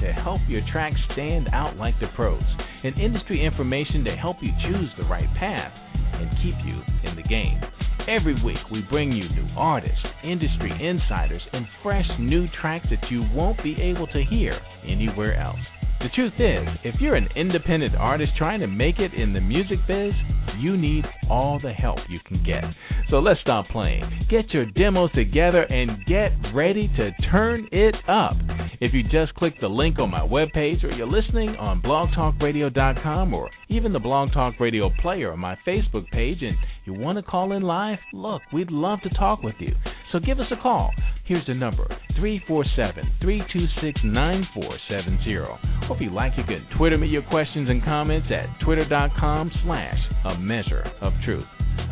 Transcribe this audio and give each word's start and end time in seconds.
to 0.00 0.12
help 0.12 0.40
your 0.48 0.62
tracks 0.72 0.98
stand 1.12 1.48
out 1.52 1.76
like 1.76 1.94
the 2.00 2.08
pros, 2.16 2.42
and 2.82 2.98
industry 2.98 3.44
information 3.44 4.04
to 4.04 4.16
help 4.16 4.36
you 4.42 4.50
choose 4.66 4.90
the 4.98 5.04
right 5.04 5.28
path 5.38 5.72
and 6.12 6.30
keep 6.42 6.54
you 6.64 6.80
in 7.08 7.16
the 7.16 7.28
game. 7.28 7.60
Every 8.08 8.42
week, 8.42 8.58
we 8.72 8.82
bring 8.88 9.12
you 9.12 9.28
new 9.28 9.48
artists, 9.56 10.04
industry 10.24 10.72
insiders, 10.72 11.42
and 11.52 11.66
fresh 11.82 12.06
new 12.18 12.46
tracks 12.60 12.86
that 12.90 13.10
you 13.10 13.24
won't 13.34 13.62
be 13.62 13.76
able 13.80 14.06
to 14.08 14.24
hear 14.24 14.58
anywhere 14.84 15.38
else. 15.38 15.60
The 16.00 16.08
truth 16.14 16.32
is, 16.38 16.66
if 16.82 16.98
you're 16.98 17.14
an 17.14 17.28
independent 17.36 17.94
artist 17.94 18.32
trying 18.38 18.60
to 18.60 18.66
make 18.66 18.98
it 18.98 19.12
in 19.12 19.34
the 19.34 19.40
music 19.40 19.78
biz, 19.86 20.14
you 20.58 20.78
need 20.78 21.04
all 21.28 21.60
the 21.62 21.74
help 21.74 21.98
you 22.08 22.18
can 22.26 22.42
get. 22.42 22.64
So 23.10 23.18
let's 23.18 23.40
stop 23.42 23.68
playing. 23.68 24.26
Get 24.30 24.50
your 24.54 24.64
demos 24.64 25.12
together 25.12 25.62
and 25.64 26.04
get 26.06 26.32
ready 26.54 26.88
to 26.96 27.10
turn 27.30 27.68
it 27.70 27.94
up. 28.08 28.36
If 28.80 28.94
you 28.94 29.02
just 29.02 29.34
click 29.34 29.52
the 29.60 29.68
link 29.68 29.98
on 29.98 30.10
my 30.10 30.20
webpage 30.20 30.82
or 30.84 30.90
you're 30.90 31.06
listening 31.06 31.50
on 31.50 31.82
blogtalkradio.com 31.82 33.34
or 33.34 33.50
even 33.68 33.92
the 33.92 33.98
Blog 33.98 34.32
Talk 34.32 34.58
Radio 34.58 34.90
player 35.02 35.32
on 35.32 35.38
my 35.38 35.54
Facebook 35.66 36.08
page 36.12 36.38
and 36.40 36.56
you 36.86 36.94
want 36.94 37.18
to 37.18 37.22
call 37.22 37.52
in 37.52 37.62
live, 37.62 37.98
look, 38.14 38.40
we'd 38.54 38.70
love 38.70 39.00
to 39.02 39.10
talk 39.10 39.42
with 39.42 39.56
you. 39.58 39.74
So 40.12 40.18
give 40.18 40.40
us 40.40 40.46
a 40.50 40.56
call. 40.62 40.90
Here's 41.26 41.46
the 41.46 41.52
number 41.52 41.86
347 42.16 43.04
326 43.20 44.00
9470. 44.02 45.36
Or 45.36 45.58
if 45.94 46.00
you 46.00 46.10
like, 46.10 46.32
you 46.38 46.44
can 46.44 46.66
Twitter 46.78 46.96
me 46.96 47.06
your 47.06 47.22
questions 47.24 47.68
and 47.68 47.84
comments 47.84 48.28
at 48.30 48.64
twitter.com 48.64 49.50
slash 49.62 49.98
a 50.24 50.38
measure 50.38 50.90
of 51.02 51.12
truth. 51.26 51.44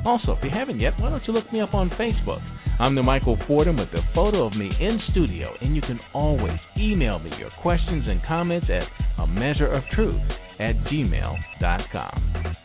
Also, 0.07 0.33
if 0.33 0.43
you 0.43 0.51
haven't 0.51 0.81
yet, 0.81 0.95
why 0.99 1.11
don't 1.11 1.23
you 1.27 1.35
look 1.35 1.53
me 1.53 1.61
up 1.61 1.75
on 1.75 1.91
Facebook? 1.91 2.41
I'm 2.81 2.95
the 2.95 3.03
Michael 3.03 3.37
Fordham 3.49 3.79
with 3.79 3.89
a 3.89 4.03
photo 4.15 4.47
of 4.47 4.53
me 4.53 4.71
in 4.81 5.01
studio, 5.11 5.53
and 5.61 5.75
you 5.75 5.83
can 5.83 5.99
always 6.15 6.59
email 6.77 7.19
me 7.19 7.31
your 7.37 7.51
questions 7.61 8.05
and 8.07 8.23
comments 8.25 8.69
at 8.71 8.85
a 9.21 9.27
measure 9.27 9.67
of 9.67 9.83
truth 9.95 10.21
at 10.61 10.77
gmail.com. 10.85 12.57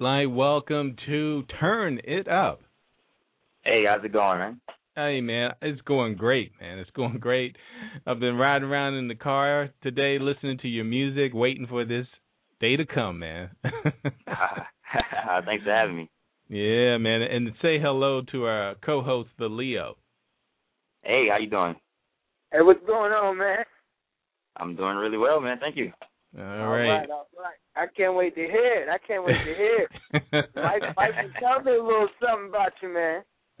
Streetlight, 0.00 0.34
welcome 0.34 0.96
to 1.06 1.44
Turn 1.58 2.00
It 2.04 2.28
Up. 2.28 2.60
Hey, 3.62 3.84
how's 3.88 4.04
it 4.04 4.12
going, 4.12 4.38
man? 4.38 4.60
Hey 4.96 5.20
man, 5.20 5.52
it's 5.62 5.80
going 5.82 6.16
great, 6.16 6.52
man. 6.60 6.78
It's 6.78 6.90
going 6.90 7.18
great. 7.18 7.56
I've 8.06 8.18
been 8.20 8.36
riding 8.36 8.68
around 8.68 8.94
in 8.94 9.08
the 9.08 9.14
car 9.14 9.70
today, 9.82 10.18
listening 10.20 10.58
to 10.58 10.68
your 10.68 10.84
music, 10.84 11.32
waiting 11.34 11.66
for 11.66 11.84
this 11.84 12.06
day 12.60 12.76
to 12.76 12.84
come, 12.84 13.20
man. 13.20 13.50
Thanks 15.44 15.64
for 15.64 15.70
having 15.70 15.96
me. 15.96 16.10
yeah, 16.48 16.98
man, 16.98 17.22
and 17.22 17.50
say 17.62 17.78
hello 17.78 18.22
to 18.32 18.44
our 18.44 18.74
co-host, 18.84 19.30
the 19.38 19.46
Leo. 19.46 19.96
Hey, 21.02 21.26
how 21.30 21.38
you 21.38 21.48
doing? 21.48 21.76
Hey, 22.52 22.58
what's 22.62 22.84
going 22.86 23.12
on, 23.12 23.38
man? 23.38 23.58
I'm 24.56 24.76
doing 24.76 24.96
really 24.96 25.18
well, 25.18 25.40
man. 25.40 25.58
Thank 25.60 25.76
you. 25.76 25.92
All 26.38 26.44
All 26.44 26.68
right. 26.68 26.88
right, 26.88 27.10
all 27.10 27.28
right. 27.38 27.59
I 27.76 27.86
can't 27.96 28.14
wait 28.14 28.34
to 28.34 28.40
hear 28.40 28.82
it. 28.82 28.88
I 28.88 28.98
can't 29.06 29.24
wait 29.24 29.36
to 29.44 29.54
hear 29.54 29.86
it. 29.86 30.46
Mike, 30.56 30.82
Mike, 30.96 31.14
tell 31.38 31.62
me 31.62 31.72
a 31.72 31.82
little 31.82 32.08
something 32.20 32.48
about 32.48 32.72
you, 32.82 32.92
man. 32.92 33.22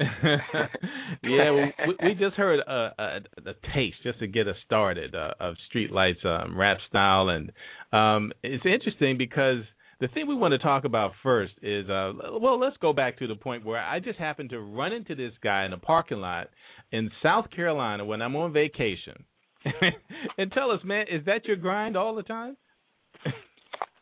yeah, 1.22 1.50
well, 1.50 1.72
we, 1.86 2.08
we 2.08 2.14
just 2.14 2.34
heard 2.34 2.60
a, 2.60 2.90
a, 2.98 3.50
a 3.50 3.54
taste 3.74 3.96
just 4.02 4.18
to 4.20 4.26
get 4.26 4.48
us 4.48 4.56
started 4.64 5.14
uh, 5.14 5.32
of 5.38 5.56
Streetlight's 5.68 6.24
um, 6.24 6.56
rap 6.56 6.78
style, 6.88 7.28
and 7.28 7.52
um, 7.92 8.32
it's 8.42 8.64
interesting 8.64 9.18
because 9.18 9.58
the 10.00 10.08
thing 10.08 10.26
we 10.26 10.34
want 10.34 10.52
to 10.52 10.58
talk 10.58 10.84
about 10.84 11.12
first 11.22 11.52
is 11.62 11.88
uh, 11.90 12.12
well, 12.40 12.58
let's 12.58 12.78
go 12.78 12.94
back 12.94 13.18
to 13.18 13.26
the 13.26 13.34
point 13.34 13.64
where 13.64 13.80
I 13.80 14.00
just 14.00 14.18
happened 14.18 14.50
to 14.50 14.60
run 14.60 14.92
into 14.94 15.14
this 15.14 15.32
guy 15.42 15.66
in 15.66 15.74
a 15.74 15.78
parking 15.78 16.18
lot 16.18 16.48
in 16.90 17.10
South 17.22 17.50
Carolina 17.54 18.04
when 18.04 18.22
I'm 18.22 18.36
on 18.36 18.54
vacation. 18.54 19.24
and 20.38 20.50
tell 20.52 20.70
us, 20.70 20.80
man, 20.82 21.06
is 21.10 21.26
that 21.26 21.44
your 21.44 21.56
grind 21.56 21.96
all 21.96 22.14
the 22.14 22.22
time? 22.22 22.56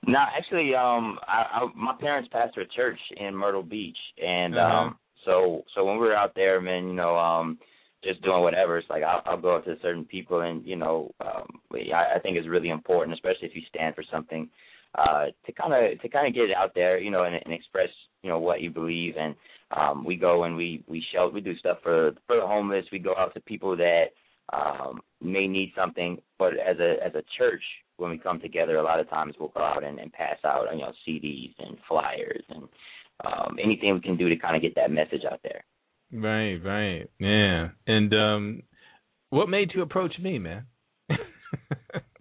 No, 0.09 0.19
actually, 0.37 0.75
um, 0.75 1.19
I, 1.29 1.45
I 1.53 1.69
my 1.77 1.95
parents 2.01 2.31
pastor 2.33 2.63
a 2.63 2.67
church 2.69 2.99
in 3.19 3.35
Myrtle 3.37 3.63
Beach, 3.63 3.99
and 4.17 4.57
Uh-huh. 4.57 4.77
um, 4.77 4.99
so 5.27 5.65
so 5.75 5.85
when 5.85 5.99
we 5.99 6.07
were 6.07 6.17
out 6.17 6.35
there, 6.35 6.61
man, 6.63 6.89
you 6.89 6.95
know, 6.95 7.17
um, 7.19 7.59
just 8.03 8.23
doing 8.23 8.41
whatever, 8.41 8.79
it's 8.79 8.89
like 8.89 9.03
I'll, 9.03 9.23
I'll 9.27 9.41
go 9.41 9.57
up 9.57 9.67
to 9.67 9.77
certain 9.83 10.07
people, 10.07 10.41
and 10.41 10.65
you 10.65 10.77
know, 10.77 11.11
um, 11.21 11.61
I, 11.75 12.17
I 12.17 12.19
think 12.21 12.39
it's 12.39 12.49
really 12.49 12.71
important, 12.71 13.13
especially 13.15 13.49
if 13.49 13.55
you 13.55 13.63
stand 13.69 13.95
for 13.95 14.05
something, 14.11 14.49
uh, 14.95 15.27
to 15.45 15.53
kind 15.53 15.75
of 15.75 16.01
to 16.01 16.09
kind 16.09 16.27
of 16.27 16.35
get 16.35 16.49
it 16.51 16.57
out 16.57 16.73
there, 16.75 16.99
you 16.99 17.11
know, 17.11 17.25
and, 17.25 17.35
and 17.35 17.53
express, 17.53 17.91
you 18.23 18.31
know, 18.31 18.39
what 18.39 18.63
you 18.63 18.71
believe, 18.71 19.15
and 19.19 19.35
um, 19.77 20.05
we 20.07 20.17
go 20.17 20.45
and 20.45 20.57
we 20.57 20.83
we 20.87 21.05
shelter, 21.13 21.35
we 21.35 21.43
do 21.43 21.57
stuff 21.59 21.79
for 21.83 22.13
for 22.27 22.37
the 22.37 22.47
homeless. 22.47 22.87
We 22.91 22.99
go 22.99 23.15
out 23.19 23.35
to 23.35 23.41
people 23.41 23.77
that 23.77 24.05
um, 24.55 25.01
may 25.21 25.47
need 25.47 25.73
something, 25.77 26.17
but 26.39 26.55
as 26.55 26.79
a 26.79 26.97
as 27.05 27.15
a 27.15 27.23
church, 27.37 27.63
when 27.99 28.11
we 28.11 28.19
come 28.19 28.41
together, 28.41 28.77
a 28.77 28.83
lot 28.83 29.01
of 29.01 29.09
times 29.11 29.35
we'll 29.39 29.51
go 29.51 29.61
out 29.63 29.85
and, 29.85 29.99
and 29.99 30.13
pass 30.13 30.39
out, 30.45 30.67
you 30.73 30.79
know, 30.81 30.93
CDs 31.07 31.53
and 31.59 31.77
flyers 31.87 32.43
and 32.49 32.63
um, 33.27 33.57
anything 33.63 33.93
we 33.95 34.01
can 34.01 34.17
do 34.17 34.29
to 34.29 34.37
kind 34.37 34.57
of 34.57 34.63
get 34.63 34.75
that 34.77 34.91
message 34.91 35.23
out 35.31 35.41
there. 35.43 35.65
Right, 36.13 36.57
right, 36.65 37.07
yeah. 37.19 37.69
And 37.87 38.15
um, 38.15 38.63
what 39.31 39.49
made 39.49 39.73
you 39.75 39.83
approach 39.83 40.19
me, 40.19 40.39
man? 40.39 40.65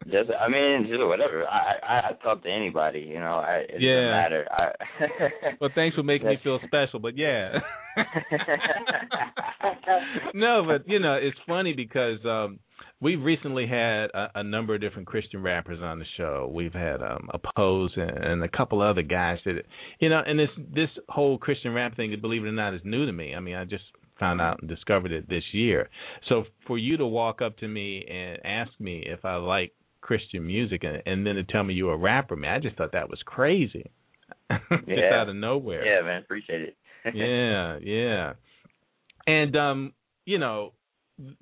Just, 0.10 0.30
I 0.40 0.48
mean, 0.48 0.88
just 0.90 1.02
whatever. 1.06 1.46
I 1.46 1.74
I, 1.86 1.98
I 2.00 2.12
talk 2.24 2.42
to 2.44 2.50
anybody, 2.50 3.02
you 3.02 3.20
know. 3.20 3.40
I, 3.40 3.66
it 3.68 3.76
Yeah. 3.82 3.96
doesn't 3.96 4.12
matter. 4.12 4.48
I, 4.50 4.72
well, 5.60 5.70
thanks 5.76 5.98
for 5.98 6.04
making 6.04 6.30
me 6.30 6.38
feel 6.42 6.60
special, 6.66 7.00
but 7.02 7.18
yeah. 7.18 7.60
no, 10.34 10.64
but 10.66 10.88
you 10.88 11.00
know, 11.00 11.16
it's 11.16 11.38
funny 11.46 11.74
because 11.74 12.20
um 12.26 12.60
we've 13.02 13.22
recently 13.22 13.68
had 13.68 14.06
a, 14.14 14.32
a 14.36 14.44
number 14.44 14.76
of 14.76 14.82
different 14.82 15.08
Christian 15.08 15.42
rappers 15.42 15.80
on 15.82 16.00
the 16.00 16.06
show. 16.18 16.50
We've 16.54 16.74
had 16.74 17.02
um 17.02 17.30
Oppose 17.34 17.92
and, 17.96 18.10
and 18.12 18.44
a 18.44 18.48
couple 18.50 18.82
other 18.82 19.04
guys 19.04 19.40
that 19.46 19.64
you 20.00 20.10
know, 20.10 20.22
and 20.26 20.40
this 20.40 20.50
this 20.74 20.90
whole 21.10 21.38
Christian 21.38 21.74
rap 21.74 21.96
thing, 21.96 22.16
believe 22.22 22.44
it 22.44 22.48
or 22.48 22.52
not, 22.52 22.74
is 22.74 22.82
new 22.84 23.06
to 23.06 23.12
me. 23.12 23.36
I 23.36 23.40
mean, 23.40 23.56
I 23.56 23.66
just 23.66 23.84
found 24.20 24.42
out 24.42 24.60
and 24.62 24.70
discovered 24.70 25.12
it 25.12 25.30
this 25.30 25.44
year. 25.52 25.90
So 26.28 26.46
for 26.66 26.78
you 26.78 26.98
to 26.98 27.06
walk 27.06 27.42
up 27.42 27.58
to 27.60 27.68
me 27.68 28.04
and 28.10 28.40
ask 28.44 28.72
me 28.80 29.04
if 29.06 29.24
I 29.26 29.36
like 29.36 29.74
Christian 30.02 30.46
music 30.48 30.84
and, 30.84 31.04
and 31.06 31.26
then 31.26 31.36
to 31.36 31.44
tell 31.44 31.64
me 31.64 31.76
you're 31.76 31.94
a 31.94 31.98
rapper, 31.98 32.36
man, 32.36 32.54
I 32.56 32.60
just 32.60 32.78
thought 32.78 32.94
that 32.94 33.10
was 33.10 33.20
crazy. 33.26 33.92
just 34.50 34.84
Yeah. 34.88 35.22
out 35.22 35.30
of 35.30 35.36
nowhere 35.36 35.86
yeah, 35.86 36.02
man, 36.02 36.22
appreciate 36.22 36.62
it. 36.62 36.78
yeah, 37.14 37.78
yeah. 37.82 38.34
And 39.26 39.56
um, 39.56 39.94
you 40.26 40.40
know, 40.40 40.74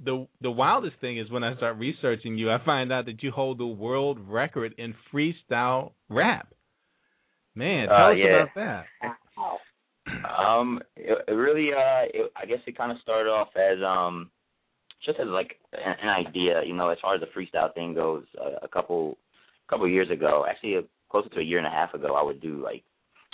the 0.03 0.27
the 0.41 0.51
wildest 0.51 0.97
thing 1.01 1.17
is 1.17 1.29
when 1.29 1.43
I 1.43 1.55
start 1.57 1.77
researching 1.77 2.37
you, 2.37 2.51
I 2.51 2.63
find 2.63 2.91
out 2.93 3.05
that 3.05 3.21
you 3.21 3.31
hold 3.31 3.57
the 3.57 3.65
world 3.65 4.19
record 4.19 4.73
in 4.77 4.93
freestyle 5.13 5.91
rap. 6.09 6.47
Man, 7.55 7.87
tell 7.87 7.97
Uh, 7.97 8.11
us 8.11 8.17
yeah. 8.17 8.25
about 8.43 8.55
that. 8.55 8.85
Um, 10.37 10.81
it, 10.95 11.17
it 11.27 11.31
really, 11.31 11.73
uh, 11.73 12.05
it, 12.13 12.31
I 12.35 12.45
guess 12.45 12.59
it 12.67 12.77
kind 12.77 12.91
of 12.91 12.99
started 13.01 13.27
off 13.29 13.49
as 13.55 13.79
um, 13.83 14.29
just 15.03 15.19
as 15.19 15.27
like 15.27 15.57
an, 15.73 15.95
an 16.03 16.09
idea, 16.09 16.61
you 16.63 16.73
know, 16.75 16.89
as 16.89 16.99
far 17.01 17.15
as 17.15 17.21
the 17.21 17.27
freestyle 17.27 17.73
thing 17.73 17.95
goes. 17.95 18.23
Uh, 18.39 18.51
a 18.61 18.67
couple, 18.67 19.17
couple 19.67 19.87
years 19.87 20.11
ago, 20.11 20.45
actually, 20.47 20.77
uh, 20.77 20.81
closer 21.09 21.29
to 21.29 21.39
a 21.39 21.43
year 21.43 21.57
and 21.57 21.65
a 21.65 21.71
half 21.71 21.93
ago, 21.95 22.13
I 22.15 22.21
would 22.23 22.39
do 22.39 22.61
like 22.63 22.83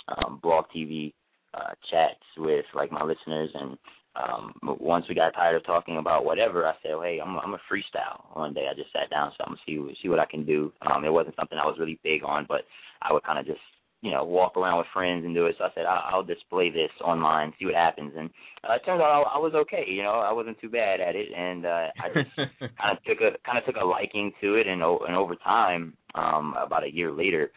um, 0.08 0.40
blog 0.42 0.64
TV 0.74 1.12
uh, 1.52 1.74
chats 1.90 2.24
with 2.38 2.64
like 2.74 2.90
my 2.90 3.02
listeners, 3.04 3.50
and 3.54 3.76
um, 4.16 4.52
once 4.62 5.06
we 5.08 5.14
got 5.14 5.32
tired 5.32 5.56
of 5.56 5.64
talking 5.64 5.96
about 5.96 6.24
whatever, 6.24 6.66
I 6.66 6.74
said, 6.82 6.92
hey, 7.02 7.20
I'm 7.24 7.38
I'm 7.38 7.54
a 7.54 7.60
freestyle. 7.70 8.36
One 8.36 8.52
day, 8.52 8.66
I 8.70 8.74
just 8.74 8.92
sat 8.92 9.10
down, 9.10 9.32
so 9.36 9.44
I'm 9.44 9.52
gonna 9.52 9.60
see 9.66 9.98
see 10.02 10.08
what 10.08 10.18
I 10.18 10.26
can 10.26 10.44
do. 10.44 10.72
Um, 10.82 11.04
it 11.04 11.12
wasn't 11.12 11.36
something 11.36 11.58
I 11.58 11.66
was 11.66 11.78
really 11.78 11.98
big 12.02 12.22
on, 12.24 12.46
but 12.48 12.62
I 13.00 13.12
would 13.12 13.24
kind 13.24 13.38
of 13.38 13.46
just 13.46 13.60
you 14.02 14.10
know, 14.10 14.24
walk 14.24 14.56
around 14.56 14.78
with 14.78 14.88
friends 14.92 15.24
and 15.24 15.32
do 15.32 15.46
it. 15.46 15.54
So 15.56 15.64
I 15.64 15.68
said, 15.76 15.86
I'll, 15.86 16.02
I'll 16.16 16.22
display 16.24 16.70
this 16.70 16.90
online, 17.04 17.52
see 17.58 17.66
what 17.66 17.74
happens. 17.74 18.12
And 18.18 18.28
uh, 18.68 18.74
it 18.74 18.82
turns 18.84 19.00
out 19.00 19.24
I, 19.26 19.36
I 19.36 19.38
was 19.38 19.54
okay. 19.54 19.84
You 19.88 20.02
know, 20.02 20.14
I 20.14 20.32
wasn't 20.32 20.60
too 20.60 20.68
bad 20.68 21.00
at 21.00 21.14
it, 21.14 21.28
and 21.34 21.64
uh, 21.64 21.86
I 22.02 22.08
just 22.12 22.36
kind 22.58 22.98
of 22.98 23.02
took 23.04 23.18
a 23.18 23.38
kind 23.46 23.58
of 23.58 23.64
took 23.64 23.80
a 23.80 23.84
liking 23.84 24.32
to 24.40 24.56
it. 24.56 24.66
And, 24.66 24.82
and 24.82 25.16
over 25.16 25.36
time, 25.36 25.94
um, 26.16 26.54
about 26.60 26.84
a 26.84 26.92
year 26.92 27.12
later, 27.12 27.52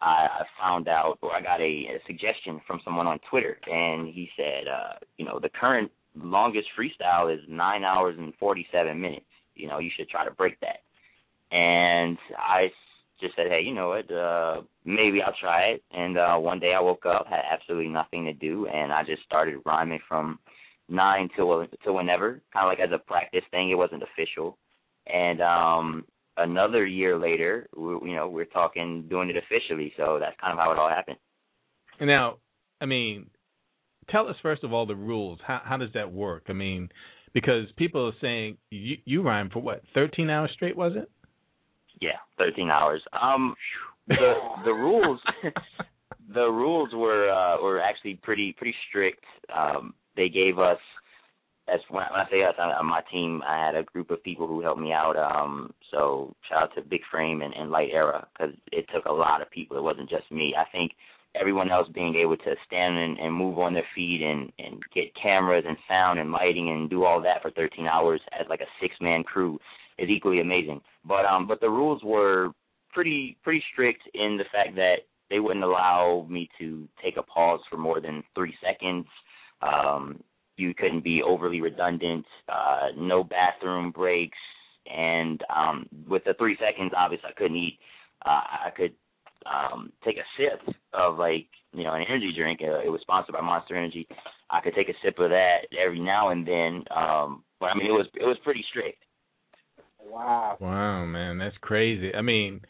I, 0.00 0.26
I 0.40 0.44
found 0.60 0.88
out, 0.88 1.18
or 1.22 1.32
I 1.32 1.40
got 1.40 1.60
a, 1.60 1.64
a 1.64 1.98
suggestion 2.06 2.60
from 2.66 2.80
someone 2.84 3.06
on 3.06 3.18
Twitter, 3.30 3.58
and 3.66 4.08
he 4.08 4.28
said, 4.36 4.68
uh, 4.68 4.94
you 5.16 5.24
know, 5.24 5.38
the 5.40 5.48
current 5.48 5.90
longest 6.14 6.68
freestyle 6.78 7.32
is 7.32 7.40
nine 7.48 7.84
hours 7.84 8.16
and 8.18 8.32
forty-seven 8.40 9.00
minutes. 9.00 9.26
You 9.54 9.68
know, 9.68 9.78
you 9.78 9.90
should 9.96 10.08
try 10.08 10.24
to 10.24 10.30
break 10.30 10.58
that. 10.60 10.80
And 11.50 12.18
I 12.36 12.68
just 13.20 13.34
said, 13.36 13.46
hey, 13.48 13.62
you 13.64 13.72
know 13.72 13.88
what, 13.88 14.10
uh, 14.14 14.62
maybe 14.84 15.22
I'll 15.22 15.34
try 15.40 15.68
it. 15.68 15.82
And 15.92 16.18
uh, 16.18 16.36
one 16.36 16.60
day 16.60 16.74
I 16.74 16.80
woke 16.80 17.06
up, 17.06 17.26
had 17.26 17.40
absolutely 17.50 17.88
nothing 17.88 18.24
to 18.26 18.32
do, 18.32 18.66
and 18.66 18.92
I 18.92 19.04
just 19.04 19.22
started 19.24 19.62
rhyming 19.64 20.00
from 20.08 20.38
nine 20.88 21.28
till 21.34 21.66
till 21.82 21.94
whenever, 21.94 22.40
kind 22.52 22.66
of 22.66 22.68
like 22.68 22.80
as 22.80 22.94
a 22.94 22.98
practice 22.98 23.44
thing. 23.50 23.70
It 23.70 23.76
wasn't 23.76 24.02
official. 24.02 24.58
And 25.06 25.40
um, 25.40 26.04
another 26.36 26.86
year 26.86 27.18
later, 27.18 27.68
you 27.76 28.14
know, 28.14 28.28
we're 28.28 28.44
talking 28.44 29.06
doing 29.08 29.30
it 29.30 29.36
officially. 29.36 29.92
So 29.96 30.18
that's 30.20 30.36
kind 30.40 30.52
of 30.52 30.58
how 30.58 30.72
it 30.72 30.78
all 30.78 30.88
happened. 30.88 31.18
Now, 32.00 32.36
I 32.80 32.86
mean, 32.86 33.26
tell 34.10 34.28
us 34.28 34.36
first 34.42 34.64
of 34.64 34.72
all 34.72 34.86
the 34.86 34.96
rules. 34.96 35.38
How 35.46 35.60
how 35.64 35.76
does 35.76 35.90
that 35.94 36.12
work? 36.12 36.44
I 36.48 36.52
mean, 36.52 36.88
because 37.32 37.66
people 37.76 38.06
are 38.06 38.18
saying 38.20 38.58
you 38.70 38.96
you 39.04 39.22
rhymed 39.22 39.52
for 39.52 39.60
what 39.60 39.82
13 39.94 40.30
hours 40.30 40.50
straight 40.54 40.76
was 40.76 40.92
it? 40.96 41.10
Yeah, 42.00 42.18
13 42.38 42.70
hours. 42.70 43.02
Um, 43.20 43.54
the 44.08 44.34
the 44.64 44.72
rules 44.72 45.20
the 46.34 46.48
rules 46.50 46.90
were 46.92 47.30
uh, 47.30 47.62
were 47.62 47.80
actually 47.80 48.14
pretty 48.22 48.54
pretty 48.56 48.74
strict. 48.88 49.24
Um, 49.54 49.94
they 50.16 50.28
gave 50.28 50.58
us 50.58 50.78
as 51.68 51.80
when 51.90 52.04
I, 52.04 52.24
say 52.30 52.44
us, 52.44 52.54
on 52.58 52.86
my 52.86 53.02
team, 53.10 53.42
I 53.46 53.64
had 53.64 53.74
a 53.74 53.82
group 53.82 54.10
of 54.10 54.22
people 54.22 54.46
who 54.46 54.62
helped 54.62 54.80
me 54.80 54.92
out. 54.92 55.16
Um, 55.16 55.72
so 55.90 56.34
shout 56.48 56.62
out 56.64 56.74
to 56.76 56.82
Big 56.82 57.00
Frame 57.10 57.42
and, 57.42 57.52
and 57.54 57.70
Light 57.70 57.88
Era 57.92 58.26
because 58.32 58.54
it 58.70 58.86
took 58.94 59.04
a 59.06 59.12
lot 59.12 59.42
of 59.42 59.50
people. 59.50 59.76
It 59.76 59.82
wasn't 59.82 60.08
just 60.08 60.30
me. 60.30 60.54
I 60.56 60.64
think 60.70 60.92
everyone 61.38 61.70
else 61.70 61.88
being 61.92 62.14
able 62.14 62.36
to 62.36 62.54
stand 62.66 62.96
and, 62.96 63.18
and 63.18 63.34
move 63.34 63.58
on 63.58 63.74
their 63.74 63.86
feet 63.94 64.22
and 64.22 64.52
and 64.58 64.80
get 64.94 65.14
cameras 65.20 65.64
and 65.66 65.76
sound 65.88 66.18
and 66.18 66.32
lighting 66.32 66.70
and 66.70 66.88
do 66.88 67.04
all 67.04 67.20
that 67.20 67.42
for 67.42 67.50
13 67.50 67.86
hours 67.86 68.20
as 68.38 68.46
like 68.48 68.60
a 68.60 68.72
six 68.80 68.94
man 69.00 69.22
crew 69.22 69.58
is 69.98 70.08
equally 70.08 70.40
amazing. 70.40 70.80
But 71.04 71.24
um, 71.24 71.46
but 71.46 71.60
the 71.60 71.70
rules 71.70 72.02
were 72.04 72.50
pretty 72.92 73.36
pretty 73.42 73.62
strict 73.72 74.02
in 74.14 74.36
the 74.36 74.44
fact 74.52 74.76
that 74.76 74.96
they 75.30 75.40
wouldn't 75.40 75.64
allow 75.64 76.26
me 76.30 76.48
to 76.58 76.88
take 77.02 77.16
a 77.16 77.22
pause 77.22 77.60
for 77.68 77.76
more 77.76 78.00
than 78.00 78.22
three 78.34 78.54
seconds. 78.64 79.06
Um, 79.60 80.22
you 80.56 80.74
couldn't 80.74 81.04
be 81.04 81.22
overly 81.22 81.60
redundant, 81.60 82.24
uh, 82.48 82.88
no 82.96 83.24
bathroom 83.24 83.90
breaks, 83.90 84.38
and 84.86 85.42
um, 85.54 85.86
with 86.08 86.24
the 86.24 86.34
three 86.34 86.56
seconds, 86.58 86.92
obviously 86.96 87.28
I 87.30 87.38
couldn't 87.38 87.56
eat. 87.56 87.78
Uh, 88.24 88.40
I 88.66 88.70
could 88.76 88.94
um, 89.46 89.92
take 90.04 90.16
a 90.16 90.26
sip 90.36 90.74
of 90.92 91.18
like 91.18 91.46
you 91.72 91.84
know 91.84 91.94
an 91.94 92.04
energy 92.08 92.32
drink. 92.36 92.60
Uh, 92.62 92.80
it 92.80 92.90
was 92.90 93.00
sponsored 93.02 93.34
by 93.34 93.40
Monster 93.40 93.76
Energy. 93.76 94.06
I 94.50 94.60
could 94.60 94.74
take 94.74 94.88
a 94.88 94.94
sip 95.04 95.18
of 95.18 95.30
that 95.30 95.66
every 95.78 96.00
now 96.00 96.30
and 96.30 96.46
then. 96.46 96.84
Um, 96.94 97.44
but 97.60 97.66
I 97.66 97.74
mean, 97.74 97.86
it 97.86 97.92
was 97.92 98.06
it 98.14 98.24
was 98.24 98.36
pretty 98.44 98.64
strict. 98.70 99.02
Wow. 100.00 100.56
Wow, 100.60 101.04
man, 101.04 101.38
that's 101.38 101.56
crazy. 101.60 102.14
I 102.14 102.22
mean, 102.22 102.60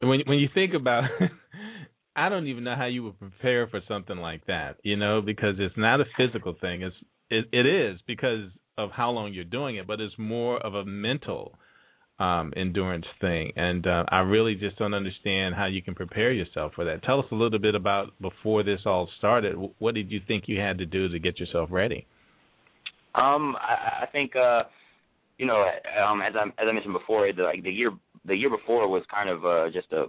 when 0.00 0.20
when 0.26 0.38
you 0.38 0.48
think 0.52 0.74
about 0.74 1.04
I 2.16 2.28
don't 2.28 2.46
even 2.46 2.64
know 2.64 2.76
how 2.76 2.86
you 2.86 3.04
would 3.04 3.18
prepare 3.18 3.66
for 3.68 3.80
something 3.88 4.18
like 4.18 4.46
that, 4.46 4.76
you 4.82 4.96
know, 4.96 5.22
because 5.22 5.54
it's 5.58 5.76
not 5.76 6.00
a 6.00 6.04
physical 6.16 6.54
thing. 6.60 6.82
It's 6.82 6.96
it, 7.32 7.48
it 7.52 7.66
is 7.66 7.98
because 8.06 8.50
of 8.78 8.90
how 8.90 9.10
long 9.10 9.32
you're 9.32 9.44
doing 9.44 9.76
it, 9.76 9.86
but 9.86 10.00
it's 10.00 10.14
more 10.18 10.58
of 10.58 10.74
a 10.74 10.84
mental 10.84 11.54
um, 12.18 12.52
endurance 12.56 13.06
thing. 13.20 13.52
And 13.56 13.86
uh, 13.86 14.04
I 14.08 14.18
really 14.18 14.54
just 14.54 14.78
don't 14.78 14.94
understand 14.94 15.54
how 15.54 15.66
you 15.66 15.82
can 15.82 15.94
prepare 15.94 16.30
yourself 16.32 16.72
for 16.74 16.84
that. 16.84 17.02
Tell 17.02 17.18
us 17.18 17.26
a 17.32 17.34
little 17.34 17.58
bit 17.58 17.74
about 17.74 18.12
before 18.20 18.62
this 18.62 18.80
all 18.86 19.08
started. 19.18 19.56
What 19.78 19.94
did 19.94 20.10
you 20.10 20.20
think 20.26 20.44
you 20.46 20.60
had 20.60 20.78
to 20.78 20.86
do 20.86 21.08
to 21.08 21.18
get 21.18 21.40
yourself 21.40 21.70
ready? 21.72 22.06
Um, 23.14 23.56
I, 23.60 24.04
I 24.04 24.06
think 24.12 24.36
uh, 24.36 24.64
you 25.38 25.46
know, 25.46 25.64
um, 26.06 26.22
as 26.22 26.34
I 26.36 26.46
as 26.62 26.68
I 26.68 26.72
mentioned 26.72 26.94
before, 26.94 27.30
the 27.32 27.42
like 27.42 27.62
the 27.62 27.70
year 27.70 27.90
the 28.24 28.34
year 28.34 28.50
before 28.50 28.88
was 28.88 29.02
kind 29.12 29.28
of 29.28 29.44
uh, 29.44 29.70
just 29.72 29.92
a 29.92 30.06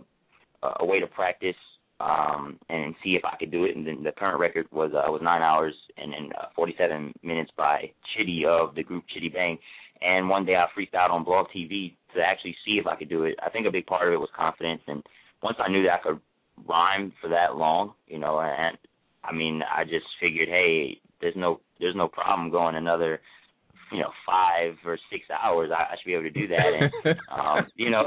a 0.80 0.86
way 0.86 1.00
to 1.00 1.08
practice 1.08 1.56
um, 2.04 2.60
and 2.70 2.96
see 3.04 3.12
if 3.12 3.24
I 3.24 3.38
could 3.38 3.52
do 3.52 3.64
it. 3.64 3.76
And 3.76 3.88
then 3.88 4.04
the 4.04 4.12
current 4.12 4.40
record 4.40 4.68
was 4.72 4.92
uh, 4.94 5.10
was 5.12 5.22
nine 5.24 5.42
hours 5.42 5.74
and, 5.98 6.14
and 6.14 6.34
uh, 6.34 6.48
47 6.56 7.14
minutes 7.24 7.52
by 7.56 7.92
Chiddy 8.12 8.46
of 8.46 8.76
the 8.76 8.84
group 8.84 9.04
Chiddy 9.16 9.34
Bang. 9.34 9.58
And 10.02 10.28
one 10.28 10.46
day 10.46 10.56
I 10.56 10.66
freaked 10.74 10.96
out 10.96 11.12
on 11.12 11.24
Blog 11.24 11.48
TV 11.56 11.96
to 12.16 12.22
actually 12.22 12.56
see 12.66 12.74
if 12.74 12.88
I 12.88 12.96
could 12.96 13.10
do 13.10 13.24
it. 13.24 13.36
I 13.46 13.50
think 13.50 13.68
a 13.68 13.72
big 13.72 13.86
part 13.86 14.08
of 14.08 14.14
it 14.14 14.20
was 14.20 14.30
confidence. 14.36 14.82
And 14.88 15.02
once 15.42 15.58
I 15.60 15.72
knew 15.72 15.84
that 15.84 16.00
I 16.00 16.04
could 16.04 16.20
rhyme 16.68 17.14
for 17.22 17.30
that 17.30 17.56
long, 17.56 17.94
you 18.08 18.20
know, 18.20 18.40
and 18.40 18.78
I 19.24 19.34
mean, 19.34 19.62
I 19.64 19.86
just 19.86 20.06
figured, 20.20 20.50
hey, 20.50 21.00
there's 21.22 21.36
no 21.38 21.62
there's 21.80 21.96
no 21.96 22.08
problem 22.08 22.52
going 22.52 22.76
another 22.76 23.22
you 23.92 24.00
know 24.00 24.12
five 24.26 24.74
or 24.86 24.98
six 25.12 25.24
hours 25.32 25.70
i, 25.72 25.94
I 25.94 25.96
should 25.96 26.08
be 26.08 26.14
able 26.14 26.24
to 26.24 26.30
do 26.32 26.48
that 26.48 26.90
and 27.06 27.18
um 27.32 27.68
you 27.76 27.90
know 27.90 28.04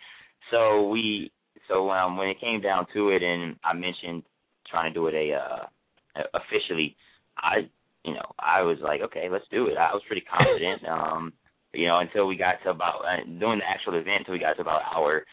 so 0.50 0.88
we 0.88 1.32
so 1.70 1.90
um, 1.90 2.16
when 2.16 2.28
it 2.28 2.40
came 2.40 2.60
down 2.60 2.86
to 2.94 3.10
it, 3.10 3.22
and 3.22 3.56
I 3.64 3.72
mentioned 3.72 4.24
trying 4.68 4.92
to 4.92 4.94
do 4.94 5.06
it 5.06 5.14
a 5.14 5.34
uh, 5.34 6.22
officially, 6.34 6.96
I 7.38 7.70
you 8.04 8.14
know 8.14 8.34
I 8.38 8.62
was 8.62 8.78
like, 8.82 9.00
okay, 9.02 9.28
let's 9.30 9.44
do 9.50 9.66
it. 9.68 9.78
I 9.78 9.92
was 9.94 10.02
pretty 10.06 10.24
confident, 10.26 10.88
um, 10.88 11.32
you 11.72 11.86
know, 11.86 12.00
until 12.00 12.26
we 12.26 12.36
got 12.36 12.56
to 12.64 12.70
about 12.70 13.02
uh, 13.06 13.24
doing 13.38 13.60
the 13.60 13.68
actual 13.68 13.94
event 13.94 14.20
until 14.20 14.34
we 14.34 14.40
got 14.40 14.54
to 14.54 14.62
about 14.62 14.82
hour 14.94 15.24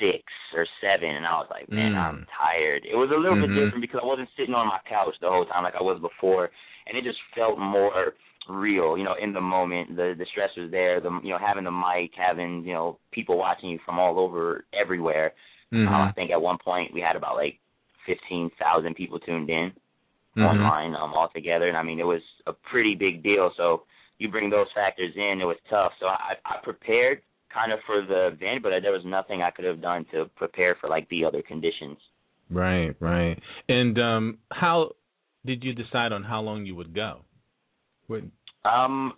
six 0.00 0.24
or 0.54 0.66
seven, 0.80 1.10
and 1.16 1.26
I 1.26 1.32
was 1.40 1.48
like, 1.50 1.68
man, 1.70 1.92
mm. 1.92 1.98
I'm 1.98 2.26
tired. 2.32 2.84
It 2.84 2.96
was 2.96 3.10
a 3.12 3.20
little 3.20 3.36
mm-hmm. 3.36 3.54
bit 3.54 3.64
different 3.64 3.84
because 3.84 4.00
I 4.02 4.06
wasn't 4.06 4.28
sitting 4.36 4.54
on 4.54 4.66
my 4.66 4.80
couch 4.88 5.14
the 5.20 5.28
whole 5.28 5.44
time 5.44 5.64
like 5.64 5.74
I 5.78 5.82
was 5.82 6.00
before, 6.00 6.50
and 6.86 6.96
it 6.96 7.04
just 7.04 7.18
felt 7.36 7.58
more 7.58 8.14
real, 8.48 8.96
you 8.96 9.04
know, 9.04 9.14
in 9.20 9.32
the 9.32 9.40
moment. 9.40 9.96
The 9.96 10.14
the 10.16 10.26
stress 10.32 10.50
was 10.56 10.70
there. 10.70 11.00
The 11.00 11.10
you 11.22 11.30
know 11.30 11.38
having 11.38 11.64
the 11.64 11.70
mic, 11.70 12.12
having 12.16 12.64
you 12.64 12.72
know 12.72 12.98
people 13.12 13.38
watching 13.38 13.70
you 13.70 13.78
from 13.84 13.98
all 13.98 14.18
over 14.18 14.64
everywhere. 14.72 15.32
Mm-hmm. 15.72 15.88
Um, 15.88 16.08
I 16.08 16.12
think 16.12 16.30
at 16.30 16.40
one 16.40 16.58
point 16.62 16.92
we 16.92 17.00
had 17.00 17.16
about 17.16 17.36
like 17.36 17.58
fifteen 18.06 18.50
thousand 18.58 18.94
people 18.94 19.18
tuned 19.18 19.50
in 19.50 19.72
mm-hmm. 20.36 20.42
online 20.42 20.94
um, 20.94 21.14
altogether, 21.14 21.68
and 21.68 21.76
I 21.76 21.82
mean 21.82 22.00
it 22.00 22.06
was 22.06 22.22
a 22.46 22.52
pretty 22.52 22.94
big 22.94 23.22
deal. 23.22 23.52
So 23.56 23.84
you 24.18 24.28
bring 24.28 24.50
those 24.50 24.66
factors 24.74 25.12
in, 25.16 25.40
it 25.40 25.44
was 25.44 25.56
tough. 25.68 25.92
So 25.98 26.06
I, 26.06 26.34
I 26.44 26.56
prepared 26.62 27.22
kind 27.52 27.72
of 27.72 27.78
for 27.86 28.04
the 28.06 28.28
event, 28.28 28.62
but 28.62 28.70
there 28.82 28.92
was 28.92 29.02
nothing 29.04 29.42
I 29.42 29.50
could 29.50 29.64
have 29.64 29.80
done 29.80 30.06
to 30.12 30.26
prepare 30.36 30.76
for 30.80 30.88
like 30.88 31.08
the 31.08 31.24
other 31.24 31.42
conditions. 31.42 31.98
Right, 32.50 32.94
right. 33.00 33.38
And 33.68 33.98
um 33.98 34.38
how 34.52 34.92
did 35.44 35.64
you 35.64 35.72
decide 35.72 36.12
on 36.12 36.22
how 36.22 36.40
long 36.40 36.66
you 36.66 36.74
would 36.76 36.94
go? 36.94 37.20
What? 38.06 38.22
Um, 38.64 39.14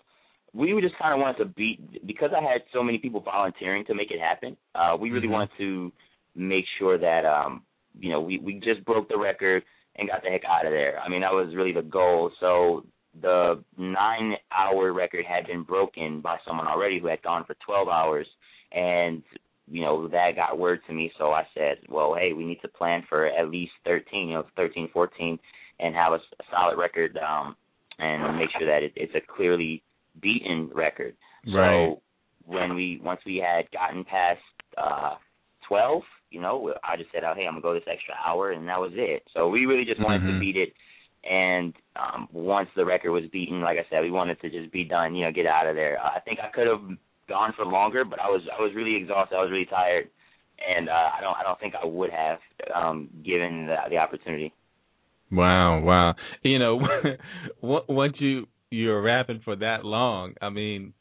we 0.53 0.79
just 0.81 0.97
kind 0.99 1.15
of 1.15 1.21
wanted 1.21 1.39
to 1.39 1.47
beat 1.47 2.07
because 2.07 2.31
I 2.37 2.43
had 2.43 2.63
so 2.73 2.83
many 2.83 2.99
people 2.99 3.21
volunteering 3.21 3.85
to 3.87 3.95
make 3.95 4.11
it 4.11 4.21
happen. 4.21 4.57
Uh, 4.75 4.97
we 5.01 5.11
really 5.11 5.27
Mhm. 5.27 5.33
wanted 5.33 5.57
to 5.59 5.93
make 6.35 6.65
sure 6.79 6.99
that 6.99 7.25
um 7.25 7.63
you 7.99 8.11
know 8.11 8.21
we 8.21 8.39
we 8.39 8.55
just 8.55 8.85
broke 8.85 9.09
the 9.09 9.19
record 9.19 9.63
and 9.97 10.09
got 10.09 10.23
the 10.23 10.31
heck 10.31 10.43
out 10.49 10.67
of 10.67 10.73
there. 10.73 10.99
I 11.01 11.09
mean 11.09 11.21
that 11.21 11.33
was 11.33 11.55
really 11.55 11.73
the 11.73 11.83
goal. 11.83 12.31
So 12.41 12.85
the 13.21 13.63
nine 13.77 14.35
hour 14.51 14.93
record 14.93 15.27
had 15.27 15.47
been 15.47 15.63
broken 15.63 16.21
by 16.21 16.39
someone 16.47 16.67
already 16.67 16.99
who 16.99 17.09
had 17.09 17.23
gone 17.23 17.45
for 17.45 17.55
twelve 17.65 17.89
hours 17.89 18.27
and 18.73 19.23
you 19.71 19.83
know 19.83 20.09
that 20.09 20.31
got 20.35 20.59
word 20.59 20.81
to 20.87 20.95
me 20.95 21.13
so 21.19 21.33
I 21.33 21.43
said, 21.55 21.79
well 21.89 22.15
hey 22.19 22.33
we 22.33 22.45
need 22.45 22.61
to 22.63 22.69
plan 22.69 23.05
for 23.09 23.27
at 23.27 23.51
least 23.51 23.73
thirteen, 23.85 24.29
you 24.29 24.35
know, 24.35 24.47
thirteen, 24.57 24.89
fourteen 24.93 25.39
and 25.79 25.95
have 25.95 26.13
a, 26.13 26.17
a 26.17 26.45
solid 26.51 26.79
record 26.79 27.19
um 27.19 27.55
and 27.99 28.39
make 28.39 28.49
sure 28.59 28.67
that 28.67 28.83
it, 28.83 28.93
it's 28.97 29.15
a 29.15 29.35
clearly 29.37 29.83
beaten 30.21 30.71
record. 30.75 31.15
Right. 31.47 31.95
So 31.97 32.03
when 32.47 32.75
we 32.75 33.01
once 33.03 33.21
we 33.27 33.37
had 33.37 33.71
gotten 33.73 34.05
past 34.05 34.41
uh 34.79 35.17
twelve, 35.69 36.03
you 36.33 36.41
know, 36.41 36.75
I 36.83 36.97
just 36.97 37.11
said, 37.13 37.25
"Oh, 37.25 37.35
hey, 37.35 37.47
I'm 37.47 37.53
gonna 37.55 37.63
go 37.63 37.75
this 37.75 37.85
extra 37.87 38.15
hour," 38.27 38.51
and 38.53 38.69
that 38.69 38.81
was 38.81 38.93
it. 38.95 39.23
So 39.35 39.49
we 39.49 39.67
really 39.67 39.85
just 39.85 40.01
wanted 40.01 40.23
Mhm. 40.23 40.35
to 40.35 40.41
beat 40.41 40.57
it. 40.57 40.73
And 41.25 41.75
um 41.97 42.29
once 42.33 42.69
the 42.75 42.85
record 42.85 43.13
was 43.13 43.25
beaten, 43.31 43.61
like 43.61 43.79
I 43.79 43.87
said, 43.91 44.03
we 44.03 44.11
wanted 44.11 44.41
to 44.41 44.51
just 44.51 44.73
be 44.73 44.85
done, 44.85 45.15
you 45.15 45.25
know, 45.25 45.33
get 45.33 45.47
out 45.47 45.67
of 45.69 45.77
there. 45.77 45.99
Uh, 46.03 46.11
I 46.17 46.21
think 46.21 46.41
I 46.41 46.49
could 46.49 46.67
have 46.67 46.83
gone 47.29 47.53
for 47.57 47.65
longer, 47.65 48.05
but 48.05 48.21
I 48.21 48.29
was 48.29 48.43
I 48.57 48.61
was 48.61 48.73
really 48.75 48.97
exhausted. 48.97 49.37
I 49.37 49.43
was 49.43 49.51
really 49.51 49.67
tired, 49.67 50.09
and 50.69 50.89
uh, 50.89 51.11
I 51.17 51.21
don't 51.21 51.37
I 51.37 51.43
don't 51.45 51.61
think 51.61 51.75
I 51.81 51.87
would 51.87 52.11
have 52.11 52.39
um 52.75 53.09
given 53.25 53.67
the, 53.67 53.77
the 53.91 53.99
opportunity. 53.99 54.53
Wow, 55.31 55.81
wow. 55.81 56.15
You 56.43 56.59
know, 56.59 56.81
once 57.63 58.15
you 58.19 58.47
you're 58.71 59.01
rapping 59.03 59.41
for 59.45 59.57
that 59.57 59.85
long, 59.85 60.35
I 60.43 60.49
mean, 60.51 60.93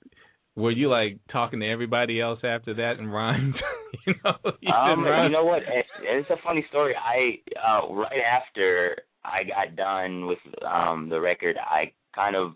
were 0.56 0.72
you 0.72 0.90
like 0.90 1.18
talking 1.32 1.60
to 1.62 1.68
everybody 1.70 2.20
else 2.22 2.40
after 2.44 2.74
that 2.76 3.00
and 3.00 3.12
rhymed? 3.12 3.56
you 4.08 4.14
know, 4.24 4.34
Um, 4.74 5.06
you 5.26 5.30
know 5.30 5.44
what? 5.46 5.64
It, 5.64 5.86
it's 6.02 6.30
a 6.30 6.38
funny 6.44 6.66
story. 6.70 6.96
I 6.96 7.40
uh 7.58 7.94
right 7.94 8.22
after 8.22 8.98
I 9.24 9.44
got 9.44 9.76
done 9.76 10.28
with 10.28 10.40
um 10.66 11.10
the 11.10 11.20
record, 11.20 11.58
I 11.60 11.92
kind 12.16 12.36
of 12.36 12.54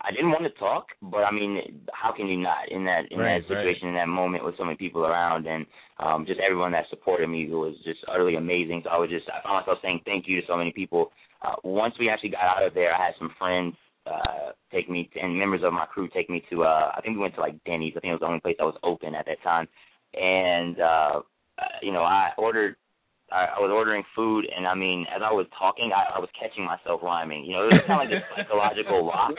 I 0.00 0.12
didn't 0.12 0.30
want 0.30 0.44
to 0.44 0.50
talk, 0.60 0.86
but 1.02 1.24
I 1.24 1.32
mean, 1.32 1.80
how 1.92 2.12
can 2.12 2.28
you 2.28 2.36
not 2.38 2.70
in 2.70 2.84
that 2.84 3.10
in 3.10 3.18
Right, 3.18 3.42
that 3.42 3.48
situation 3.48 3.88
in 3.88 3.94
that 3.94 4.08
moment 4.08 4.44
with 4.44 4.56
so 4.56 4.64
many 4.64 4.76
people 4.76 5.04
around 5.04 5.46
and 5.46 5.66
um 5.98 6.24
just 6.26 6.40
everyone 6.40 6.72
that 6.72 6.84
supported 6.90 7.28
me 7.28 7.48
was 7.48 7.74
just 7.84 8.00
utterly 8.08 8.36
amazing. 8.36 8.82
So 8.84 8.90
I 8.90 8.98
was 8.98 9.10
just 9.10 9.28
I 9.28 9.42
found 9.42 9.60
myself 9.64 9.78
saying 9.82 10.00
thank 10.04 10.28
you 10.28 10.40
to 10.40 10.46
so 10.46 10.56
many 10.56 10.72
people. 10.72 11.10
Uh 11.42 11.56
once 11.64 11.94
we 11.98 12.08
actually 12.08 12.30
got 12.30 12.44
out 12.44 12.64
of 12.66 12.74
there, 12.74 12.94
I 12.94 13.06
had 13.06 13.14
some 13.18 13.30
friends 13.38 13.74
uh 14.06 14.52
take 14.72 14.88
me 14.88 15.10
to, 15.14 15.20
and 15.20 15.36
members 15.38 15.62
of 15.64 15.72
my 15.72 15.86
crew 15.86 16.08
take 16.14 16.30
me 16.30 16.42
to 16.50 16.62
uh 16.64 16.92
I 16.96 17.00
think 17.02 17.16
we 17.16 17.22
went 17.22 17.34
to 17.34 17.40
like 17.40 17.62
Denny's. 17.64 17.94
I 17.96 18.00
think 18.00 18.10
it 18.10 18.14
was 18.14 18.20
the 18.20 18.26
only 18.26 18.40
place 18.40 18.56
that 18.58 18.64
was 18.64 18.78
open 18.82 19.14
at 19.14 19.26
that 19.26 19.42
time. 19.42 19.66
And 20.14 20.80
uh 20.80 21.20
uh, 21.58 21.64
you 21.82 21.92
know, 21.92 22.02
I 22.02 22.30
ordered 22.38 22.76
I, 23.30 23.46
I 23.56 23.60
was 23.60 23.70
ordering 23.72 24.04
food 24.16 24.46
and 24.54 24.66
I 24.66 24.74
mean, 24.74 25.06
as 25.14 25.22
I 25.24 25.32
was 25.32 25.46
talking 25.58 25.90
I, 25.94 26.16
I 26.16 26.18
was 26.18 26.28
catching 26.38 26.64
myself 26.64 27.02
rhyming. 27.02 27.44
You 27.44 27.52
know, 27.54 27.62
it 27.68 27.72
was 27.72 27.82
kind 27.86 28.02
of 28.02 28.08
like 28.08 28.10
this 28.10 28.28
psychological 28.36 29.06
lock 29.06 29.34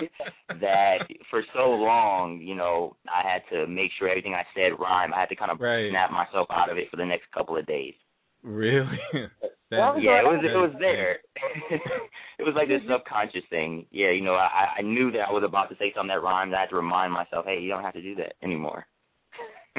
that 0.62 0.98
for 1.30 1.44
so 1.54 1.72
long, 1.72 2.40
you 2.42 2.56
know, 2.56 2.96
I 3.08 3.28
had 3.28 3.42
to 3.56 3.68
make 3.68 3.92
sure 3.98 4.10
everything 4.10 4.36
I 4.36 4.46
said 4.54 4.80
rhymed. 4.80 5.14
I 5.14 5.20
had 5.20 5.30
to 5.30 5.36
kind 5.36 5.52
of 5.52 5.60
Right. 5.60 5.90
snap 5.90 6.12
myself 6.12 6.48
out 6.52 6.70
of 6.70 6.78
it 6.78 6.90
for 6.92 6.98
the 6.98 7.06
next 7.06 7.32
couple 7.34 7.58
of 7.58 7.66
days. 7.66 7.94
Really? 8.44 9.00
That, 9.72 10.02
yeah, 10.02 10.18
it 10.18 10.26
was 10.26 10.42
it 10.44 10.58
was 10.58 10.74
there. 10.80 11.20
it 12.40 12.44
was 12.44 12.56
like 12.56 12.68
this 12.70 12.82
subconscious 12.90 13.44
thing. 13.52 13.86
Yeah, 13.92 14.10
you 14.10 14.22
know, 14.22 14.34
I 14.34 14.78
I 14.80 14.82
knew 14.82 15.12
that 15.12 15.30
I 15.30 15.32
was 15.32 15.44
about 15.46 15.70
to 15.70 15.76
say 15.78 15.94
something 15.94 16.10
that 16.10 16.24
rhymed. 16.24 16.56
I 16.56 16.62
had 16.62 16.70
to 16.72 16.76
remind 16.76 17.14
myself, 17.14 17.46
hey, 17.46 17.60
you 17.60 17.70
don't 17.70 17.84
have 17.84 17.94
to 17.94 18.02
do 18.02 18.16
that 18.16 18.34
anymore. 18.42 18.88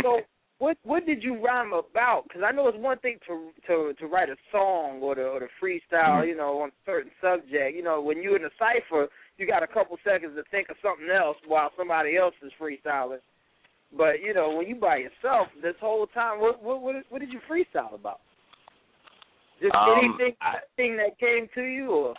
so 0.01 0.21
what 0.61 0.77
what 0.85 1.07
did 1.07 1.25
you 1.25 1.43
rhyme 1.43 1.73
about? 1.73 2.25
Because 2.29 2.43
I 2.47 2.53
know 2.53 2.69
it's 2.69 2.79
one 2.79 2.99
thing 2.99 3.17
to 3.27 3.51
to 3.67 3.95
to 3.99 4.07
write 4.07 4.29
a 4.29 4.37
song 4.53 5.01
or 5.03 5.15
to 5.15 5.23
or 5.23 5.41
to 5.41 5.49
freestyle, 5.61 6.21
Mhm. 6.23 6.29
you 6.29 6.37
know, 6.37 6.61
on 6.61 6.69
a 6.69 6.85
certain 6.85 7.11
subject. 7.21 7.75
You 7.75 7.83
know, 7.83 8.01
when 8.03 8.23
you're 8.23 8.37
in 8.37 8.45
a 8.45 8.51
cipher, 8.59 9.09
you 9.39 9.47
got 9.47 9.63
a 9.63 9.67
couple 9.67 9.99
seconds 10.05 10.37
to 10.37 10.45
think 10.51 10.69
of 10.69 10.77
something 10.83 11.09
else 11.09 11.39
while 11.47 11.73
somebody 11.77 12.17
else 12.17 12.35
is 12.43 12.53
freestyling. 12.61 13.23
But 13.91 14.21
you 14.21 14.35
know, 14.35 14.51
when 14.55 14.69
you 14.69 14.77
by 14.77 14.99
yourself, 14.99 15.49
this 15.63 15.77
whole 15.81 16.07
time, 16.09 16.41
what 16.41 16.63
what 16.63 16.83
what, 16.83 16.95
what 17.09 17.21
did 17.21 17.33
you 17.33 17.41
freestyle 17.49 17.95
about? 17.95 18.21
Just 19.63 19.75
Um, 19.75 19.99
anything 19.99 20.37
I- 20.43 20.61
anything 20.79 20.97
that 20.99 21.19
came 21.19 21.49
to 21.55 21.63
you, 21.63 21.91
or 21.91 22.15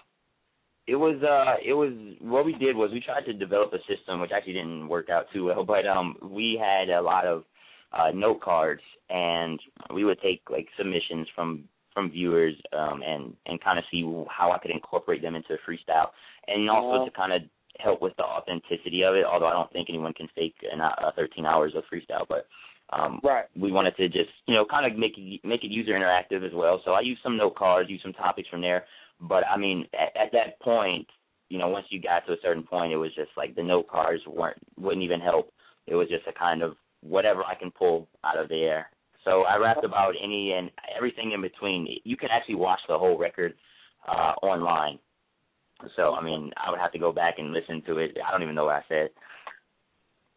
it 0.87 0.95
was 0.95 1.21
uh 1.21 1.57
it 1.63 1.73
was 1.73 1.93
what 2.21 2.43
we 2.43 2.53
did 2.53 2.75
was 2.75 2.91
we 2.91 3.01
tried 3.01 3.25
to 3.25 3.33
develop 3.33 3.71
a 3.73 3.79
system 3.83 4.19
which 4.19 4.31
actually 4.31 4.53
didn't 4.53 4.87
work 4.87 5.11
out 5.11 5.29
too 5.31 5.45
well 5.45 5.63
but 5.75 5.85
um 5.85 6.17
we 6.23 6.57
had 6.59 6.89
a 6.89 6.99
lot 6.99 7.25
of 7.25 7.45
uh 7.93 8.11
note 8.13 8.41
cards 8.41 8.81
and 9.09 9.59
we 9.93 10.03
would 10.03 10.19
take 10.21 10.41
like 10.49 10.67
submissions 10.77 11.27
from 11.35 11.63
from 11.93 12.11
viewers 12.11 12.55
um 12.77 13.01
and 13.05 13.33
and 13.45 13.61
kind 13.61 13.77
of 13.77 13.85
see 13.91 14.01
how 14.29 14.51
I 14.51 14.59
could 14.59 14.71
incorporate 14.71 15.21
them 15.21 15.35
into 15.35 15.53
a 15.53 15.69
freestyle 15.69 16.09
and 16.47 16.69
also 16.69 17.05
to 17.05 17.11
kind 17.11 17.33
of 17.33 17.41
help 17.79 18.01
with 18.01 18.13
the 18.17 18.23
authenticity 18.23 19.03
of 19.03 19.15
it 19.15 19.25
although 19.25 19.47
I 19.47 19.53
don't 19.53 19.71
think 19.71 19.89
anyone 19.89 20.13
can 20.13 20.27
fake 20.35 20.55
an, 20.71 20.81
uh, 20.81 21.11
13 21.15 21.45
hours 21.45 21.73
of 21.75 21.83
freestyle 21.91 22.25
but 22.27 22.47
um 22.93 23.19
right? 23.23 23.45
we 23.55 23.71
wanted 23.71 23.95
to 23.97 24.07
just 24.07 24.29
you 24.47 24.53
know 24.53 24.65
kind 24.65 24.91
of 24.91 24.97
make 24.97 25.13
it 25.17 25.41
make 25.43 25.63
it 25.63 25.71
user 25.71 25.93
interactive 25.93 26.45
as 26.45 26.53
well. 26.53 26.81
So 26.85 26.91
I 26.91 27.01
used 27.01 27.21
some 27.23 27.37
note 27.37 27.55
cards, 27.55 27.89
used 27.89 28.03
some 28.03 28.13
topics 28.13 28.49
from 28.49 28.61
there. 28.61 28.85
But 29.21 29.43
I 29.47 29.57
mean, 29.57 29.85
at, 29.93 30.19
at 30.19 30.31
that 30.33 30.59
point, 30.61 31.07
you 31.49 31.57
know, 31.57 31.67
once 31.67 31.85
you 31.89 32.01
got 32.01 32.25
to 32.25 32.33
a 32.33 32.41
certain 32.41 32.63
point, 32.63 32.91
it 32.91 32.97
was 32.97 33.13
just 33.15 33.29
like 33.37 33.55
the 33.55 33.63
note 33.63 33.87
cards 33.87 34.21
weren't 34.27 34.57
wouldn't 34.77 35.03
even 35.03 35.19
help. 35.19 35.51
It 35.87 35.95
was 35.95 36.09
just 36.09 36.27
a 36.27 36.33
kind 36.33 36.61
of 36.61 36.75
whatever 37.01 37.43
I 37.43 37.55
can 37.55 37.71
pull 37.71 38.07
out 38.23 38.37
of 38.37 38.49
the 38.49 38.63
air. 38.63 38.89
So 39.23 39.43
I 39.43 39.57
rapped 39.57 39.85
about 39.85 40.13
any 40.21 40.53
and 40.53 40.71
everything 40.95 41.31
in 41.33 41.41
between. 41.41 41.87
You 42.03 42.17
can 42.17 42.29
actually 42.31 42.55
watch 42.55 42.79
the 42.87 42.97
whole 42.97 43.17
record 43.17 43.53
uh 44.07 44.33
online. 44.41 44.99
So 45.95 46.13
I 46.13 46.23
mean, 46.23 46.51
I 46.57 46.69
would 46.69 46.79
have 46.79 46.91
to 46.93 46.99
go 46.99 47.11
back 47.11 47.35
and 47.37 47.53
listen 47.53 47.83
to 47.87 47.97
it. 47.97 48.17
I 48.25 48.31
don't 48.31 48.43
even 48.43 48.55
know 48.55 48.65
what 48.65 48.75
I 48.75 48.83
said. 48.87 49.09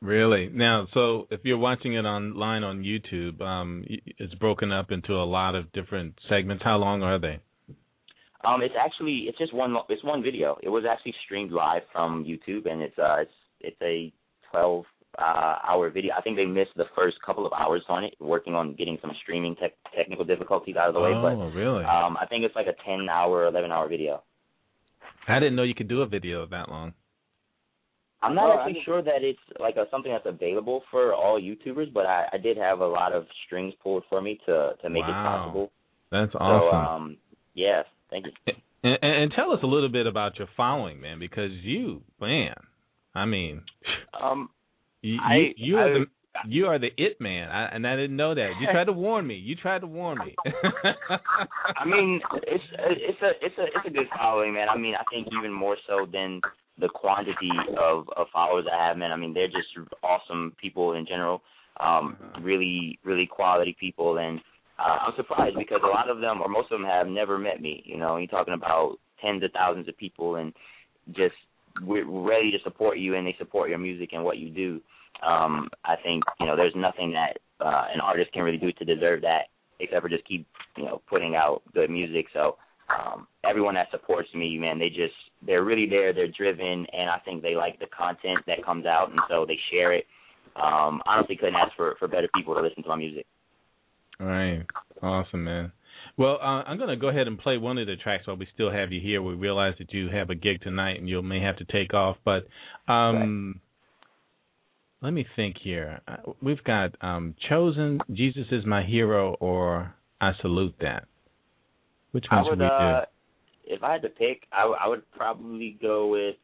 Really? 0.05 0.51
Now, 0.53 0.87
so 0.93 1.27
if 1.31 1.41
you're 1.45 1.57
watching 1.57 1.95
it 1.95 2.05
online 2.05 2.63
on 2.63 2.83
YouTube, 2.83 3.41
um, 3.41 3.85
it's 3.89 4.35
broken 4.35 4.71
up 4.71 4.91
into 4.91 5.15
a 5.15 5.25
lot 5.25 5.55
of 5.55 5.73
different 5.73 6.19
segments. 6.29 6.63
How 6.63 6.77
long 6.77 7.03
are 7.03 7.19
they? 7.19 7.41
Um, 8.45 8.61
it's 8.61 8.75
actually 8.79 9.25
it's 9.29 9.39
just 9.39 9.55
one 9.55 9.75
it's 9.89 10.05
one 10.05 10.23
video. 10.23 10.59
It 10.63 10.69
was 10.69 10.85
actually 10.89 11.15
streamed 11.25 11.53
live 11.53 11.83
from 11.91 12.25
YouTube, 12.25 12.71
and 12.71 12.83
it's 12.83 12.99
uh 12.99 13.17
it's 13.21 13.33
it's 13.61 13.81
a 13.83 14.13
twelve 14.51 14.85
uh 15.19 15.57
hour 15.69 15.91
video. 15.91 16.13
I 16.17 16.21
think 16.23 16.37
they 16.37 16.47
missed 16.47 16.73
the 16.77 16.87
first 16.97 17.17
couple 17.25 17.47
of 17.47 17.53
hours 17.53 17.83
on 17.89 18.05
it, 18.05 18.15
working 18.21 18.55
on 18.55 18.75
getting 18.75 18.99
some 19.01 19.13
streaming 19.23 19.57
tech 19.57 19.73
technical 19.97 20.25
difficulties 20.25 20.77
out 20.77 20.89
of 20.89 20.95
the 20.95 21.01
way. 21.01 21.13
oh, 21.15 21.23
But 21.23 21.37
really? 21.59 21.85
um, 21.85 22.17
I 22.21 22.27
think 22.27 22.45
it's 22.45 22.55
like 22.57 22.67
a 22.67 22.75
ten 22.87 23.09
hour, 23.09 23.47
eleven 23.47 23.71
hour 23.73 23.89
video. 23.89 24.23
I 25.29 25.39
didn't 25.39 25.57
know 25.57 25.63
you 25.63 25.75
could 25.75 25.89
do 25.89 26.03
a 26.03 26.07
video 26.07 26.47
that 26.47 26.69
long. 26.69 26.93
I'm 28.23 28.35
not 28.35 28.47
Oh, 28.49 28.53
I 28.53 28.57
actually 28.61 28.73
didn't- 28.75 28.85
sure 28.87 29.03
that 29.03 29.23
it's 29.23 29.39
like 29.61 29.77
a, 29.77 29.87
something 29.91 30.11
that's 30.11 30.25
available 30.27 30.83
for 30.91 31.13
all 31.13 31.39
YouTubers, 31.41 31.93
but 31.93 32.07
I, 32.07 32.27
I 32.33 32.39
did 32.39 32.57
have 32.57 32.81
a 32.81 32.87
lot 32.87 33.13
of 33.13 33.27
strings 33.47 33.75
pulled 33.83 34.05
for 34.09 34.21
me 34.23 34.39
to 34.47 34.75
to 34.81 34.89
make 34.91 35.05
it 35.05 35.09
Wow. 35.11 35.39
possible. 35.43 35.73
That's 36.11 36.33
So 36.33 36.39
awesome. 36.39 37.03
um, 37.11 37.17
yeah, 37.55 37.83
thank 38.11 38.27
you. 38.27 38.33
and, 38.83 38.99
and, 39.03 39.15
and 39.25 39.33
tell 39.33 39.51
us 39.53 39.61
a 39.63 39.67
little 39.67 39.89
bit 39.91 40.07
about 40.07 40.39
your 40.39 40.49
following, 40.57 41.01
man, 41.01 41.19
because 41.19 41.51
you, 41.53 42.03
man, 42.21 42.55
I 43.15 43.25
mean, 43.27 43.63
Um, 44.19 44.49
you 45.05 45.19
I- 45.23 45.37
you, 45.37 45.53
you 45.57 45.77
are 45.77 45.89
I- 45.89 45.99
the 45.99 46.07
you 46.49 46.67
are 46.67 46.79
the 46.81 46.91
it 46.97 47.21
man, 47.21 47.49
I, 47.49 47.67
and 47.67 47.87
I 47.87 47.95
didn't 47.95 48.17
know 48.17 48.35
that. 48.35 48.55
You 48.61 48.67
tried 48.73 48.85
to 48.87 48.93
warn 48.93 49.25
me. 49.25 49.37
You 49.37 49.55
tried 49.55 49.83
to 49.83 49.87
warn 49.87 50.19
me. 50.19 50.35
I 51.77 51.85
mean, 51.85 52.21
it's 52.43 52.65
it's 52.73 53.23
a 53.23 53.31
it's 53.41 53.59
a 53.59 53.63
it's 53.67 53.87
a 53.87 53.91
good 53.91 54.09
following, 54.19 54.53
man. 54.53 54.69
I 54.69 54.77
mean, 54.77 54.95
I 54.95 55.05
think 55.13 55.29
even 55.39 55.53
more 55.53 55.77
so 55.87 56.07
than 56.13 56.41
the 56.81 56.89
quantity 56.89 57.51
of 57.79 58.09
of 58.17 58.27
followers 58.33 58.67
I 58.73 58.89
have, 58.89 58.97
man. 58.97 59.13
I 59.13 59.17
mean, 59.17 59.33
they're 59.33 59.47
just 59.47 59.69
awesome 60.03 60.55
people 60.61 60.95
in 60.95 61.07
general. 61.07 61.43
Um, 61.81 62.17
really, 62.43 62.99
really 63.05 63.27
quality 63.27 63.77
people, 63.79 64.19
and 64.19 64.41
uh, 64.79 64.99
I'm 65.07 65.13
surprised 65.17 65.57
because 65.57 65.81
a 65.85 65.89
lot 65.89 66.09
of 66.11 66.21
them, 66.21 66.41
or 66.41 66.49
most 66.49 66.71
of 66.73 66.81
them, 66.81 66.89
have 66.89 67.07
never 67.07 67.39
met 67.39 67.61
me. 67.61 67.83
You 67.87 67.97
know, 67.97 68.17
you're 68.17 68.27
talking 68.27 68.55
about 68.55 68.97
tens 69.21 69.43
of 69.45 69.53
thousands 69.53 69.89
of 69.89 69.97
people, 69.97 70.37
and 70.37 70.53
just 71.15 71.35
we're 71.83 72.07
ready 72.07 72.51
to 72.51 72.59
support 72.63 72.99
you, 72.99 73.15
and 73.15 73.27
they 73.27 73.35
support 73.39 73.71
your 73.71 73.79
music 73.79 74.11
and 74.13 74.25
what 74.25 74.39
you 74.39 74.51
do. 74.51 74.81
Um, 75.27 75.69
I 75.85 75.97
think 76.03 76.23
you 76.41 76.47
know, 76.47 76.57
there's 76.57 76.75
nothing 76.77 77.13
that 77.13 77.39
uh, 77.65 77.87
an 77.93 78.01
artist 78.01 78.33
can 78.33 78.43
really 78.43 78.59
do 78.59 78.73
to 78.73 78.85
deserve 78.85 79.23
that, 79.23 79.45
except 79.81 80.03
for 80.03 80.09
just 80.09 80.27
keep 80.27 80.47
you 80.77 80.85
know 80.85 81.03
putting 81.09 81.35
out 81.35 81.63
good 81.73 81.91
music. 81.91 82.27
So 82.33 82.57
um, 82.89 83.27
everyone 83.49 83.75
that 83.75 83.91
supports 83.91 84.29
me, 84.35 84.59
man, 84.59 84.79
they 84.79 84.89
just 84.89 85.15
they're 85.47 85.65
really 85.65 85.89
there. 85.89 86.13
They're 86.13 86.29
driven, 86.29 86.87
and 86.93 87.11
I 87.11 87.19
think 87.25 87.43
they 87.43 87.55
like 87.55 87.79
the 87.79 87.87
content 87.87 88.41
that 88.47 88.65
comes 88.65 88.87
out, 88.87 89.11
and 89.11 89.21
so 89.29 89.45
they 89.47 89.59
share 89.71 89.93
it. 89.93 90.05
Um, 90.57 91.03
honestly, 91.07 91.37
couldn't 91.37 91.57
ask 91.57 91.75
for 91.77 91.97
for 91.99 92.09
better 92.09 92.29
people 92.35 92.55
to 92.55 92.61
listen 92.61 92.83
to 92.83 92.89
my 92.89 92.97
music. 92.97 93.27
All 94.21 94.27
right. 94.27 94.65
Awesome, 95.03 95.45
man. 95.45 95.73
Well, 96.17 96.39
uh, 96.41 96.63
I'm 96.63 96.79
going 96.79 96.91
to 96.91 96.97
go 96.97 97.09
ahead 97.09 97.27
and 97.27 97.39
play 97.39 97.59
one 97.59 97.77
of 97.79 97.87
the 97.87 97.97
tracks 97.97 98.27
while 98.27 98.37
we 98.37 98.47
still 98.55 98.71
have 98.71 98.93
you 98.93 99.01
here. 99.01 99.21
We 99.21 99.35
realize 99.35 99.75
that 99.79 99.93
you 99.93 100.09
have 100.11 100.31
a 100.31 100.35
gig 100.35 100.63
tonight 100.63 100.99
and 100.99 101.09
you 101.09 101.21
may 101.23 101.41
have 101.41 101.57
to 101.57 101.65
take 101.65 101.93
off, 101.93 102.17
but 102.25 102.47
um, 102.87 103.61
let 105.03 105.13
me 105.13 105.27
think 105.35 105.57
here. 105.61 106.01
Uh, 106.07 106.33
We've 106.41 106.63
got 106.65 106.95
um, 107.01 107.35
Chosen, 107.49 108.01
Jesus 108.13 108.47
is 108.53 108.65
My 108.65 108.85
Hero, 108.85 109.35
or 109.41 109.95
I 110.21 110.33
Salute 110.41 110.75
That. 110.81 111.07
Which 112.13 112.27
one 112.31 112.45
should 112.45 112.51
would, 112.51 112.61
we 112.61 112.67
uh, 112.67 113.01
if 113.65 113.83
I 113.83 113.93
had 113.93 114.03
to 114.03 114.09
pick, 114.09 114.47
I, 114.53 114.61
w- 114.61 114.79
I 114.81 114.87
would 114.87 115.11
probably 115.13 115.77
go 115.83 116.07
with. 116.09 116.37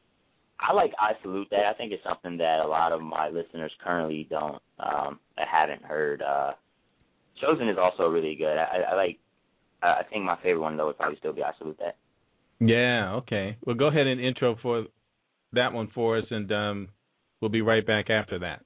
I 0.58 0.74
like 0.74 0.92
I 0.98 1.12
salute 1.22 1.48
that. 1.52 1.64
I 1.64 1.72
think 1.74 1.92
it's 1.92 2.04
something 2.04 2.36
that 2.38 2.60
a 2.60 2.66
lot 2.66 2.92
of 2.92 3.00
my 3.00 3.28
listeners 3.28 3.72
currently 3.82 4.26
don't, 4.28 4.60
um, 4.78 5.20
haven't 5.36 5.82
heard. 5.82 6.22
Uh, 6.22 6.52
Chosen 7.40 7.68
is 7.68 7.78
also 7.80 8.08
really 8.08 8.34
good. 8.34 8.58
I, 8.58 8.82
I, 8.90 8.94
I 8.94 9.16
like. 9.82 9.98
I 9.98 10.02
think 10.08 10.24
my 10.24 10.36
favorite 10.42 10.62
one 10.62 10.76
though 10.76 10.86
would 10.86 10.98
probably 10.98 11.18
still 11.18 11.32
be 11.32 11.42
I 11.42 11.52
salute 11.58 11.78
that. 11.80 11.96
Yeah, 12.60 13.14
okay. 13.14 13.56
Well, 13.64 13.76
go 13.76 13.86
ahead 13.86 14.06
and 14.06 14.20
intro 14.20 14.56
for 14.60 14.84
that 15.52 15.72
one 15.72 15.88
for 15.94 16.18
us, 16.18 16.24
and 16.30 16.50
um, 16.52 16.88
we'll 17.40 17.50
be 17.50 17.62
right 17.62 17.86
back 17.86 18.10
after 18.10 18.38
that. 18.40 18.60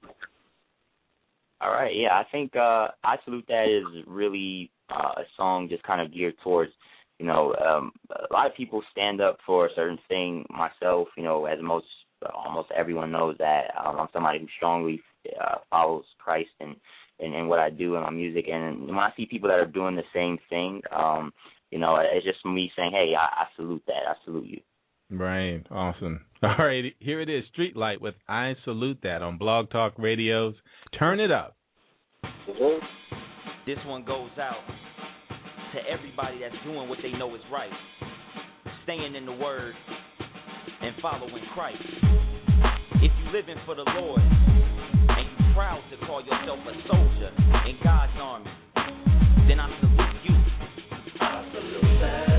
All 1.61 1.71
right, 1.71 1.95
yeah, 1.95 2.13
I 2.13 2.23
think 2.31 2.55
uh 2.55 2.89
I 3.03 3.15
salute 3.23 3.45
that 3.47 3.67
is 3.69 4.03
really 4.07 4.71
uh, 4.89 5.13
a 5.17 5.23
song 5.37 5.67
just 5.69 5.83
kind 5.83 6.01
of 6.01 6.13
geared 6.13 6.35
towards, 6.43 6.71
you 7.17 7.25
know, 7.25 7.55
um 7.65 7.91
a 8.11 8.33
lot 8.33 8.47
of 8.47 8.55
people 8.55 8.83
stand 8.91 9.21
up 9.21 9.37
for 9.45 9.65
a 9.65 9.73
certain 9.75 9.99
thing. 10.09 10.45
Myself, 10.49 11.07
you 11.17 11.23
know, 11.23 11.45
as 11.45 11.59
most 11.61 11.87
almost 12.33 12.69
everyone 12.75 13.11
knows 13.11 13.35
that 13.39 13.71
um, 13.83 13.99
I'm 13.99 14.07
somebody 14.13 14.39
who 14.39 14.47
strongly 14.57 15.01
uh, 15.41 15.55
follows 15.69 16.05
Christ 16.17 16.49
and, 16.59 16.75
and 17.19 17.33
and 17.33 17.47
what 17.49 17.59
I 17.59 17.69
do 17.69 17.95
in 17.95 18.01
my 18.01 18.09
music. 18.09 18.45
And 18.51 18.87
when 18.87 18.97
I 18.97 19.11
see 19.15 19.25
people 19.25 19.49
that 19.49 19.59
are 19.59 19.65
doing 19.65 19.95
the 19.95 20.03
same 20.13 20.37
thing, 20.49 20.81
um, 20.95 21.31
you 21.71 21.79
know, 21.79 21.97
it's 21.97 22.25
just 22.25 22.45
me 22.45 22.71
saying, 22.75 22.91
hey, 22.91 23.13
I, 23.17 23.43
I 23.43 23.45
salute 23.55 23.83
that. 23.87 24.07
I 24.07 24.13
salute 24.23 24.47
you. 24.47 24.61
Right. 25.09 25.65
Awesome. 25.69 26.21
All 26.43 26.55
right. 26.57 26.93
Here 26.99 27.21
it 27.21 27.29
is 27.29 27.43
Street 27.51 27.75
Light 27.75 28.01
with 28.01 28.15
I 28.27 28.55
Salute 28.63 28.99
That 29.03 29.21
on 29.21 29.37
Blog 29.37 29.69
Talk 29.69 29.93
Radio's 29.97 30.55
Turn 30.97 31.19
It 31.19 31.31
Up. 31.31 31.55
This 33.65 33.77
one 33.85 34.05
goes 34.05 34.31
out 34.39 34.61
to 35.73 35.79
everybody 35.91 36.39
that's 36.39 36.55
doing 36.63 36.87
what 36.87 36.99
they 37.01 37.11
know 37.17 37.33
is 37.35 37.41
right, 37.51 37.71
staying 38.83 39.15
in 39.15 39.25
the 39.25 39.31
Word 39.31 39.73
and 40.81 40.95
following 41.01 41.43
Christ. 41.53 41.77
If 43.01 43.11
you're 43.23 43.33
living 43.33 43.57
for 43.65 43.75
the 43.75 43.85
Lord 43.99 44.21
and 44.21 44.57
you 44.57 44.74
proud 45.55 45.81
to 45.89 45.95
call 46.05 46.21
yourself 46.21 46.59
a 46.67 46.73
soldier 46.85 47.31
in 47.65 47.77
God's 47.81 48.11
army, 48.19 48.51
then 49.47 49.57
I 49.57 49.69
salute 49.79 49.99
you. 50.27 50.35
If 51.07 51.13
you 51.15 52.34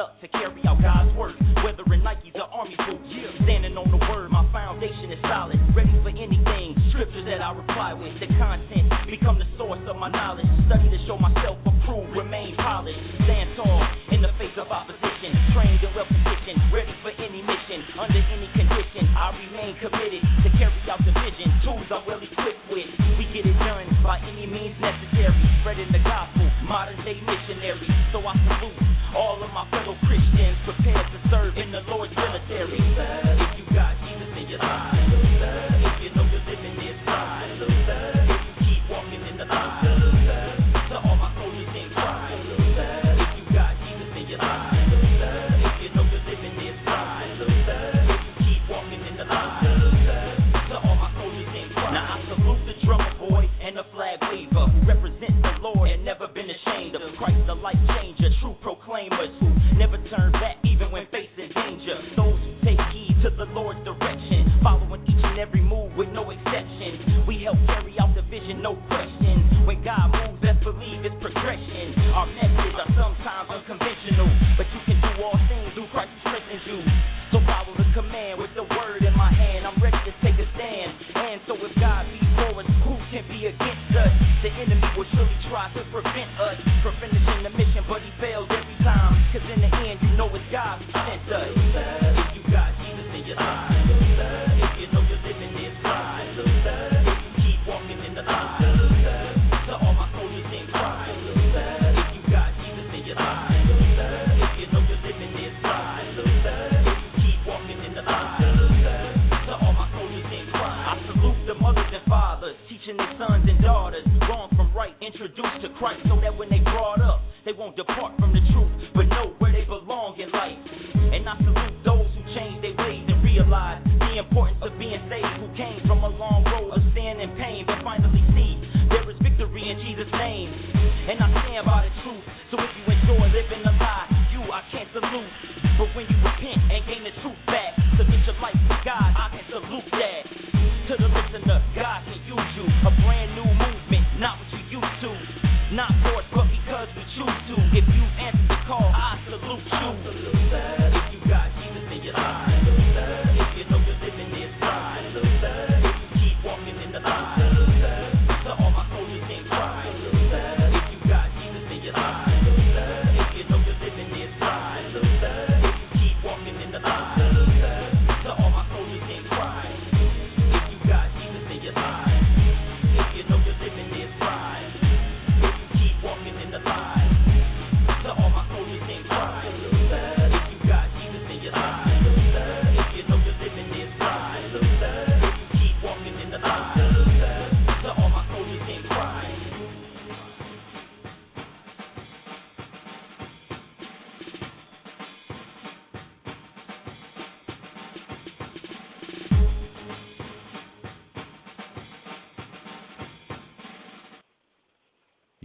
up 0.00 0.16
to 0.24 0.28
carry 0.32 0.64
out 0.64 0.80
God's 0.80 1.12
work. 1.12 1.36
Whether 1.60 1.84
in 1.92 2.00
Nikes 2.00 2.32
or 2.32 2.48
army 2.48 2.72
boots, 2.88 3.04
standing 3.44 3.76
on 3.76 3.92
the 3.92 4.00
word, 4.08 4.32
my 4.32 4.48
foundation 4.48 5.12
is 5.12 5.20
solid. 5.28 5.60
Ready 5.76 5.92
for 6.00 6.08
anything. 6.08 6.72
Scriptures 6.96 7.28
that 7.28 7.44
I 7.44 7.52
reply 7.52 7.92
with. 7.92 8.16
The 8.16 8.32
content 8.40 8.88
become 9.12 9.36
the 9.36 9.48
source 9.60 9.84
of 9.84 10.00
my 10.00 10.08
knowledge. 10.08 10.48
Study 10.66 10.88
to 10.88 10.98
show 11.04 11.20
myself 11.20 11.60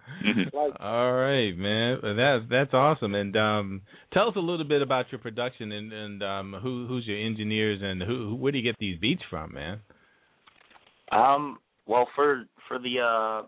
Like- 0.54 0.74
All 0.80 1.14
right, 1.14 1.56
man. 1.58 2.00
That 2.02 2.48
that's 2.50 2.74
awesome. 2.74 3.16
And 3.16 3.36
um, 3.36 3.82
tell 4.14 4.28
us 4.30 4.36
a 4.36 4.40
little 4.40 4.66
bit 4.66 4.82
about 4.82 5.06
your 5.12 5.20
production 5.20 5.72
and 5.72 5.92
and 5.94 6.24
um, 6.24 6.56
who 6.62 6.86
who's 6.88 7.06
your 7.06 7.18
engineers 7.20 7.80
and 7.84 8.02
who, 8.02 8.30
who 8.30 8.36
where 8.36 8.52
do 8.52 8.58
you 8.58 8.64
get 8.64 8.78
these 8.80 8.98
beats 9.00 9.22
from, 9.30 9.54
man? 9.54 9.80
Um, 11.12 11.60
well, 11.86 12.08
for 12.16 12.46
for 12.68 12.80
the 12.80 13.00
uh, 13.00 13.46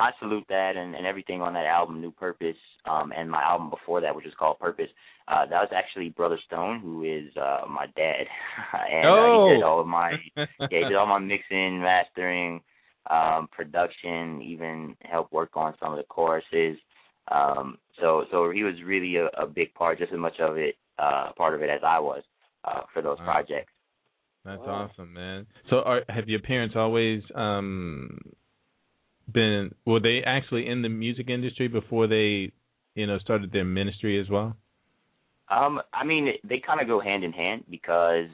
I 0.00 0.10
salute 0.20 0.44
that 0.48 0.72
and, 0.76 0.94
and 0.94 1.06
everything 1.06 1.42
on 1.42 1.54
that 1.54 1.66
album, 1.66 2.00
New 2.00 2.12
Purpose, 2.12 2.56
um, 2.88 3.12
and 3.16 3.30
my 3.30 3.42
album 3.42 3.70
before 3.70 4.00
that, 4.00 4.14
which 4.14 4.26
is 4.26 4.32
called 4.38 4.58
Purpose. 4.58 4.88
Uh, 5.28 5.42
that 5.44 5.60
was 5.60 5.68
actually 5.74 6.08
Brother 6.08 6.38
Stone, 6.46 6.80
who 6.80 7.04
is 7.04 7.36
uh 7.36 7.66
my 7.68 7.86
dad, 7.96 8.24
and 8.90 9.06
uh, 9.06 9.48
he 9.50 9.54
did 9.54 9.62
all 9.62 9.80
of 9.80 9.86
my 9.86 10.12
yeah, 10.36 10.46
he 10.70 10.78
did 10.78 10.94
all 10.94 11.06
my 11.06 11.18
mixing, 11.18 11.80
mastering, 11.80 12.60
um, 13.10 13.48
production, 13.50 14.42
even 14.42 14.96
helped 15.02 15.32
work 15.32 15.50
on 15.54 15.74
some 15.80 15.92
of 15.92 15.98
the 15.98 16.04
choruses. 16.04 16.78
Um, 17.30 17.78
so 18.00 18.24
so 18.30 18.50
he 18.50 18.62
was 18.62 18.74
really 18.84 19.16
a, 19.16 19.26
a 19.38 19.46
big 19.46 19.72
part, 19.74 19.98
just 19.98 20.12
as 20.12 20.18
much 20.18 20.38
of 20.40 20.56
it, 20.56 20.76
uh, 20.98 21.32
part 21.36 21.54
of 21.54 21.62
it 21.62 21.70
as 21.70 21.80
I 21.84 21.98
was 21.98 22.22
uh, 22.64 22.80
for 22.92 23.02
those 23.02 23.18
Wow. 23.18 23.24
projects. 23.24 23.72
That's 24.44 24.60
Wow. 24.60 24.90
awesome, 24.90 25.12
man. 25.12 25.46
So, 25.68 25.80
are, 25.80 26.02
have 26.08 26.28
your 26.28 26.40
parents 26.40 26.74
always 26.76 27.22
um 27.34 28.18
been? 29.32 29.74
Were 29.84 30.00
they 30.00 30.22
actually 30.24 30.68
in 30.68 30.82
the 30.82 30.88
music 30.88 31.28
industry 31.28 31.68
before 31.68 32.06
they, 32.06 32.52
you 32.94 33.06
know, 33.06 33.18
started 33.18 33.52
their 33.52 33.64
ministry 33.64 34.18
as 34.20 34.28
well? 34.30 34.56
Um, 35.50 35.80
I 35.92 36.04
mean, 36.04 36.28
they 36.44 36.60
kind 36.64 36.80
of 36.80 36.86
go 36.86 37.00
hand 37.00 37.24
in 37.24 37.32
hand 37.32 37.64
because 37.70 38.28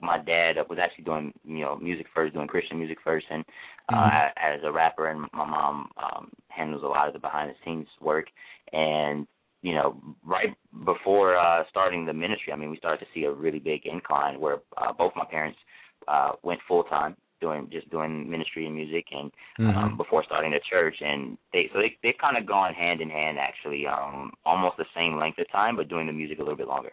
my 0.00 0.18
dad 0.18 0.56
was 0.68 0.78
actually 0.78 1.04
doing, 1.04 1.32
you 1.44 1.60
know, 1.60 1.76
music 1.76 2.06
first, 2.14 2.34
doing 2.34 2.46
Christian 2.46 2.78
music 2.78 2.98
first, 3.02 3.26
and 3.30 3.44
uh, 3.88 3.94
Mhm. 3.94 4.32
as 4.36 4.62
a 4.64 4.72
rapper, 4.72 5.08
and 5.08 5.20
my 5.32 5.44
mom 5.44 5.90
um, 5.96 6.30
handles 6.48 6.82
a 6.82 6.86
lot 6.86 7.06
of 7.08 7.12
the 7.14 7.18
behind 7.20 7.50
the 7.50 7.56
scenes 7.64 7.88
work. 8.00 8.30
And 8.72 9.26
you 9.62 9.72
know, 9.74 9.96
right 10.22 10.54
before 10.84 11.36
uh, 11.38 11.64
starting 11.70 12.04
the 12.04 12.12
ministry, 12.12 12.52
I 12.52 12.56
mean, 12.56 12.70
we 12.70 12.76
started 12.76 13.02
to 13.04 13.10
see 13.14 13.24
a 13.24 13.32
really 13.32 13.58
big 13.58 13.86
incline 13.86 14.38
where 14.38 14.58
uh, 14.76 14.92
both 14.92 15.12
my 15.16 15.24
parents 15.24 15.58
uh, 16.06 16.32
went 16.42 16.60
full 16.68 16.84
time 16.84 17.16
doing 17.40 17.68
just 17.70 17.88
doing 17.90 18.30
ministry 18.30 18.66
and 18.66 18.74
music, 18.74 19.06
and 19.10 19.30
um, 19.60 19.92
Mhm. 19.92 19.96
before 19.96 20.22
starting 20.24 20.50
the 20.52 20.60
church, 20.60 21.00
and 21.00 21.38
they 21.52 21.68
so 21.72 21.78
they 21.78 21.96
they've 22.02 22.18
kind 22.18 22.36
of 22.36 22.46
gone 22.46 22.74
hand 22.74 23.00
in 23.00 23.10
hand 23.10 23.38
actually, 23.38 23.86
um, 23.86 24.32
almost 24.44 24.76
the 24.76 24.86
same 24.94 25.16
length 25.18 25.38
of 25.38 25.48
time, 25.50 25.76
but 25.76 25.88
doing 25.88 26.06
the 26.06 26.12
music 26.12 26.38
a 26.38 26.42
little 26.42 26.56
bit 26.56 26.68
longer. 26.68 26.92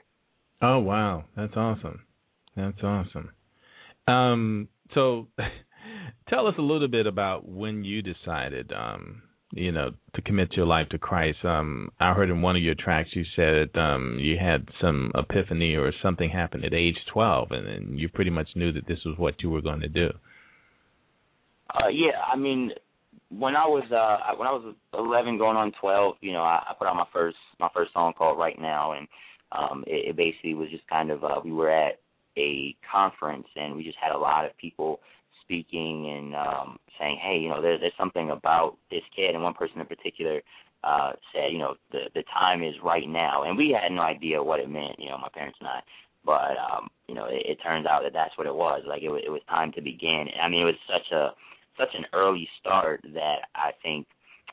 Oh 0.61 0.79
wow, 0.79 1.25
that's 1.35 1.55
awesome. 1.57 2.01
That's 2.55 2.83
awesome. 2.83 3.31
Um, 4.07 4.67
so 4.93 5.27
tell 6.29 6.47
us 6.47 6.55
a 6.57 6.61
little 6.61 6.87
bit 6.87 7.07
about 7.07 7.47
when 7.47 7.83
you 7.83 8.01
decided 8.01 8.71
um 8.73 9.23
you 9.53 9.71
know, 9.71 9.91
to 10.15 10.21
commit 10.21 10.53
your 10.53 10.65
life 10.65 10.87
to 10.89 10.97
Christ. 10.97 11.43
Um, 11.43 11.91
I 11.99 12.13
heard 12.13 12.29
in 12.29 12.41
one 12.41 12.55
of 12.55 12.61
your 12.61 12.75
tracks 12.75 13.09
you 13.13 13.23
said 13.35 13.69
um, 13.75 14.17
you 14.19 14.37
had 14.37 14.67
some 14.81 15.11
epiphany 15.15 15.75
or 15.75 15.91
something 16.01 16.29
happen 16.29 16.63
at 16.63 16.73
age 16.73 16.95
12, 17.11 17.51
and, 17.51 17.99
you 17.99 18.07
pretty 18.07 18.31
much 18.31 18.47
knew 18.55 18.71
that 18.71 18.87
this 18.87 18.99
was 19.05 19.17
what 19.17 19.41
you 19.41 19.49
were 19.49 19.61
going 19.61 19.81
to 19.81 19.89
do. 19.89 20.09
Uh, 21.69 21.89
yeah, 21.89 22.19
I 22.31 22.37
mean, 22.37 22.71
when 23.29 23.55
I 23.55 23.65
was 23.65 23.83
uh 23.91 24.35
when 24.35 24.47
I 24.47 24.51
was 24.51 24.75
11 24.93 25.37
going 25.37 25.55
on 25.55 25.71
12, 25.79 26.15
you 26.19 26.33
know, 26.33 26.41
I, 26.41 26.61
I 26.69 26.73
put 26.77 26.87
out 26.87 26.95
my 26.95 27.05
first 27.13 27.37
my 27.59 27.69
first 27.73 27.93
song 27.93 28.13
called 28.17 28.37
Right 28.37 28.59
Now, 28.59 28.93
and 28.93 29.07
um, 29.53 29.83
it, 29.87 30.09
it 30.09 30.17
basically 30.17 30.53
was 30.53 30.69
just 30.69 30.87
kind 30.87 31.11
of 31.11 31.23
uh, 31.23 31.39
we 31.43 31.51
were 31.51 31.69
at 31.69 32.00
a 32.37 32.75
conference 32.89 33.47
and 33.55 33.75
we 33.75 33.83
just 33.83 33.97
had 34.01 34.13
a 34.13 34.17
lot 34.17 34.45
of 34.45 34.55
people 34.57 34.99
speaking 35.43 36.09
and 36.09 36.35
um, 36.35 36.77
saying, 36.99 37.19
hey, 37.21 37.37
you 37.37 37.49
know, 37.49 37.61
there, 37.61 37.77
there's 37.77 37.93
something 37.97 38.29
about 38.29 38.77
this 38.89 39.01
kid, 39.15 39.35
and 39.35 39.43
one 39.43 39.53
person 39.53 39.81
in 39.81 39.85
particular 39.85 40.41
uh, 40.83 41.11
said, 41.33 41.51
you 41.51 41.57
know, 41.57 41.75
the 41.91 42.05
the 42.15 42.23
time 42.33 42.63
is 42.63 42.73
right 42.83 43.07
now, 43.07 43.43
and 43.43 43.57
we 43.57 43.75
had 43.77 43.91
no 43.91 44.01
idea 44.01 44.41
what 44.41 44.59
it 44.59 44.69
meant, 44.69 44.97
you 44.97 45.09
know, 45.09 45.17
my 45.17 45.29
parents 45.33 45.57
and 45.59 45.67
I. 45.67 45.79
But 46.25 46.57
um, 46.57 46.89
you 47.07 47.15
know, 47.15 47.25
it, 47.25 47.43
it 47.45 47.57
turns 47.63 47.85
out 47.85 48.03
that 48.03 48.13
that's 48.13 48.37
what 48.37 48.47
it 48.47 48.55
was. 48.55 48.83
Like 48.87 49.01
it, 49.01 49.09
was, 49.09 49.21
it 49.25 49.29
was 49.29 49.41
time 49.49 49.71
to 49.73 49.81
begin. 49.81 50.25
I 50.41 50.47
mean, 50.47 50.61
it 50.61 50.65
was 50.65 50.75
such 50.87 51.11
a 51.11 51.29
such 51.77 51.93
an 51.95 52.05
early 52.13 52.47
start 52.59 53.01
that 53.13 53.47
I 53.55 53.71
think 53.83 54.07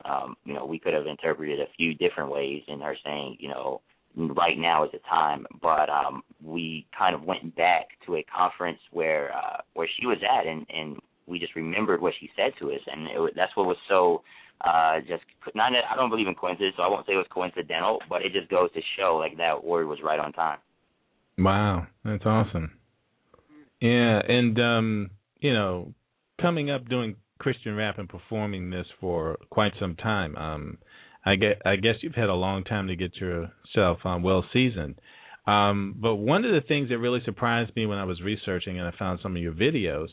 um, 0.05 0.37
you 0.45 0.55
know 0.55 0.67
we 0.67 0.79
could 0.79 0.95
have 0.95 1.07
interpreted 1.07 1.61
a 1.61 1.73
few 1.77 1.95
different 1.95 2.31
ways 2.31 2.63
in 2.69 2.81
her 2.81 2.97
saying, 3.05 3.37
you 3.39 3.49
know, 3.49 3.81
right 4.17 4.59
now 4.59 4.85
is 4.85 4.91
the 4.93 4.99
time. 5.09 5.47
But 5.61 5.89
um, 5.89 6.23
we 6.43 6.87
kind 6.97 7.15
of 7.15 7.23
went 7.23 7.55
back 7.57 7.89
to 8.07 8.17
a 8.17 8.25
conference 8.25 8.79
where 8.91 9.35
uh, 9.35 9.59
where 9.75 9.89
she 9.99 10.07
was 10.07 10.19
at, 10.23 10.47
and 10.47 10.67
and 10.71 10.99
we 11.27 11.39
just 11.39 11.55
remembered 11.55 12.01
what 12.01 12.15
she 12.19 12.31
said 12.37 12.53
to 12.59 12.71
us, 12.73 12.81
and 12.87 13.07
it, 13.07 13.33
that's 13.37 13.57
what 13.57 13.67
was 13.67 13.77
so 13.89 14.23
uh 14.63 14.99
just 15.07 15.23
not 15.55 15.73
I 15.73 15.95
don't 15.95 16.11
believe 16.11 16.27
in 16.27 16.35
coincidence, 16.35 16.75
so 16.77 16.83
I 16.83 16.89
won't 16.89 17.07
say 17.07 17.13
it 17.13 17.17
was 17.17 17.27
coincidental, 17.31 18.01
but 18.09 18.23
it 18.23 18.33
just 18.33 18.51
goes 18.51 18.73
to 18.73 18.81
show 18.99 19.17
like 19.17 19.37
that 19.37 19.63
word 19.65 19.87
was 19.87 19.99
right 20.03 20.19
on 20.19 20.33
time. 20.33 20.59
Wow, 21.39 21.87
that's 22.05 22.27
awesome. 22.27 22.73
Yeah, 23.81 24.21
and 24.27 24.59
um, 24.59 25.11
you 25.39 25.53
know, 25.53 25.95
coming 26.41 26.71
up 26.71 26.89
doing 26.89 27.15
Christian 27.39 27.77
rap 27.77 27.99
and 27.99 28.09
performing 28.09 28.71
this 28.71 28.87
for 29.01 29.39
quite 29.51 29.73
some 29.79 29.95
time. 29.95 30.37
Um, 30.37 30.79
I 31.25 31.37
get, 31.37 31.63
I 31.67 31.77
guess 31.77 31.97
you've 32.03 32.15
had 32.15 32.29
a 32.29 32.35
long 32.35 32.65
time 32.65 32.89
to 32.89 32.97
get 32.97 33.17
yourself 33.17 33.99
um, 34.05 34.23
well 34.23 34.45
seasoned. 34.53 35.01
Um, 35.47 35.95
but 35.99 36.17
one 36.17 36.45
of 36.45 36.53
the 36.53 36.61
things 36.67 36.91
that 36.91 36.99
really 36.99 37.21
surprised 37.25 37.75
me 37.75 37.87
when 37.87 37.99
I 37.99 38.05
was 38.05 38.21
researching 38.21 38.79
and 38.79 38.87
I 38.87 38.93
found 38.99 39.21
some 39.23 39.35
of 39.37 39.43
your 39.43 39.53
videos 39.55 40.09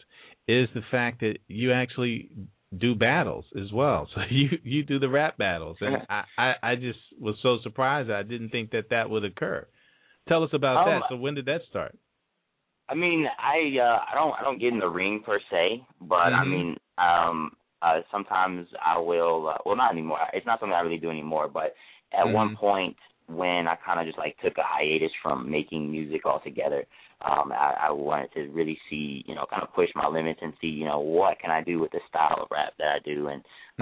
is 0.47 0.67
the 0.73 0.81
fact 0.91 1.19
that 1.21 1.39
you 1.47 1.73
actually 1.73 2.29
do 2.77 2.95
battles 2.95 3.45
as 3.61 3.71
well. 3.71 4.07
So 4.15 4.21
you 4.29 4.49
you 4.63 4.83
do 4.83 4.99
the 4.99 5.09
rap 5.09 5.37
battles, 5.37 5.77
and 5.81 5.97
I 6.09 6.23
I, 6.37 6.53
I 6.63 6.75
just 6.75 6.99
was 7.19 7.35
so 7.43 7.57
surprised. 7.63 8.09
I 8.09 8.23
didn't 8.23 8.49
think 8.49 8.71
that 8.71 8.89
that 8.91 9.09
would 9.09 9.23
occur. 9.25 9.67
Tell 10.27 10.43
us 10.43 10.49
about 10.53 10.79
Um, 10.79 10.85
that. 10.85 11.01
So 11.09 11.15
when 11.17 11.35
did 11.35 11.45
that 11.45 11.61
start? 11.69 11.97
I 12.87 12.95
mean, 12.95 13.25
I 13.37 13.77
uh 13.79 13.99
I 14.11 14.15
don't 14.15 14.33
I 14.39 14.43
don't 14.43 14.59
get 14.59 14.73
in 14.73 14.79
the 14.79 14.87
ring 14.89 15.21
per 15.25 15.39
se, 15.51 15.85
but 16.01 16.33
I 16.33 16.43
Mhm. 16.43 16.49
mean, 16.49 16.77
um 16.97 17.55
uh 17.85 17.99
sometimes 18.11 18.67
I 18.93 18.97
will 19.09 19.49
uh, 19.53 19.57
well 19.65 19.75
not 19.83 19.91
anymore. 19.95 20.19
It's 20.33 20.45
not 20.49 20.59
something 20.59 20.75
I 20.75 20.81
really 20.87 20.97
do 21.05 21.11
anymore, 21.11 21.47
but 21.59 21.69
at 22.19 22.27
one 22.39 22.49
Mhm. 22.49 22.57
point 22.65 22.95
when 23.27 23.67
I 23.67 23.75
kind 23.85 23.99
of 23.99 24.05
just 24.05 24.19
like 24.23 24.35
took 24.43 24.57
a 24.57 24.63
hiatus 24.73 25.11
from 25.23 25.49
making 25.57 25.91
music 25.91 26.25
altogether, 26.25 26.81
um 27.29 27.47
I, 27.65 27.87
I 27.87 27.91
wanted 27.91 28.31
to 28.33 28.41
really 28.59 28.77
see, 28.89 29.23
you 29.27 29.35
know, 29.35 29.45
kind 29.49 29.63
of 29.63 29.73
push 29.79 29.89
my 29.95 30.07
limits 30.17 30.39
and 30.43 30.53
see, 30.61 30.67
you 30.81 30.85
know, 30.85 30.99
what 30.99 31.39
can 31.41 31.51
I 31.51 31.61
do 31.71 31.75
with 31.79 31.91
the 31.91 32.01
style 32.09 32.39
of 32.41 32.47
rap 32.51 32.73
that 32.79 32.91
I 32.97 32.99
do 33.13 33.17
and 33.33 33.41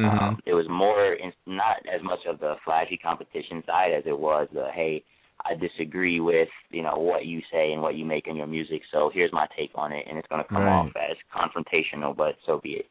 um 0.10 0.34
it 0.46 0.54
was 0.54 0.68
more 0.70 1.14
in, 1.24 1.32
not 1.46 1.78
as 1.96 2.02
much 2.04 2.24
of 2.32 2.40
the 2.40 2.54
flashy 2.66 2.98
competition 2.98 3.64
side 3.66 3.92
as 3.98 4.04
it 4.06 4.18
was 4.28 4.48
the 4.54 4.68
hey 4.80 5.04
I 5.46 5.56
disagree 5.56 6.20
with 6.20 6.48
you 6.78 6.84
know 6.84 6.98
what 6.98 7.26
you 7.26 7.42
say 7.52 7.74
and 7.74 7.82
what 7.82 7.96
you 7.96 8.06
make 8.06 8.28
in 8.28 8.36
your 8.38 8.48
music. 8.48 8.82
So 8.92 9.12
here's 9.14 9.34
my 9.34 9.48
take 9.58 9.72
on 9.76 9.92
it, 9.92 10.06
and 10.08 10.18
it's 10.18 10.28
going 10.30 10.44
to 10.44 10.50
come 10.54 10.64
Right. 10.64 10.72
off 10.72 10.92
as 11.10 11.18
confrontational, 11.36 12.16
but 12.16 12.36
so 12.46 12.60
be 12.64 12.72
it. 12.82 12.86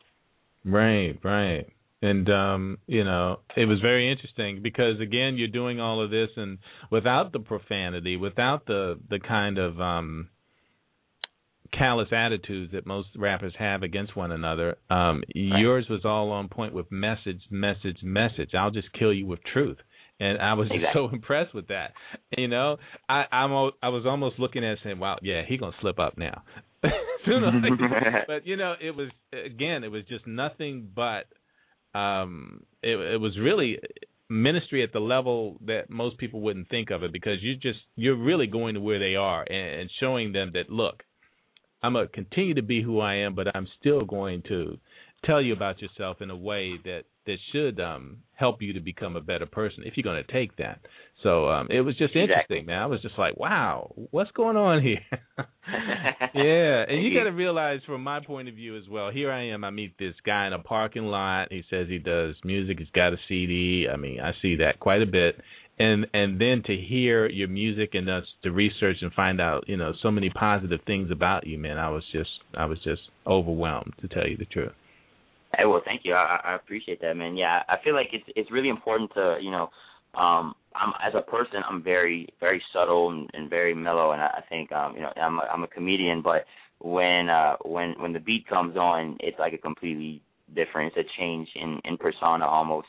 Right, 0.65 1.19
right. 1.23 1.67
And 2.03 2.29
um, 2.29 2.79
you 2.87 3.05
know, 3.05 3.41
it 3.57 3.67
was 3.67 3.81
very 3.81 4.11
interesting 4.11 4.61
because 4.61 5.01
again, 5.01 5.37
you're 5.37 5.49
doing 5.49 5.81
all 5.81 6.03
of 6.03 6.11
this 6.11 6.31
and 6.37 6.59
without 6.91 7.33
the 7.33 7.39
profanity, 7.39 8.17
without 8.17 8.67
the 8.67 8.99
the 9.09 9.21
kind 9.21 9.59
of 9.59 9.81
um 9.81 10.29
callous 11.73 12.09
attitudes 12.13 12.73
that 12.73 12.87
most 12.87 13.09
rappers 13.17 13.55
have 13.59 13.83
against 13.83 14.17
one 14.17 14.33
another. 14.33 14.77
Um 14.91 15.23
yours 15.33 15.87
was 15.89 16.05
all 16.05 16.31
on 16.33 16.49
point 16.49 16.75
with 16.75 16.91
message, 16.91 17.43
message, 17.51 17.99
message. 18.03 18.51
I'll 18.53 18.73
just 18.73 18.93
kill 18.93 19.13
you 19.13 19.27
with 19.27 19.41
truth. 19.53 19.79
And 20.19 20.39
I 20.39 20.55
was 20.55 20.69
just 20.73 20.87
so 20.93 21.09
impressed 21.09 21.55
with 21.55 21.69
that. 21.69 21.93
You 22.37 22.49
know, 22.49 22.79
I 23.09 23.27
I'm 23.31 23.53
I 23.81 23.91
was 23.91 24.07
almost 24.07 24.41
looking 24.41 24.65
at 24.65 24.73
it 24.73 24.79
saying, 24.83 24.99
"Wow, 24.99 25.19
yeah, 25.23 25.43
he 25.47 25.57
gonna 25.57 25.77
slip 25.81 26.01
up 26.01 26.19
now." 26.19 26.43
Later. 27.27 28.25
but 28.27 28.47
you 28.47 28.57
know, 28.57 28.75
it 28.81 28.97
was 28.97 29.09
again, 29.33 29.85
it 29.85 29.91
was 29.91 30.05
just 30.09 30.27
nothing 30.27 30.89
but 30.95 31.27
um 31.95 32.63
it 32.83 32.97
it 32.97 33.21
was 33.21 33.39
really 33.39 33.79
ministry 34.29 34.83
at 34.83 34.93
the 34.93 35.01
level 35.01 35.59
that 35.67 35.91
most 35.91 36.17
people 36.19 36.41
wouldn't 36.41 36.69
think 36.71 36.91
of 36.91 37.03
it 37.03 37.13
because 37.13 37.43
you 37.43 37.55
just 37.55 37.81
you're 37.97 38.17
really 38.17 38.47
going 38.47 38.75
to 38.75 38.81
where 38.81 38.99
they 38.99 39.15
are 39.15 39.43
and, 39.43 39.81
and 39.81 39.91
showing 40.01 40.33
them 40.33 40.51
that 40.55 40.71
look 40.71 41.03
I'm 41.83 41.93
gonna 41.93 42.09
continue 42.09 42.55
to 42.55 42.63
be 42.63 42.83
who 42.83 43.01
I 43.01 43.17
am 43.17 43.35
but 43.35 43.55
I'm 43.55 43.69
still 43.79 44.05
going 44.07 44.43
to 44.49 44.79
tell 45.25 45.43
you 45.43 45.53
about 45.53 45.83
yourself 45.83 46.23
in 46.23 46.31
a 46.31 46.37
way 46.37 46.73
that 46.85 47.03
that 47.27 47.37
should 47.53 47.79
um 47.79 48.19
help 48.35 48.63
you 48.63 48.73
to 48.73 48.81
become 48.81 49.17
a 49.17 49.21
better 49.21 49.47
person 49.47 49.83
if 49.85 49.97
you're 49.97 50.03
going 50.03 50.25
to 50.25 50.33
take 50.33 50.57
that 50.57 50.81
so 51.23 51.49
um 51.49 51.69
it 51.71 51.81
was 51.81 51.97
just 51.97 52.15
Exactly. 52.17 52.59
interesting 52.59 52.67
man 52.67 52.83
I 52.83 52.87
was 52.87 53.01
just 53.03 53.19
like 53.19 53.37
wow 53.37 53.93
what's 54.11 54.31
going 54.33 54.57
on 54.57 54.83
here 54.83 55.01
yeah, 56.35 56.85
and 56.89 57.03
you 57.03 57.15
got 57.17 57.25
to 57.25 57.31
realize 57.31 57.81
from 57.87 58.03
my 58.03 58.21
point 58.21 58.49
of 58.49 58.55
view 58.55 58.77
as 58.77 58.89
well. 58.91 59.11
Here 59.11 59.31
I 59.31 59.49
am. 59.49 59.65
I 59.65 59.71
meet 59.71 59.97
this 59.99 60.15
guy 60.27 60.47
in 60.47 60.53
a 60.53 60.59
parking 60.59 61.05
lot. 61.05 61.49
He 61.53 61.63
says 61.71 61.87
he 61.89 61.99
does 61.99 62.35
music. 62.45 62.79
He's 62.79 62.89
got 62.95 63.13
a 63.13 63.17
CD. 63.29 63.87
I 63.93 63.97
mean, 63.97 64.21
I 64.21 64.33
see 64.43 64.57
that 64.57 64.81
quite 64.81 65.03
a 65.03 65.07
bit. 65.07 65.37
And 65.79 66.07
and 66.13 66.41
then 66.41 66.63
to 66.67 66.77
hear 66.77 67.27
your 67.29 67.49
music 67.49 67.91
and 67.95 68.09
us 68.11 68.25
to 68.43 68.51
research 68.51 68.97
and 69.03 69.13
find 69.13 69.41
out, 69.41 69.65
you 69.69 69.77
know, 69.77 69.93
so 70.03 70.11
many 70.11 70.31
positive 70.31 70.81
things 70.87 71.11
about 71.11 71.47
you, 71.47 71.59
man. 71.59 71.79
I 71.79 71.91
was 71.91 72.05
just 72.13 72.31
I 72.57 72.67
was 72.67 72.79
just 72.83 73.03
overwhelmed 73.27 73.95
to 74.01 74.09
tell 74.09 74.27
you 74.27 74.37
the 74.37 74.47
truth. 74.47 74.73
Hey, 75.57 75.67
well, 75.67 75.83
thank 75.85 76.03
you. 76.05 76.15
I, 76.15 76.41
I 76.45 76.55
appreciate 76.57 77.01
that, 77.03 77.15
man. 77.17 77.37
Yeah, 77.37 77.63
I 77.69 77.77
feel 77.85 77.95
like 77.95 78.09
it's 78.13 78.25
it's 78.37 78.51
really 78.51 78.69
important 78.71 79.13
to 79.15 79.39
you 79.41 79.51
know, 79.51 79.69
um, 80.15 80.55
I'm 80.75 80.93
as 81.07 81.15
a 81.15 81.23
person, 81.23 81.63
I'm 81.69 81.83
very 81.83 82.29
very 82.41 82.63
subtle 82.73 83.11
and, 83.11 83.31
and 83.35 83.51
very 83.51 83.75
mellow, 83.75 84.13
and 84.13 84.23
I, 84.23 84.43
think 84.49 84.73
um, 84.73 84.95
you 84.95 85.03
know, 85.03 85.13
I'm 85.17 85.39
a, 85.39 85.43
I'm 85.53 85.63
a 85.65 85.69
comedian, 85.69 86.23
but 86.23 86.45
when 86.81 87.29
uh 87.29 87.57
when 87.65 87.95
when 87.99 88.13
the 88.13 88.21
beat 88.21 88.47
comes 88.49 88.77
on, 88.77 89.17
it's 89.21 89.39
like 89.39 89.53
a 89.53 89.59
completely 89.59 90.23
different. 90.55 90.93
It's 90.97 91.09
a 91.09 91.21
change 91.21 91.49
in 91.55 91.81
in 91.85 91.97
persona 91.97 92.47
almost, 92.47 92.89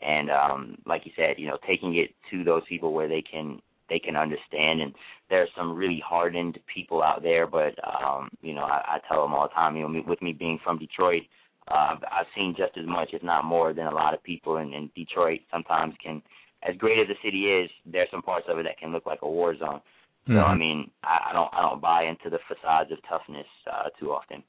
and 0.00 0.30
um, 0.30 0.78
like 0.86 1.02
you 1.04 1.12
said, 1.16 1.36
you 1.38 1.48
know, 1.48 1.58
taking 1.66 1.96
it 1.96 2.10
to 2.30 2.44
those 2.44 2.62
people 2.68 2.92
where 2.92 3.08
they 3.08 3.22
can 3.22 3.60
they 3.88 3.98
can 3.98 4.16
understand 4.16 4.80
and 4.80 4.94
there 5.28 5.42
are 5.42 5.48
some 5.54 5.74
really 5.74 6.00
hardened 6.08 6.58
people 6.72 7.02
out 7.02 7.22
there 7.22 7.46
but 7.46 7.74
um 7.84 8.30
you 8.40 8.54
know 8.54 8.62
I, 8.62 8.80
I 8.94 8.98
tell 9.06 9.20
them 9.20 9.34
all 9.34 9.48
the 9.48 9.54
time 9.54 9.76
you 9.76 9.82
know 9.82 9.88
me, 9.88 10.02
with 10.06 10.22
me 10.22 10.32
being 10.32 10.58
from 10.64 10.78
Detroit 10.78 11.24
uh, 11.68 11.96
I've 12.10 12.26
seen 12.34 12.54
just 12.56 12.76
as 12.76 12.86
much, 12.86 13.10
if 13.12 13.22
not 13.22 13.44
more, 13.44 13.72
than 13.72 13.86
a 13.86 13.94
lot 13.94 14.14
of 14.14 14.22
people 14.22 14.56
in, 14.56 14.72
in 14.72 14.90
Detroit. 14.96 15.40
Sometimes 15.50 15.94
can, 16.02 16.22
as 16.68 16.76
great 16.76 16.98
as 16.98 17.08
the 17.08 17.14
city 17.24 17.46
is, 17.46 17.70
there's 17.86 18.08
some 18.10 18.22
parts 18.22 18.46
of 18.48 18.58
it 18.58 18.64
that 18.64 18.78
can 18.78 18.92
look 18.92 19.06
like 19.06 19.20
a 19.22 19.28
war 19.28 19.56
zone. 19.56 19.80
So 20.28 20.34
I 20.34 20.54
Mhm. 20.54 20.58
mean, 20.58 20.90
I, 21.02 21.30
I 21.30 21.32
don't 21.32 21.52
I 21.52 21.60
don't 21.62 21.80
buy 21.80 22.04
into 22.04 22.30
the 22.30 22.38
facades 22.46 22.92
of 22.92 22.98
toughness 23.08 23.46
uh, 23.70 23.88
too 23.98 24.12
often. 24.12 24.44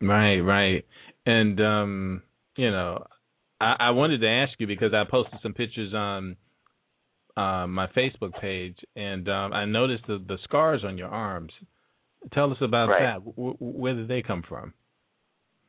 Right, 0.00 0.40
right. 0.40 0.84
And 1.24 1.60
um, 1.60 2.22
you 2.56 2.70
know, 2.70 3.06
I, 3.60 3.76
I 3.80 3.90
wanted 3.90 4.20
to 4.20 4.28
ask 4.28 4.52
you 4.60 4.66
because 4.66 4.92
I 4.92 5.04
posted 5.10 5.40
some 5.42 5.54
pictures 5.54 5.94
on 5.94 6.36
uh, 7.36 7.66
my 7.66 7.86
Facebook 7.96 8.38
page, 8.40 8.76
and 8.96 9.28
um, 9.28 9.52
I 9.52 9.64
noticed 9.64 10.04
the, 10.06 10.22
the 10.26 10.38
scars 10.44 10.82
on 10.84 10.98
your 10.98 11.08
arms. 11.08 11.52
Tell 12.32 12.50
us 12.50 12.58
about 12.60 12.88
Right. 12.88 13.02
that. 13.02 13.24
W- 13.24 13.56
where 13.60 13.94
did 13.94 14.08
they 14.08 14.22
come 14.22 14.42
from? 14.46 14.74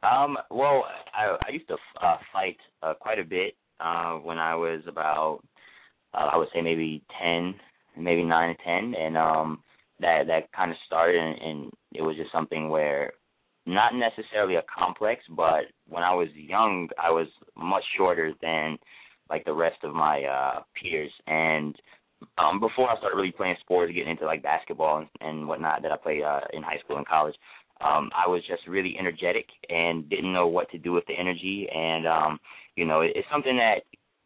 Um, 0.02 0.38
well, 0.50 0.86
I, 1.14 1.38
I 1.48 1.52
used 1.52 1.68
to 1.68 1.78
uh, 2.02 2.18
fight 2.34 2.58
uh, 2.82 2.94
quite 3.00 3.20
a 3.20 3.24
bit 3.24 3.56
uh, 3.80 4.16
when 4.16 4.38
I 4.38 4.56
was 4.56 4.82
about, 4.88 5.42
uh, 6.14 6.30
I 6.34 6.38
would 6.38 6.50
say 6.54 6.62
maybe 6.62 7.04
ten, 7.22 7.56
maybe 7.98 8.24
nine 8.24 8.50
or 8.50 8.58
ten, 8.64 8.94
and 8.96 9.18
um, 9.18 9.64
that 10.00 10.28
that 10.28 10.52
kind 10.54 10.72
of 10.72 10.78
started, 10.86 11.22
and, 11.22 11.42
and 11.42 11.72
it 11.94 12.02
was 12.02 12.16
just 12.16 12.32
something 12.32 12.70
where, 12.70 13.14
not 13.66 13.94
necessarily 13.94 14.56
a 14.56 14.64
complex, 14.78 15.22
but 15.30 15.66
when 15.88 16.04
I 16.04 16.14
was 16.14 16.30
young, 16.34 16.90
I 17.02 17.12
was 17.12 17.28
much 17.56 17.84
shorter 17.98 18.34
than 18.42 18.78
like 19.30 19.46
the 19.46 19.54
rest 19.54 19.78
of 19.84 19.94
my 19.94 20.24
uh 20.24 20.62
peers, 20.82 21.12
and 21.28 21.76
um 22.38 22.60
before 22.60 22.90
I 22.90 22.98
started 22.98 23.18
really 23.18 23.32
playing 23.32 23.56
sports, 23.62 23.94
getting 23.94 24.12
into 24.12 24.26
like 24.26 24.44
basketball 24.44 25.00
and, 25.00 25.08
and 25.22 25.48
whatnot 25.48 25.82
that 25.84 25.92
I 25.92 25.98
played 25.98 26.24
uh, 26.24 26.42
in 26.54 26.64
high 26.64 26.80
school 26.84 26.98
and 26.98 27.08
college 27.08 27.36
um 27.82 28.10
I 28.16 28.28
was 28.28 28.42
just 28.48 28.68
really 28.68 28.96
energetic 29.00 29.46
and 29.70 30.10
didn't 30.10 30.34
know 30.34 30.48
what 30.48 30.70
to 30.72 30.78
do 30.78 30.92
with 30.92 31.06
the 31.08 31.14
energy. 31.14 31.68
And 31.74 32.08
um 32.08 32.40
you 32.76 32.86
know, 32.86 33.02
it, 33.02 33.12
it's 33.16 33.28
something 33.32 33.58
that 33.58 33.84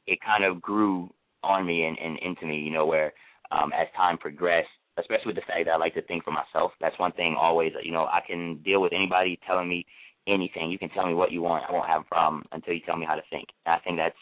it 0.07 0.19
kind 0.21 0.43
of 0.43 0.61
grew 0.61 1.09
on 1.43 1.65
me 1.65 1.85
and, 1.85 1.97
and 1.99 2.17
into 2.19 2.45
me, 2.45 2.57
you 2.57 2.71
know, 2.71 2.85
where 2.85 3.13
um, 3.51 3.71
as 3.73 3.87
time 3.95 4.17
progressed, 4.17 4.69
especially 4.97 5.27
with 5.27 5.35
the 5.35 5.41
fact 5.47 5.65
that 5.65 5.71
I 5.71 5.77
like 5.77 5.93
to 5.95 6.01
think 6.03 6.23
for 6.23 6.31
myself. 6.31 6.71
That's 6.79 6.97
one 6.99 7.11
thing 7.13 7.35
always, 7.39 7.73
you 7.83 7.91
know, 7.91 8.05
I 8.05 8.21
can 8.25 8.61
deal 8.63 8.81
with 8.81 8.93
anybody 8.93 9.39
telling 9.47 9.67
me 9.69 9.85
anything. 10.27 10.71
You 10.71 10.79
can 10.79 10.89
tell 10.89 11.05
me 11.07 11.13
what 11.13 11.31
you 11.31 11.41
want. 11.41 11.65
I 11.67 11.73
won't 11.73 11.87
have 11.87 12.01
a 12.01 12.05
problem 12.05 12.43
until 12.51 12.73
you 12.73 12.81
tell 12.85 12.97
me 12.97 13.05
how 13.05 13.15
to 13.15 13.21
think. 13.29 13.47
And 13.65 13.75
I 13.75 13.79
think 13.79 13.97
that's 13.97 14.15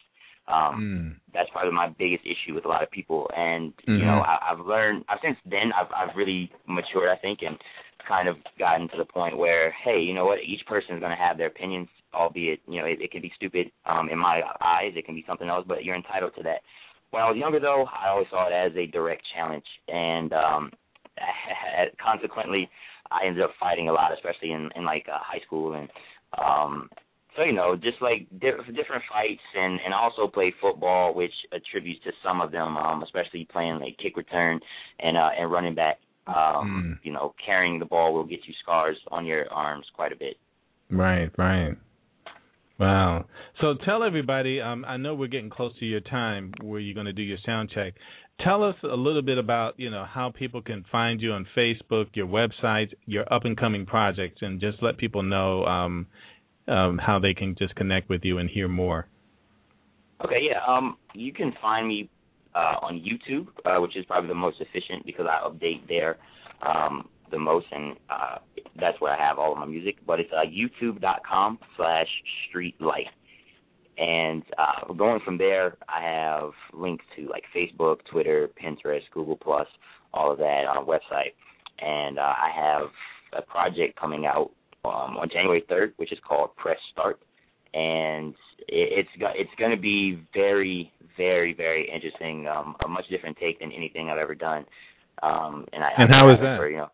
um 0.47 0.75
Mm. 0.81 1.15
that's 1.33 1.49
probably 1.51 1.71
my 1.71 1.87
biggest 1.97 2.25
issue 2.25 2.53
with 2.53 2.65
a 2.65 2.67
lot 2.67 2.83
of 2.83 2.91
people. 2.91 3.29
And 3.35 3.73
Mhm. 3.87 3.99
you 3.99 4.05
know, 4.05 4.19
I, 4.21 4.51
I've 4.51 4.59
learned. 4.59 5.05
I've 5.07 5.19
since 5.21 5.37
then 5.45 5.71
I've 5.73 5.91
I've 5.95 6.15
really 6.15 6.51
matured. 6.67 7.09
I 7.09 7.15
think 7.17 7.39
and 7.41 7.57
kind 8.07 8.27
of 8.27 8.37
gotten 8.57 8.89
to 8.89 8.97
the 8.97 9.05
point 9.05 9.37
where, 9.37 9.71
hey, 9.83 9.99
you 10.01 10.13
know 10.13 10.25
what? 10.25 10.39
Each 10.43 10.65
person 10.65 10.95
is 10.95 10.99
going 10.99 11.11
to 11.15 11.23
have 11.23 11.37
their 11.37 11.47
opinions, 11.47 11.87
albeit 12.13 12.59
you 12.67 12.79
know 12.81 12.87
it, 12.87 13.01
it 13.01 13.11
can 13.11 13.21
be 13.21 13.31
stupid 13.35 13.71
um, 13.85 14.09
in 14.09 14.17
my 14.17 14.41
eyes. 14.61 14.93
It 14.95 15.05
can 15.05 15.15
be 15.15 15.23
something 15.27 15.47
else, 15.47 15.65
but 15.67 15.83
you're 15.83 15.95
entitled 15.95 16.33
to 16.37 16.43
that. 16.43 16.61
When 17.11 17.21
I 17.21 17.29
was 17.29 17.37
younger, 17.37 17.59
though, 17.59 17.85
I 17.85 18.09
always 18.09 18.27
saw 18.29 18.47
it 18.47 18.53
as 18.53 18.75
a 18.75 18.87
direct 18.87 19.23
challenge, 19.35 19.65
and 19.87 20.33
um, 20.33 20.71
consequently, 22.03 22.69
I 23.11 23.27
ended 23.27 23.43
up 23.43 23.51
fighting 23.59 23.89
a 23.89 23.93
lot, 23.93 24.13
especially 24.13 24.51
in 24.51 24.69
in 24.75 24.85
like 24.85 25.05
uh, 25.11 25.19
high 25.19 25.41
school. 25.45 25.73
And 25.73 25.89
um 26.37 26.89
so 27.35 27.43
you 27.43 27.53
know 27.53 27.75
just 27.75 28.01
like 28.01 28.27
di- 28.39 28.71
different 28.73 29.03
fights 29.11 29.41
and 29.55 29.79
and 29.83 29.93
also 29.93 30.27
played 30.27 30.53
football 30.61 31.13
which 31.13 31.33
attributes 31.53 32.03
to 32.03 32.11
some 32.23 32.41
of 32.41 32.51
them 32.51 32.77
um 32.77 33.03
especially 33.03 33.47
playing 33.51 33.79
like 33.79 33.97
kick 33.97 34.17
return 34.17 34.59
and 34.99 35.17
uh 35.17 35.29
and 35.37 35.51
running 35.51 35.75
back. 35.75 35.99
Um 36.27 36.99
you 37.03 37.11
know 37.11 37.33
carrying 37.43 37.79
the 37.79 37.85
ball 37.85 38.13
will 38.13 38.25
get 38.25 38.39
you 38.47 38.53
scars 38.61 38.97
on 39.09 39.25
your 39.25 39.51
arms 39.51 39.85
quite 39.93 40.11
a 40.11 40.15
bit. 40.15 40.37
Right, 40.89 41.31
right. 41.37 41.75
Wow. 42.81 43.25
So 43.61 43.75
tell 43.85 44.03
everybody, 44.03 44.59
um, 44.59 44.83
I 44.87 44.97
know 44.97 45.13
we're 45.13 45.27
getting 45.27 45.51
close 45.51 45.71
to 45.77 45.85
your 45.85 45.99
time 45.99 46.51
where 46.63 46.79
you're 46.79 46.95
going 46.95 47.05
to 47.05 47.13
do 47.13 47.21
your 47.21 47.37
sound 47.45 47.69
check. 47.69 47.93
Tell 48.43 48.63
us 48.63 48.73
a 48.81 48.95
little 48.95 49.21
bit 49.21 49.37
about, 49.37 49.79
you 49.79 49.91
know, 49.91 50.03
how 50.03 50.31
people 50.31 50.63
can 50.63 50.83
find 50.91 51.21
you 51.21 51.31
on 51.31 51.45
Facebook, 51.55 52.07
your 52.15 52.25
website, 52.25 52.87
your 53.05 53.31
up 53.31 53.45
and 53.45 53.55
coming 53.55 53.85
projects, 53.85 54.39
and 54.41 54.59
just 54.59 54.81
let 54.81 54.97
people 54.97 55.21
know 55.21 55.63
um, 55.65 56.07
um, 56.67 56.97
how 56.97 57.19
they 57.19 57.35
can 57.35 57.55
just 57.59 57.75
connect 57.75 58.09
with 58.09 58.21
you 58.23 58.39
and 58.39 58.49
hear 58.49 58.67
more. 58.67 59.05
Okay, 60.25 60.39
yeah. 60.41 60.61
Um, 60.67 60.97
you 61.13 61.31
can 61.31 61.53
find 61.61 61.87
me 61.87 62.09
uh, 62.55 62.77
on 62.81 62.95
YouTube, 62.99 63.47
uh, 63.63 63.79
which 63.79 63.95
is 63.95 64.05
probably 64.05 64.29
the 64.29 64.33
most 64.33 64.57
efficient 64.59 65.05
because 65.05 65.27
I 65.29 65.47
update 65.47 65.87
there 65.87 66.17
um, 66.63 67.07
the 67.31 67.39
most, 67.39 67.65
and 67.71 67.95
uh, 68.09 68.37
that's 68.79 68.99
where 69.01 69.13
I 69.13 69.27
have 69.27 69.39
all 69.39 69.53
of 69.53 69.57
my 69.57 69.65
music. 69.65 69.95
But 70.05 70.19
it's 70.19 70.31
uh, 70.31 70.45
YouTube.com 70.45 71.59
slash 71.77 72.07
Street 72.49 72.75
Light, 72.79 73.07
and 73.97 74.43
uh, 74.57 74.93
going 74.93 75.21
from 75.23 75.37
there, 75.37 75.77
I 75.89 76.01
have 76.03 76.51
links 76.73 77.05
to 77.15 77.27
like 77.27 77.43
Facebook, 77.55 77.97
Twitter, 78.11 78.49
Pinterest, 78.61 79.01
Google 79.13 79.37
Plus, 79.37 79.67
all 80.13 80.31
of 80.31 80.37
that 80.39 80.65
on 80.67 80.77
a 80.77 80.85
website, 80.85 81.33
and 81.79 82.19
uh, 82.19 82.21
I 82.21 82.49
have 82.55 82.89
a 83.33 83.41
project 83.41 83.99
coming 83.99 84.25
out 84.25 84.51
um, 84.85 85.17
on 85.17 85.29
January 85.31 85.63
3rd, 85.69 85.93
which 85.97 86.11
is 86.11 86.19
called 86.27 86.55
Press 86.57 86.77
Start 86.91 87.19
and 87.73 88.33
it, 88.67 89.05
it's 89.05 89.09
got 89.19 89.35
it's 89.35 89.51
going 89.57 89.71
to 89.71 89.81
be 89.81 90.21
very 90.33 90.91
very 91.17 91.53
very 91.53 91.89
interesting 91.93 92.47
um 92.47 92.75
a 92.85 92.87
much 92.87 93.05
different 93.09 93.37
take 93.37 93.59
than 93.59 93.71
anything 93.71 94.09
I've 94.09 94.17
ever 94.17 94.35
done 94.35 94.65
um 95.23 95.65
and 95.73 95.83
I 95.83 95.89
And 95.97 96.13
I 96.13 96.17
how 96.17 96.31
is 96.31 96.39
that? 96.41 96.59
you 96.69 96.77
know 96.77 96.89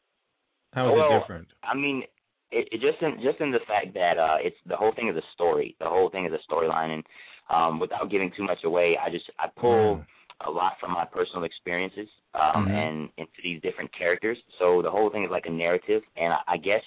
How 0.74 0.88
is 0.90 0.94
well, 0.96 1.10
it 1.10 1.20
different? 1.20 1.48
I 1.64 1.76
mean 1.76 2.04
it, 2.52 2.68
it 2.72 2.82
just 2.82 3.02
in 3.02 3.22
just 3.22 3.40
in 3.42 3.52
the 3.52 3.60
fact 3.68 3.94
that 3.94 4.18
uh 4.18 4.38
it's 4.40 4.56
the 4.68 4.76
whole 4.76 4.94
thing 4.96 5.10
is 5.10 5.16
a 5.16 5.26
story 5.34 5.76
the 5.80 5.88
whole 5.90 6.10
thing 6.10 6.26
is 6.26 6.34
a 6.34 6.52
storyline 6.52 6.94
and 6.94 7.04
um 7.50 7.80
without 7.80 8.10
giving 8.10 8.32
too 8.36 8.44
much 8.44 8.60
away 8.64 8.98
I 9.04 9.10
just 9.10 9.26
I 9.40 9.48
pull 9.60 10.04
a 10.46 10.52
lot 10.52 10.74
from 10.80 10.92
my 10.92 11.06
personal 11.06 11.44
experiences 11.44 12.08
um 12.36 12.68
Mhm. 12.68 12.78
and 12.78 13.10
into 13.18 13.40
these 13.44 13.62
different 13.62 13.92
characters 13.98 14.38
so 14.60 14.82
the 14.82 14.92
whole 14.92 15.10
thing 15.10 15.24
is 15.24 15.32
like 15.32 15.46
a 15.48 15.52
narrative 15.52 16.04
and 16.16 16.34
I, 16.34 16.40
I 16.48 16.58
guess 16.58 16.84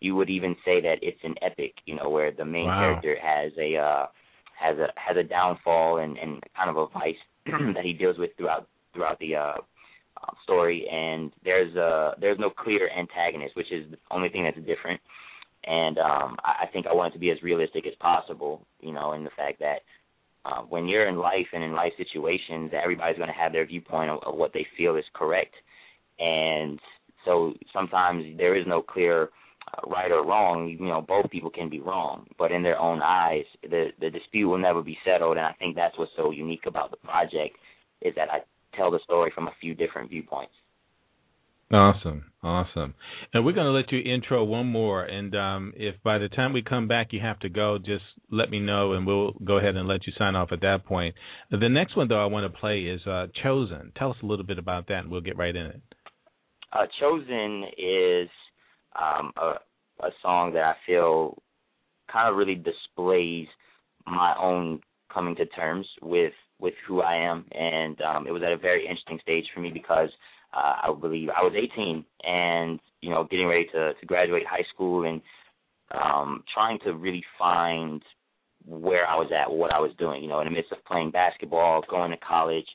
you 0.00 0.16
would 0.16 0.30
even 0.30 0.56
say 0.64 0.80
that 0.80 0.96
it's 1.00 1.20
an 1.22 1.34
epic, 1.42 1.74
you 1.86 1.94
know, 1.94 2.10
where 2.10 2.32
the 2.32 2.44
main 2.44 2.66
Wow. 2.66 2.76
character 2.76 3.16
has 3.22 3.52
a 3.58 3.76
uh 3.76 4.06
has 4.58 4.76
a 4.78 4.88
has 4.96 5.16
a 5.16 5.22
downfall 5.22 5.98
and 5.98 6.18
and 6.18 6.42
kind 6.56 6.70
of 6.70 6.76
a 6.76 6.86
vice 6.88 7.16
that 7.74 7.84
he 7.84 7.92
deals 7.92 8.18
with 8.18 8.30
throughout 8.36 8.66
throughout 8.94 9.18
the 9.20 9.36
uh 9.36 9.54
story 10.42 10.86
and 10.90 11.32
there's 11.44 11.74
uh 11.76 12.14
there's 12.20 12.38
no 12.38 12.50
clear 12.50 12.90
antagonist, 12.90 13.56
which 13.56 13.72
is 13.72 13.90
the 13.90 13.98
only 14.10 14.28
thing 14.28 14.44
that's 14.44 14.66
different. 14.66 15.00
And 15.64 15.98
um 15.98 16.36
I, 16.44 16.64
I 16.64 16.66
think 16.72 16.86
I 16.86 16.94
want 16.94 17.12
it 17.12 17.14
to 17.14 17.20
be 17.20 17.30
as 17.30 17.42
realistic 17.42 17.86
as 17.86 17.94
possible, 18.00 18.66
you 18.80 18.92
know, 18.92 19.12
in 19.12 19.24
the 19.24 19.30
fact 19.36 19.58
that 19.60 19.80
uh, 20.44 20.62
when 20.62 20.88
you're 20.88 21.08
in 21.08 21.16
life 21.16 21.46
and 21.52 21.62
in 21.62 21.72
life 21.72 21.92
situations, 21.96 22.72
everybody's 22.74 23.16
going 23.16 23.28
to 23.28 23.34
have 23.34 23.52
their 23.52 23.66
viewpoint 23.66 24.10
of, 24.10 24.18
of 24.26 24.34
what 24.34 24.52
they 24.52 24.66
feel 24.76 24.96
is 24.96 25.04
correct, 25.14 25.54
and 26.18 26.80
so 27.24 27.54
sometimes 27.72 28.24
there 28.36 28.56
is 28.56 28.66
no 28.66 28.82
clear 28.82 29.30
uh, 29.72 29.88
right 29.88 30.10
or 30.10 30.26
wrong. 30.26 30.68
You 30.68 30.86
know, 30.86 31.00
both 31.00 31.30
people 31.30 31.50
can 31.50 31.68
be 31.68 31.80
wrong, 31.80 32.26
but 32.38 32.50
in 32.50 32.62
their 32.62 32.78
own 32.78 33.00
eyes, 33.02 33.44
the 33.62 33.90
the 34.00 34.10
dispute 34.10 34.48
will 34.48 34.58
never 34.58 34.82
be 34.82 34.98
settled. 35.04 35.36
And 35.36 35.46
I 35.46 35.52
think 35.52 35.76
that's 35.76 35.96
what's 35.96 36.10
so 36.16 36.30
unique 36.32 36.66
about 36.66 36.90
the 36.90 36.96
project 36.96 37.56
is 38.00 38.14
that 38.16 38.28
I 38.30 38.40
tell 38.74 38.90
the 38.90 39.00
story 39.04 39.30
from 39.34 39.48
a 39.48 39.54
few 39.60 39.74
different 39.74 40.10
viewpoints. 40.10 40.52
Awesome, 41.72 42.24
awesome. 42.42 42.92
And 43.32 43.46
we're 43.46 43.52
going 43.52 43.66
to 43.66 43.72
let 43.72 43.90
you 43.90 43.98
intro 44.00 44.44
one 44.44 44.66
more. 44.66 45.04
And 45.04 45.34
um, 45.34 45.72
if 45.74 45.94
by 46.02 46.18
the 46.18 46.28
time 46.28 46.52
we 46.52 46.62
come 46.62 46.86
back 46.86 47.08
you 47.12 47.20
have 47.20 47.38
to 47.40 47.48
go, 47.48 47.78
just 47.78 48.04
let 48.30 48.50
me 48.50 48.60
know, 48.60 48.92
and 48.92 49.06
we'll 49.06 49.32
go 49.42 49.56
ahead 49.56 49.76
and 49.76 49.88
let 49.88 50.06
you 50.06 50.12
sign 50.18 50.36
off 50.36 50.52
at 50.52 50.60
that 50.60 50.84
point. 50.84 51.14
The 51.50 51.68
next 51.70 51.96
one, 51.96 52.08
though, 52.08 52.22
I 52.22 52.26
want 52.26 52.52
to 52.52 52.58
play 52.58 52.80
is 52.80 53.00
uh, 53.06 53.28
"Chosen." 53.42 53.92
Tell 53.96 54.10
us 54.10 54.18
a 54.22 54.26
little 54.26 54.44
bit 54.44 54.58
about 54.58 54.88
that, 54.88 54.98
and 54.98 55.10
we'll 55.10 55.22
get 55.22 55.38
right 55.38 55.56
in 55.56 55.66
it. 55.66 55.80
Uh, 56.74 56.86
Chosen 57.00 57.64
is 57.78 58.28
um, 59.00 59.32
a, 59.36 59.54
a 60.04 60.10
song 60.20 60.52
that 60.52 60.64
I 60.64 60.74
feel 60.86 61.38
kind 62.12 62.28
of 62.28 62.36
really 62.36 62.54
displays 62.54 63.46
my 64.06 64.34
own 64.38 64.80
coming 65.12 65.36
to 65.36 65.46
terms 65.46 65.86
with 66.02 66.32
with 66.62 66.74
who 66.86 67.02
I 67.02 67.16
am, 67.16 67.44
and 67.50 68.00
um, 68.00 68.26
it 68.26 68.30
was 68.30 68.42
at 68.42 68.52
a 68.52 68.56
very 68.56 68.82
interesting 68.86 69.18
stage 69.20 69.44
for 69.52 69.60
me 69.60 69.70
because 69.70 70.08
uh, 70.54 70.74
I 70.84 70.94
believe 70.98 71.28
I 71.36 71.42
was 71.42 71.52
18 71.56 72.04
and 72.22 72.78
you 73.00 73.10
know 73.10 73.26
getting 73.28 73.48
ready 73.48 73.66
to 73.72 73.92
to 73.94 74.06
graduate 74.06 74.44
high 74.48 74.64
school 74.72 75.04
and 75.04 75.20
um, 75.90 76.44
trying 76.54 76.78
to 76.84 76.92
really 76.94 77.24
find 77.38 78.00
where 78.64 79.06
I 79.06 79.16
was 79.16 79.30
at, 79.36 79.52
what 79.52 79.74
I 79.74 79.80
was 79.80 79.90
doing. 79.98 80.22
You 80.22 80.28
know, 80.28 80.40
in 80.40 80.46
the 80.46 80.52
midst 80.52 80.72
of 80.72 80.84
playing 80.84 81.10
basketball, 81.10 81.82
going 81.90 82.12
to 82.12 82.16
college, 82.16 82.66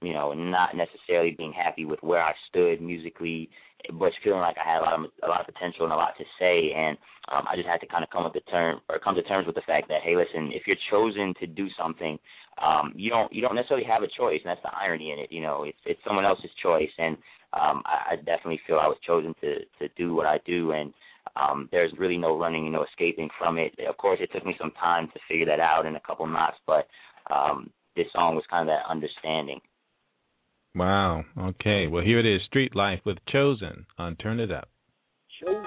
you 0.00 0.14
know, 0.14 0.32
not 0.32 0.70
necessarily 0.74 1.34
being 1.36 1.52
happy 1.52 1.84
with 1.84 2.02
where 2.02 2.22
I 2.22 2.32
stood 2.48 2.80
musically, 2.80 3.50
but 3.92 4.12
feeling 4.22 4.40
like 4.40 4.56
I 4.58 4.68
had 4.72 4.80
a 4.80 4.84
lot 4.84 4.94
of 4.94 5.10
a 5.22 5.28
lot 5.28 5.40
of 5.40 5.46
potential 5.52 5.84
and 5.84 5.92
a 5.92 5.96
lot 5.96 6.14
to 6.18 6.24
say, 6.38 6.72
and 6.72 6.96
um, 7.32 7.44
I 7.50 7.56
just 7.56 7.68
had 7.68 7.80
to 7.80 7.86
kind 7.86 8.04
of 8.04 8.10
come 8.10 8.24
with 8.24 8.32
the 8.32 8.44
term 8.50 8.80
or 8.88 8.98
come 8.98 9.14
to 9.14 9.22
terms 9.22 9.46
with 9.46 9.54
the 9.54 9.66
fact 9.66 9.88
that 9.88 10.02
hey, 10.02 10.16
listen, 10.16 10.50
if 10.52 10.66
you're 10.66 10.80
chosen 10.90 11.34
to 11.40 11.46
do 11.46 11.68
something, 11.78 12.18
um, 12.62 12.92
you 12.96 13.10
don't 13.10 13.32
you 13.32 13.42
don't 13.42 13.54
necessarily 13.54 13.86
have 13.86 14.02
a 14.02 14.08
choice, 14.08 14.40
and 14.44 14.50
that's 14.50 14.62
the 14.62 14.74
irony 14.74 15.12
in 15.12 15.18
it. 15.18 15.32
You 15.32 15.42
know, 15.42 15.64
it's 15.64 15.78
it's 15.84 16.00
someone 16.06 16.24
else's 16.24 16.50
choice, 16.62 16.92
and 16.98 17.16
um, 17.52 17.82
I, 17.84 18.12
I 18.12 18.16
definitely 18.16 18.60
feel 18.66 18.76
I 18.76 18.88
was 18.88 18.98
chosen 19.06 19.34
to 19.40 19.60
to 19.80 19.88
do 19.96 20.14
what 20.14 20.26
I 20.26 20.38
do, 20.46 20.72
and 20.72 20.92
um, 21.36 21.68
there's 21.72 21.92
really 21.98 22.18
no 22.18 22.38
running, 22.38 22.70
no 22.70 22.84
escaping 22.84 23.28
from 23.38 23.58
it. 23.58 23.74
Of 23.88 23.96
course, 23.96 24.18
it 24.20 24.30
took 24.32 24.46
me 24.46 24.54
some 24.58 24.72
time 24.72 25.08
to 25.08 25.20
figure 25.28 25.46
that 25.46 25.60
out 25.60 25.86
in 25.86 25.96
a 25.96 26.00
couple 26.00 26.26
months, 26.26 26.58
but 26.66 26.86
um, 27.32 27.70
this 27.96 28.06
song 28.12 28.34
was 28.34 28.44
kind 28.50 28.68
of 28.68 28.72
that 28.72 28.90
understanding. 28.90 29.60
Wow. 30.74 31.24
Okay. 31.54 31.86
Well, 31.86 32.02
here 32.02 32.18
it 32.18 32.26
is, 32.26 32.42
"Street 32.50 32.74
Light" 32.74 33.00
with 33.06 33.18
"Chosen" 33.30 33.86
on 33.96 34.16
Turn 34.16 34.40
It 34.40 34.50
Up. 34.50 34.68
Chose 35.38 35.62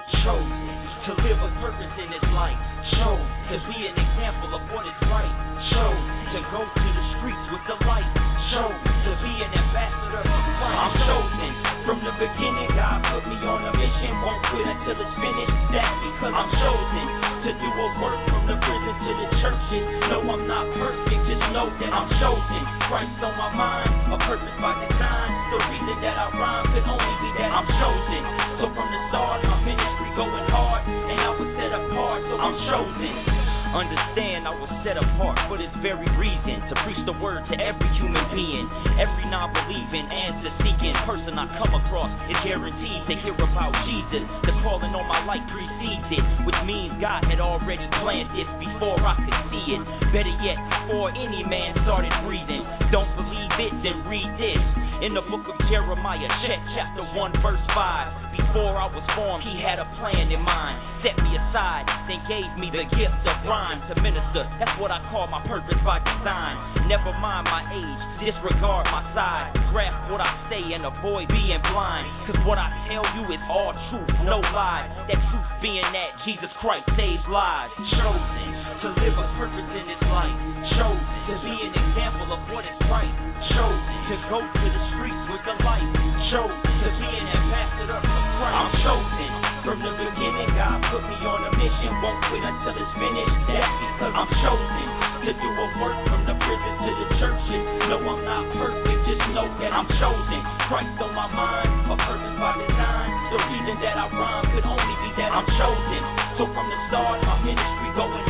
to 1.08 1.12
live 1.24 1.40
a 1.40 1.50
purpose 1.64 1.94
in 1.96 2.12
life. 2.36 2.60
Chose 2.92 3.28
to 3.48 3.56
be 3.72 3.88
an 3.88 3.96
example 3.96 4.52
of 4.52 4.62
what 4.68 4.84
is 4.84 5.00
right. 5.08 5.34
Chose 5.72 6.04
to 6.36 6.40
go 6.52 6.60
to 6.60 6.88
the 6.92 7.04
streets 7.16 7.44
with 7.52 7.64
the 7.72 7.78
light. 7.88 8.12
Chose 8.52 8.80
to 8.84 9.12
be 9.24 9.32
an 9.44 9.52
ambassador 9.52 10.22
Christ. 10.24 10.76
I'm 10.76 10.94
chosen 11.08 11.52
from 11.88 11.98
the 12.04 12.12
beginning. 12.20 12.68
God 12.76 13.00
put 13.08 13.24
me 13.28 13.36
on 13.48 13.64
a 13.64 13.72
mission. 13.76 14.12
Won't 14.20 14.44
quit 14.52 14.66
until 14.68 14.96
it's 15.00 15.16
finished. 15.16 15.56
That's 15.72 15.98
because 16.04 16.32
I'm 16.36 16.50
chosen 16.52 17.27
to 17.38 17.52
do 17.54 17.68
a 17.70 17.88
work 18.02 18.18
from 18.26 18.42
the 18.50 18.56
prison 18.58 18.94
to 18.98 19.12
the 19.14 19.26
churches. 19.38 19.84
No, 20.10 20.26
I'm 20.26 20.42
not 20.50 20.66
perfect. 20.74 21.22
Just 21.30 21.44
know 21.54 21.70
that 21.70 21.90
I'm 21.94 22.10
chosen. 22.18 22.62
Christ 22.90 23.14
on 23.22 23.34
my 23.38 23.50
mind. 23.54 23.90
A 24.10 24.18
purpose 24.26 24.56
by 24.58 24.74
design. 24.82 25.30
The 25.54 25.58
reason 25.70 25.96
that 26.02 26.16
I 26.18 26.26
rhyme 26.34 26.66
could 26.74 26.86
only 26.88 27.14
be 27.22 27.30
that 27.38 27.50
I'm 27.54 27.68
chosen. 27.78 28.22
So 28.58 28.64
from 28.74 28.88
the 28.90 29.00
start, 29.14 29.38
my 29.46 29.58
ministry 29.62 30.10
going 30.18 30.46
hard, 30.50 30.82
and 30.82 31.18
I 31.20 31.30
was 31.30 31.48
set 31.54 31.72
apart. 31.78 32.26
So 32.26 32.34
I'm 32.42 32.56
chosen. 32.66 33.37
Understand 33.68 34.48
I 34.48 34.54
was 34.56 34.72
set 34.80 34.96
apart 34.96 35.36
for 35.44 35.60
this 35.60 35.68
very 35.84 36.08
reason 36.16 36.56
to 36.72 36.74
preach 36.88 37.02
the 37.04 37.12
word 37.20 37.44
to 37.52 37.54
every 37.60 37.90
human 38.00 38.24
being, 38.32 38.64
every 38.96 39.28
non-believing, 39.28 40.08
answer 40.08 40.52
seeking 40.64 40.96
person 41.04 41.36
I 41.36 41.44
come 41.60 41.76
across 41.76 42.08
is 42.32 42.38
guaranteed 42.48 43.02
to 43.12 43.14
hear 43.20 43.36
about 43.36 43.72
Jesus. 43.84 44.24
The 44.48 44.56
calling 44.64 44.96
on 44.96 45.04
my 45.04 45.20
life 45.28 45.44
precedes 45.52 46.08
it, 46.16 46.24
which 46.48 46.56
means 46.64 46.96
God 46.96 47.28
had 47.28 47.44
already 47.44 47.84
planned 48.00 48.32
this 48.32 48.48
before 48.56 49.04
I 49.04 49.14
could 49.20 49.38
see 49.52 49.76
it. 49.76 49.82
Better 50.16 50.34
yet, 50.40 50.56
before 50.88 51.12
any 51.12 51.44
man 51.44 51.76
started 51.84 52.12
breathing. 52.24 52.64
Don't 52.88 53.12
believe 53.20 53.52
it, 53.68 53.72
then 53.84 54.00
read 54.08 54.32
this. 54.40 54.87
In 54.98 55.14
the 55.14 55.22
book 55.30 55.46
of 55.46 55.54
Jeremiah, 55.70 56.26
check 56.42 56.58
chapter 56.74 57.06
1, 57.14 57.38
verse 57.38 57.62
5. 57.70 58.34
Before 58.34 58.74
I 58.74 58.90
was 58.90 59.06
formed, 59.14 59.46
he 59.46 59.62
had 59.62 59.78
a 59.78 59.86
plan 60.02 60.26
in 60.26 60.42
mind. 60.42 60.74
Set 61.06 61.14
me 61.22 61.38
aside, 61.38 61.86
then 62.10 62.18
gave 62.26 62.50
me 62.58 62.66
the 62.66 62.82
gift 62.98 63.22
of 63.22 63.36
rhyme 63.46 63.78
to 63.86 63.94
minister. 64.02 64.42
That's 64.58 64.74
what 64.82 64.90
I 64.90 64.98
call 65.14 65.30
my 65.30 65.38
purpose 65.46 65.78
by 65.86 66.02
design. 66.02 66.90
Never 66.90 67.14
mind 67.14 67.46
my 67.46 67.62
age, 67.70 68.02
disregard 68.26 68.90
my 68.90 69.06
size. 69.14 69.54
Grasp 69.70 70.10
what 70.10 70.18
I 70.18 70.34
say 70.50 70.66
and 70.74 70.82
avoid 70.82 71.30
being 71.30 71.62
blind. 71.70 72.10
Cause 72.26 72.42
what 72.42 72.58
I 72.58 72.66
tell 72.90 73.06
you 73.22 73.30
is 73.30 73.42
all 73.46 73.70
truth, 73.94 74.10
no 74.26 74.42
lies. 74.42 74.90
That 75.06 75.22
truth 75.30 75.50
being 75.62 75.86
that 75.94 76.10
Jesus 76.26 76.50
Christ 76.58 76.90
saves 76.98 77.22
lives. 77.30 77.70
Chosen 78.02 78.67
to 78.78 78.88
live 78.94 79.16
a 79.18 79.26
purpose 79.34 79.70
in 79.74 79.84
this 79.90 80.02
life. 80.06 80.30
Chosen 80.78 81.02
to 81.26 81.34
be 81.42 81.54
an 81.66 81.74
example 81.74 82.30
of 82.30 82.40
what 82.46 82.62
is 82.62 82.78
right. 82.86 83.10
Chosen 83.50 83.96
to 84.06 84.14
go 84.30 84.38
to 84.38 84.66
the 84.70 84.82
streets 84.94 85.22
with 85.26 85.42
the 85.42 85.56
light. 85.66 85.82
Chosen 86.30 86.62
to 86.62 86.88
be 86.94 87.10
an 87.10 87.26
ambassador 87.26 87.98
for 87.98 88.22
Christ. 88.38 88.54
I'm 88.54 88.70
chosen. 88.86 89.30
From 89.66 89.78
the 89.82 89.92
beginning, 89.98 90.50
God 90.54 90.78
put 90.94 91.02
me 91.10 91.18
on 91.26 91.40
a 91.42 91.52
mission. 91.58 91.90
Won't 91.98 92.22
quit 92.30 92.44
until 92.46 92.78
it's 92.78 92.94
finished. 93.02 93.38
That's 93.50 93.74
because 93.82 94.14
I'm 94.14 94.30
chosen 94.46 94.86
to 95.26 95.30
do 95.34 95.48
a 95.50 95.66
work 95.82 95.98
from 96.06 96.22
the 96.22 96.34
prison 96.38 96.72
to 96.78 96.90
the 97.02 97.08
churches. 97.18 97.62
No, 97.90 97.98
I'm 97.98 98.22
not 98.22 98.46
perfect. 98.54 99.00
Just 99.10 99.26
know 99.34 99.50
that 99.58 99.72
I'm 99.74 99.90
chosen. 99.98 100.40
Christ 100.70 100.94
on 101.02 101.12
my 101.18 101.26
mind, 101.34 101.70
a 101.90 101.96
purpose 101.98 102.36
by 102.38 102.54
design. 102.62 103.08
The 103.34 103.38
reason 103.42 103.74
that 103.82 103.96
I 103.98 104.06
rhyme 104.06 104.46
could 104.54 104.66
only 104.70 104.94
be 105.02 105.10
that 105.18 105.34
I'm 105.34 105.48
chosen. 105.58 106.02
So 106.38 106.46
from 106.54 106.66
the 106.70 106.78
start, 106.86 107.18
my 107.26 107.42
ministry 107.42 107.90
going 107.98 108.27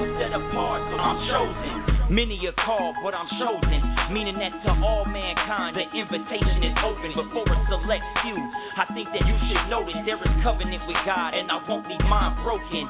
was 0.00 0.10
set 0.16 0.32
apart. 0.32 0.80
So 0.88 0.96
I'm 0.96 1.18
chosen. 1.28 1.72
Many 2.10 2.40
are 2.48 2.56
called, 2.64 2.96
but 3.04 3.12
I'm 3.14 3.28
chosen. 3.38 3.78
Meaning 4.10 4.40
that 4.42 4.50
to 4.66 4.72
all 4.82 5.06
mankind, 5.06 5.78
the 5.78 5.86
invitation 5.94 6.64
is 6.64 6.74
open. 6.82 7.14
But 7.14 7.28
for 7.30 7.44
a 7.46 7.58
select 7.70 8.02
few, 8.24 8.34
I 8.34 8.88
think 8.96 9.06
that 9.14 9.22
you 9.22 9.36
should 9.46 9.62
notice 9.70 9.94
there 10.08 10.18
is 10.18 10.34
covenant 10.42 10.82
with 10.90 10.98
God, 11.06 11.38
and 11.38 11.46
I 11.52 11.62
won't 11.68 11.86
leave 11.86 12.02
mine 12.08 12.34
broken. 12.42 12.88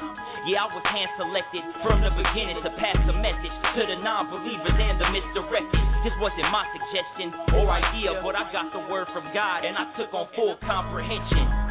Yeah, 0.49 0.65
I 0.65 0.73
was 0.73 0.81
hand 0.89 1.11
selected 1.21 1.61
from 1.85 2.01
the 2.01 2.09
beginning 2.17 2.65
to 2.65 2.71
pass 2.81 2.97
the 3.05 3.13
message 3.13 3.53
to 3.77 3.81
the 3.85 4.01
non 4.01 4.25
believers 4.33 4.73
and 4.73 4.97
the 4.97 5.05
misdirected. 5.13 5.83
This 6.01 6.17
wasn't 6.17 6.49
my 6.49 6.65
suggestion 6.73 7.29
or 7.61 7.69
idea, 7.69 8.17
but 8.25 8.33
I 8.33 8.49
got 8.49 8.73
the 8.73 8.81
word 8.89 9.05
from 9.13 9.29
God 9.37 9.69
and 9.69 9.77
I 9.77 9.85
took 9.93 10.09
on 10.17 10.25
full 10.33 10.57
comprehension. 10.65 11.70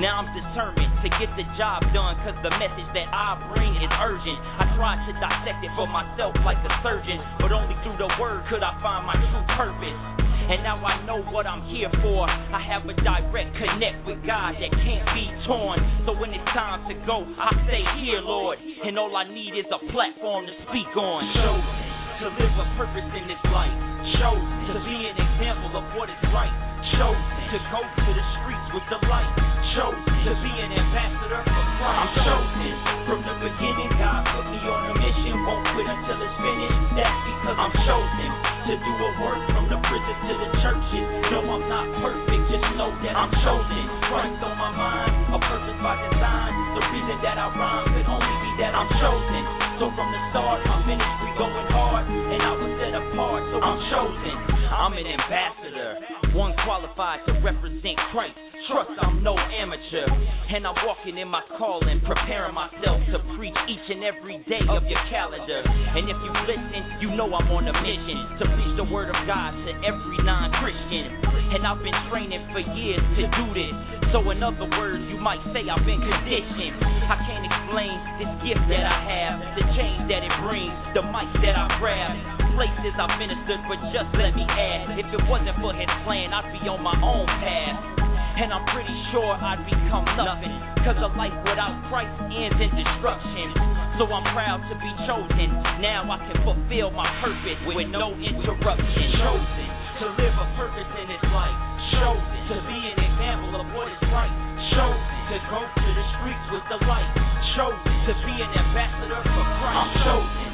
Now 0.00 0.24
I'm 0.24 0.30
determined 0.32 0.92
to 1.02 1.08
get 1.18 1.30
the 1.36 1.46
job 1.58 1.84
done 1.92 2.16
cause 2.22 2.36
the 2.40 2.52
message 2.56 2.90
that 2.96 3.08
I 3.10 3.36
bring 3.52 3.72
is 3.76 3.92
urgent. 4.00 4.38
I 4.58 4.64
tried 4.78 5.00
to 5.08 5.12
dissect 5.18 5.60
it 5.64 5.72
for 5.74 5.90
myself 5.90 6.32
like 6.46 6.60
a 6.62 6.72
surgeon, 6.80 7.18
but 7.42 7.52
only 7.52 7.76
through 7.82 7.98
the 7.98 8.10
word 8.16 8.46
could 8.48 8.62
I 8.62 8.72
find 8.80 9.04
my 9.04 9.18
true 9.18 9.46
purpose. 9.58 10.22
And 10.42 10.66
now 10.66 10.76
I 10.82 10.98
know 11.06 11.22
what 11.30 11.46
I'm 11.46 11.62
here 11.70 11.90
for. 12.02 12.26
I 12.26 12.58
have 12.66 12.82
a 12.84 12.94
direct 12.98 13.50
connect 13.54 14.02
with 14.04 14.18
God 14.26 14.58
that 14.58 14.70
can't 14.74 15.06
be 15.14 15.24
torn. 15.46 15.78
So 16.04 16.18
when 16.18 16.34
it's 16.34 16.50
time 16.50 16.82
to 16.90 16.94
go, 17.06 17.22
I 17.38 17.48
stay 17.70 17.84
here, 18.02 18.18
Lord. 18.20 18.58
And 18.58 18.98
all 18.98 19.14
I 19.14 19.24
need 19.30 19.54
is 19.54 19.68
a 19.70 19.80
platform 19.94 20.44
to 20.50 20.54
speak 20.66 20.90
on. 20.98 21.20
Chosen 21.40 21.92
to 22.22 22.26
live 22.42 22.54
a 22.58 22.66
purpose 22.74 23.08
in 23.16 23.24
this 23.30 23.42
life. 23.54 23.74
Chosen 24.18 24.58
to 24.66 24.74
be 24.82 24.98
an 25.08 25.16
example 25.16 25.78
of 25.78 25.84
what 25.94 26.10
is 26.10 26.22
right. 26.34 26.52
Chosen 26.98 27.38
to 27.54 27.58
go 27.70 27.80
to 27.80 28.10
the 28.10 28.26
streets 28.42 28.61
with 28.72 28.84
the 28.88 28.98
light. 29.08 29.28
Chosen 29.76 30.16
to 30.28 30.32
be 30.44 30.52
an 30.60 30.68
ambassador 30.68 31.40
for 31.48 31.64
Christ. 31.80 31.96
I'm 31.96 32.12
chosen 32.28 32.72
from 33.08 33.20
the 33.24 33.34
beginning. 33.40 33.88
God 33.96 34.20
put 34.28 34.44
me 34.52 34.60
on 34.68 34.80
a 34.84 34.94
mission. 35.00 35.32
Won't 35.48 35.64
quit 35.72 35.88
until 35.88 36.20
it's 36.20 36.36
finished. 36.44 36.80
That's 36.92 37.20
because 37.24 37.56
I'm 37.56 37.74
chosen 37.88 38.28
to 38.68 38.72
do 38.76 38.92
a 38.92 39.10
work 39.16 39.40
from 39.56 39.64
the 39.72 39.78
prison 39.80 40.16
to 40.28 40.34
the 40.44 40.48
churches. 40.60 41.04
No, 41.32 41.40
I'm 41.56 41.64
not 41.72 41.88
perfect. 42.04 42.42
Just 42.52 42.68
know 42.76 42.92
that 42.92 43.16
I'm 43.16 43.32
chosen. 43.44 43.82
Christ 44.12 44.40
on 44.44 44.54
my 44.60 44.72
mind. 44.76 45.12
A 45.32 45.38
purpose 45.40 45.78
by 45.80 45.96
design. 46.08 46.52
The 46.76 46.82
reason 46.92 47.16
that 47.24 47.36
I 47.40 47.48
rhyme 47.48 47.86
could 47.96 48.08
only 48.12 48.36
be 48.44 48.50
that 48.60 48.76
I'm 48.76 48.90
chosen. 49.00 49.42
So 49.80 49.88
from 49.96 50.08
the 50.12 50.20
start, 50.36 50.60
my 50.68 50.84
ministry 50.84 51.32
going 51.40 51.68
hard, 51.72 52.04
and 52.12 52.40
I 52.44 52.52
was 52.60 52.72
set 52.76 52.92
apart. 52.92 53.40
So 53.52 53.56
I'm 53.56 53.80
chosen. 53.88 54.36
I'm 54.72 54.92
an 54.96 55.04
ambassador, 55.04 55.90
one 56.32 56.52
qualified 56.64 57.24
to 57.28 57.32
represent 57.44 57.96
Christ. 58.12 58.36
Trust 58.72 58.96
I'm 59.04 59.20
no 59.20 59.36
amateur, 59.36 60.08
and 60.08 60.64
I'm 60.64 60.72
walking 60.88 61.20
in 61.20 61.28
my 61.28 61.44
calling, 61.60 62.00
preparing 62.08 62.56
myself 62.56 63.04
to 63.12 63.20
preach 63.36 63.52
each 63.68 63.86
and 63.92 64.00
every 64.00 64.40
day 64.48 64.64
of 64.64 64.88
your 64.88 65.02
calendar. 65.12 65.60
And 65.60 66.08
if 66.08 66.16
you 66.16 66.32
listen, 66.48 66.80
you 67.04 67.12
know 67.12 67.28
I'm 67.28 67.52
on 67.52 67.68
a 67.68 67.74
mission 67.84 68.16
to 68.40 68.44
preach 68.48 68.72
the 68.80 68.88
word 68.88 69.12
of 69.12 69.20
God 69.28 69.52
to 69.68 69.70
every 69.84 70.18
non-Christian. 70.24 71.04
And 71.52 71.68
I've 71.68 71.84
been 71.84 72.00
training 72.08 72.48
for 72.56 72.64
years 72.64 73.04
to 73.20 73.22
do 73.28 73.44
this. 73.52 73.76
So 74.16 74.24
in 74.32 74.40
other 74.40 74.64
words, 74.64 75.04
you 75.12 75.20
might 75.20 75.44
say 75.52 75.68
I've 75.68 75.84
been 75.84 76.00
conditioned. 76.00 76.80
I 77.12 77.16
can't 77.28 77.44
explain 77.44 77.92
this 78.24 78.32
gift 78.40 78.64
that 78.72 78.88
I 78.88 78.98
have, 79.04 79.36
the 79.60 79.64
change 79.76 80.08
that 80.08 80.24
it 80.24 80.34
brings, 80.48 80.72
the 80.96 81.04
mic 81.12 81.28
that 81.44 81.60
I 81.60 81.76
grab 81.76 82.40
places 82.56 82.92
I've 82.96 83.20
ministered, 83.20 83.64
but 83.68 83.80
just 83.92 84.12
let 84.16 84.32
me 84.36 84.44
add, 84.44 84.96
if 84.96 85.08
it 85.08 85.24
wasn't 85.28 85.56
for 85.60 85.72
his 85.72 85.88
plan, 86.04 86.32
I'd 86.36 86.52
be 86.52 86.68
on 86.68 86.80
my 86.84 86.96
own 87.00 87.24
path. 87.40 88.11
And 88.32 88.48
I'm 88.48 88.64
pretty 88.72 88.96
sure 89.12 89.28
I'd 89.28 89.60
become 89.68 90.08
nothing. 90.16 90.56
Cause 90.82 90.96
a 90.98 91.12
life 91.14 91.36
without 91.44 91.76
Christ 91.92 92.10
ends 92.32 92.56
in 92.56 92.72
destruction. 92.72 93.52
So 94.00 94.08
I'm 94.08 94.24
proud 94.32 94.64
to 94.72 94.74
be 94.80 94.90
chosen. 95.04 95.52
Now 95.84 96.08
I 96.08 96.16
can 96.24 96.40
fulfill 96.40 96.90
my 96.96 97.06
purpose 97.20 97.60
with 97.68 97.92
no 97.92 98.16
interruption. 98.16 99.04
Chosen 99.20 99.68
to 100.00 100.06
live 100.16 100.32
a 100.32 100.48
purpose 100.56 100.90
in 100.96 101.06
this 101.12 101.24
life. 101.28 101.56
Chosen 102.00 102.40
to 102.50 102.56
be 102.66 102.80
an 102.88 102.98
example 103.04 103.52
of 103.60 103.68
what 103.76 103.92
is 103.92 104.00
right. 104.08 104.32
Chosen 104.74 105.20
to 105.28 105.38
go 105.52 105.60
to 105.60 105.88
the 105.92 106.06
streets 106.16 106.46
with 106.56 106.64
the 106.72 106.78
light. 106.88 107.12
Chosen 107.52 107.94
to 108.08 108.12
be 108.24 108.34
an 108.40 108.48
ambassador 108.48 109.20
for 109.28 109.44
Christ. 109.60 109.76
I'm 109.76 109.92
chosen. 110.08 110.50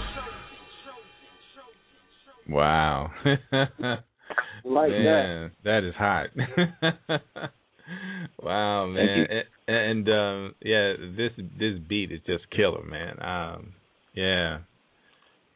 Wow. 2.50 3.14
Like 4.64 4.90
man, 4.90 5.52
that 5.64 5.84
is 5.84 5.94
hot. 5.96 6.26
wow, 8.42 8.86
man. 8.86 9.26
And, 9.66 9.76
and 9.76 10.08
um 10.08 10.54
yeah, 10.62 10.94
this 11.16 11.32
this 11.58 11.78
beat 11.88 12.12
is 12.12 12.20
just 12.26 12.50
killer, 12.50 12.84
man. 12.84 13.22
Um 13.22 13.74
yeah. 14.14 14.58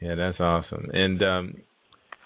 Yeah, 0.01 0.15
that's 0.17 0.41
awesome. 0.41 0.89
And 0.93 1.23
um 1.23 1.55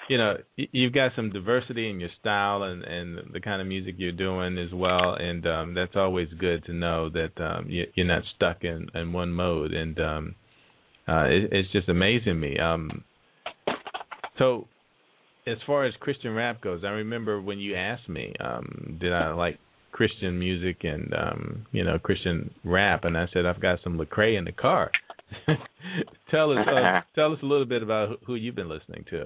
you 0.09 0.19
know, 0.19 0.37
you've 0.57 0.93
got 0.93 1.13
some 1.17 1.31
diversity 1.31 1.91
in 1.91 1.99
your 1.99 2.11
style 2.21 2.63
and 2.63 2.83
and 2.85 3.33
the 3.33 3.41
kind 3.41 3.61
of 3.61 3.67
music 3.67 3.97
you're 3.99 4.13
doing 4.13 4.59
as 4.59 4.73
well 4.73 5.15
and 5.15 5.47
um 5.47 5.75
that's 5.75 5.97
always 5.97 6.29
good 6.39 6.65
to 6.67 6.73
know 6.73 7.11
that 7.11 7.41
um 7.43 7.67
you, 7.69 7.85
you're 7.95 8.07
not 8.07 8.23
stuck 8.35 8.65
in 8.65 8.89
in 8.95 9.13
one 9.13 9.33
mode 9.33 9.73
and 9.73 9.99
um 9.99 10.35
uh 11.09 11.25
it, 11.25 11.49
it's 11.53 11.73
just 11.73 11.89
amazing 11.89 12.39
me. 12.39 12.59
Um 12.59 13.05
so 14.39 14.69
as 15.47 15.59
far 15.67 15.85
as 15.85 15.95
Christian 16.01 16.35
rap 16.35 16.61
goes, 16.61 16.83
I 16.85 16.89
remember 16.89 17.41
when 17.41 17.59
you 17.59 17.77
asked 17.77 18.09
me, 18.09 18.35
um, 18.41 18.99
did 19.01 19.13
I 19.13 19.33
like 19.33 19.59
Christian 19.97 20.39
music 20.39 20.85
and 20.85 21.15
um, 21.15 21.67
you 21.73 21.83
know, 21.83 21.99
Christian 21.99 22.53
rap 22.65 23.05
and 23.05 23.17
I 23.17 23.27
said 23.33 23.47
I've 23.47 23.63
got 23.63 23.79
some 23.83 23.99
Lecrae 23.99 24.37
in 24.37 24.45
the 24.45 24.53
car. 24.53 24.91
tell 26.31 26.53
us 26.53 26.67
uh, 26.69 27.01
tell 27.15 27.33
us 27.33 27.39
a 27.43 27.47
little 27.47 27.65
bit 27.65 27.83
about 27.83 28.21
who, 28.27 28.35
you've 28.35 28.55
been 28.55 28.69
listening 28.69 29.07
to. 29.09 29.23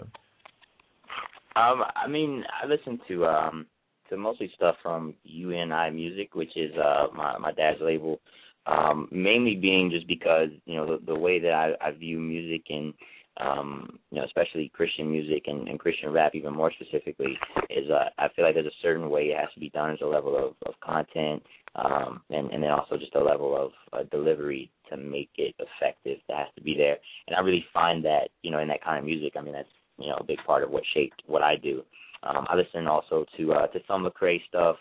Um, 1.60 1.82
I 1.96 2.06
mean, 2.08 2.44
I 2.62 2.68
listen 2.68 3.00
to 3.08 3.26
um 3.26 3.66
to 4.10 4.16
mostly 4.16 4.52
stuff 4.54 4.76
from 4.80 5.14
UNI 5.24 5.90
Music, 5.92 6.36
which 6.36 6.56
is 6.56 6.70
uh 6.76 7.08
my 7.16 7.36
my 7.38 7.50
dad's 7.50 7.80
label. 7.80 8.20
Um, 8.66 9.08
mainly 9.10 9.56
being 9.56 9.90
just 9.90 10.06
because 10.06 10.50
you 10.66 10.76
know 10.76 10.86
the, 10.86 11.04
the 11.04 11.18
way 11.18 11.40
that 11.40 11.52
I, 11.52 11.88
I 11.88 11.90
view 11.90 12.20
music 12.20 12.62
and 12.68 12.94
um, 13.38 13.98
you 14.10 14.18
know, 14.18 14.24
especially 14.24 14.70
Christian 14.74 15.10
music 15.10 15.44
and, 15.46 15.68
and 15.68 15.78
Christian 15.78 16.10
rap, 16.10 16.34
even 16.34 16.52
more 16.52 16.72
specifically, 16.72 17.38
is 17.70 17.90
uh, 17.90 18.08
I 18.18 18.28
feel 18.34 18.44
like 18.44 18.54
there's 18.54 18.66
a 18.66 18.82
certain 18.82 19.08
way 19.08 19.22
it 19.24 19.38
has 19.38 19.52
to 19.54 19.60
be 19.60 19.70
done. 19.70 19.88
There's 19.88 20.00
a 20.02 20.06
level 20.06 20.36
of, 20.36 20.54
of 20.66 20.78
content, 20.80 21.42
um, 21.76 22.22
and, 22.30 22.50
and 22.50 22.62
then 22.62 22.70
also 22.70 22.96
just 22.96 23.14
a 23.14 23.22
level 23.22 23.56
of 23.56 23.70
uh, 23.92 24.04
delivery 24.10 24.70
to 24.90 24.96
make 24.96 25.30
it 25.36 25.54
effective 25.58 26.18
that 26.28 26.38
has 26.38 26.54
to 26.56 26.62
be 26.62 26.74
there. 26.76 26.98
And 27.28 27.36
I 27.36 27.40
really 27.40 27.64
find 27.72 28.04
that, 28.04 28.30
you 28.42 28.50
know, 28.50 28.58
in 28.58 28.68
that 28.68 28.84
kind 28.84 28.98
of 28.98 29.04
music, 29.04 29.34
I 29.38 29.42
mean, 29.42 29.54
that's 29.54 29.68
you 29.98 30.08
know 30.08 30.16
a 30.16 30.24
big 30.24 30.38
part 30.46 30.64
of 30.64 30.70
what 30.70 30.82
shaped 30.94 31.22
what 31.26 31.42
I 31.42 31.56
do. 31.56 31.82
Um, 32.22 32.46
I 32.48 32.56
listen 32.56 32.86
also 32.86 33.24
to 33.36 33.52
uh, 33.52 33.66
to 33.68 33.80
some 33.86 34.04
Lecrae 34.04 34.40
stuff. 34.48 34.76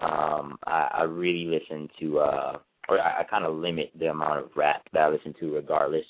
Um, 0.00 0.58
I, 0.66 0.88
I 0.92 1.02
really 1.04 1.44
listen 1.44 1.88
to, 2.00 2.18
uh, 2.18 2.58
or 2.88 3.00
I, 3.00 3.20
I 3.20 3.24
kind 3.24 3.44
of 3.44 3.54
limit 3.54 3.92
the 3.98 4.06
amount 4.06 4.40
of 4.40 4.50
rap 4.56 4.82
that 4.92 5.02
I 5.02 5.08
listen 5.08 5.34
to, 5.38 5.54
regardless 5.54 6.04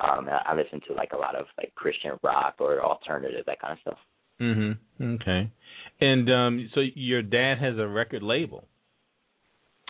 Um, 0.00 0.28
I, 0.28 0.52
I 0.52 0.54
listen 0.54 0.80
to 0.88 0.94
like 0.94 1.12
a 1.12 1.16
lot 1.16 1.34
of 1.34 1.46
like 1.56 1.74
Christian 1.74 2.12
rock 2.22 2.54
or 2.58 2.82
alternative, 2.82 3.44
that 3.46 3.60
kind 3.60 3.72
of 3.72 3.78
stuff. 3.80 3.98
Mhm. 4.40 4.78
Okay. 5.00 5.50
And 6.00 6.30
um 6.30 6.70
so 6.74 6.80
your 6.94 7.22
dad 7.22 7.58
has 7.58 7.76
a 7.78 7.86
record 7.86 8.22
label. 8.22 8.68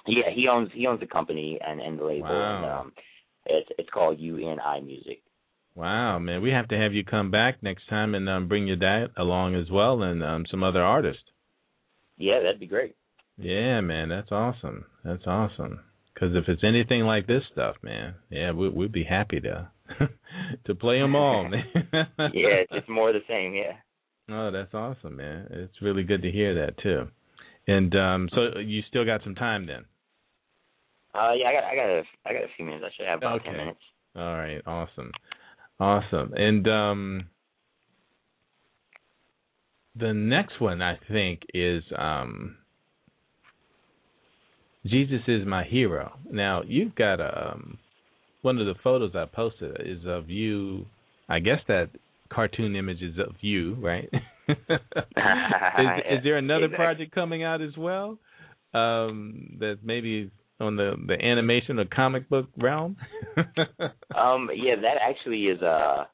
Yeah, 0.06 0.30
he 0.34 0.48
owns 0.48 0.70
he 0.72 0.86
owns 0.86 1.00
the 1.00 1.06
company 1.06 1.59
and 1.66 1.80
and 1.80 1.98
the 1.98 2.04
label. 2.04 2.28
Wow. 2.28 2.56
And, 2.56 2.66
um, 2.66 2.92
it's 3.46 3.68
it's 3.78 3.90
called 3.90 4.18
UNI 4.18 4.80
Music. 4.82 5.22
Wow, 5.74 6.18
man, 6.18 6.42
we 6.42 6.50
have 6.50 6.68
to 6.68 6.76
have 6.76 6.92
you 6.92 7.04
come 7.04 7.30
back 7.30 7.62
next 7.62 7.88
time 7.88 8.14
and 8.14 8.28
um 8.28 8.48
bring 8.48 8.66
your 8.66 8.76
dad 8.76 9.11
along 9.16 9.54
as 9.54 9.70
well 9.70 10.02
and 10.02 10.22
um 10.24 10.46
some 10.50 10.62
other 10.64 10.82
artists. 10.82 11.22
Yeah, 12.16 12.40
that'd 12.40 12.59
be 12.59 12.66
great. 12.66 12.96
Yeah, 13.36 13.80
man, 13.82 14.09
that's 14.09 14.32
awesome. 14.32 14.86
That's 15.04 15.26
awesome. 15.26 15.80
Because 16.12 16.34
if 16.34 16.48
it's 16.48 16.64
anything 16.64 17.02
like 17.02 17.28
this 17.28 17.44
stuff, 17.52 17.76
man, 17.82 18.14
yeah, 18.28 18.50
we, 18.50 18.68
we'd 18.68 18.90
be 18.90 19.04
happy 19.04 19.40
to 19.40 19.70
to 20.66 20.74
play 20.74 20.99
them 20.99 21.14
all, 21.14 21.45
man. 21.49 21.64
yeah, 22.18 22.62
it's 22.62 22.72
just 22.72 22.89
more 22.89 23.09
of 23.09 23.14
the 23.14 23.20
same. 23.28 23.55
Yeah. 23.55 23.72
Oh, 24.30 24.51
that's 24.51 24.74
awesome, 24.74 25.16
man. 25.16 25.47
It's 25.51 25.80
really 25.80 26.03
good 26.03 26.22
to 26.22 26.30
hear 26.30 26.55
that 26.66 26.78
too. 26.82 27.09
And 27.66 27.95
um 27.97 28.28
so 28.34 28.59
you 28.59 28.82
still 28.89 29.05
got 29.05 29.22
some 29.24 29.34
time 29.34 29.66
then. 29.66 29.84
Uh, 31.14 31.32
yeah, 31.34 31.49
I 31.49 31.53
got 31.53 31.64
I 31.64 31.74
got 31.74 31.89
a 31.89 32.03
I 32.26 32.32
got 32.32 32.45
a 32.45 32.53
few 32.57 32.64
minutes. 32.64 32.84
I 32.86 32.91
should 32.97 33.07
have 33.07 33.18
about 33.18 33.43
ten 33.43 33.53
Okay. 33.53 33.59
minutes. 33.59 33.80
All 34.16 34.34
right, 34.36 34.61
awesome. 34.66 35.12
Awesome. 35.80 36.32
And 36.34 36.68
um 36.68 37.26
the 39.97 40.12
next 40.12 40.61
one 40.61 40.82
I 40.82 40.99
think 41.11 41.43
is 41.55 41.82
um 41.97 42.57
Jesus 44.86 45.20
is 45.26 45.47
my 45.47 45.64
hero. 45.64 46.18
Now, 46.30 46.62
you've 46.66 46.95
got 46.95 47.20
um 47.20 47.78
one 48.43 48.59
of 48.59 48.66
the 48.66 48.74
photos 48.82 49.12
I 49.14 49.24
posted 49.24 49.76
is 49.84 50.05
of 50.07 50.30
you. 50.30 50.86
I 51.28 51.41
guess 51.41 51.61
that 51.68 51.91
cartoon 52.32 52.76
image 52.76 53.03
is 53.03 53.18
of 53.18 53.34
you, 53.41 53.74
right? 53.74 54.09
is, 54.49 54.57
is 56.11 56.24
there 56.24 56.36
another 56.36 56.64
Exactly. 56.64 56.76
project 56.76 57.14
coming 57.14 57.43
out 57.43 57.61
as 57.61 57.76
well? 57.76 58.18
Um 58.74 59.57
that 59.61 59.78
maybe 59.82 60.30
on 60.61 60.76
the 60.76 60.95
the 61.07 61.14
animation 61.24 61.78
or 61.78 61.84
comic 61.86 62.28
book 62.28 62.49
realm? 62.57 62.97
Um, 64.14 64.51
yeah, 64.55 64.74
that 64.76 64.97
actually 65.01 65.45
is 65.45 65.62
uh 65.62 66.05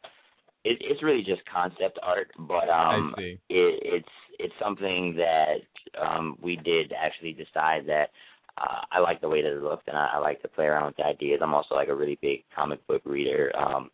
it, 0.65 0.79
it's 0.81 1.03
really 1.03 1.23
just 1.23 1.43
concept 1.53 1.99
art, 2.03 2.29
but 2.39 2.69
um, 2.71 3.15
it, 3.19 3.39
it's 3.49 4.09
it's 4.39 4.55
something 4.63 5.17
that 5.17 6.01
um 6.01 6.37
we 6.43 6.57
did 6.57 6.93
actually 6.93 7.33
decide 7.33 7.87
that 7.87 8.11
uh, 8.59 8.83
I 8.91 9.01
like 9.01 9.21
the 9.21 9.29
way 9.29 9.43
that 9.43 9.57
it 9.57 9.63
looked, 9.63 9.89
and 9.89 9.97
I, 9.97 10.13
I 10.15 10.19
like 10.19 10.41
to 10.43 10.49
play 10.49 10.67
around 10.67 10.87
with 10.87 10.97
the 10.97 11.05
ideas. 11.05 11.41
I'm 11.43 11.55
also 11.55 11.75
like 11.75 11.89
a 11.89 11.95
really 11.95 12.19
big 12.23 12.45
comic 12.55 12.87
book 12.87 13.03
reader. 13.05 13.53
Um, 13.57 13.91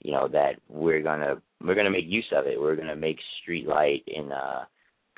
you 0.00 0.12
know 0.12 0.28
that 0.28 0.56
we're 0.68 1.02
gonna 1.02 1.40
we're 1.64 1.74
gonna 1.74 1.90
make 1.90 2.06
use 2.06 2.26
of 2.36 2.46
it. 2.46 2.60
We're 2.60 2.76
gonna 2.76 2.96
make 2.96 3.18
Streetlight 3.48 4.02
in 4.06 4.30
a 4.32 4.68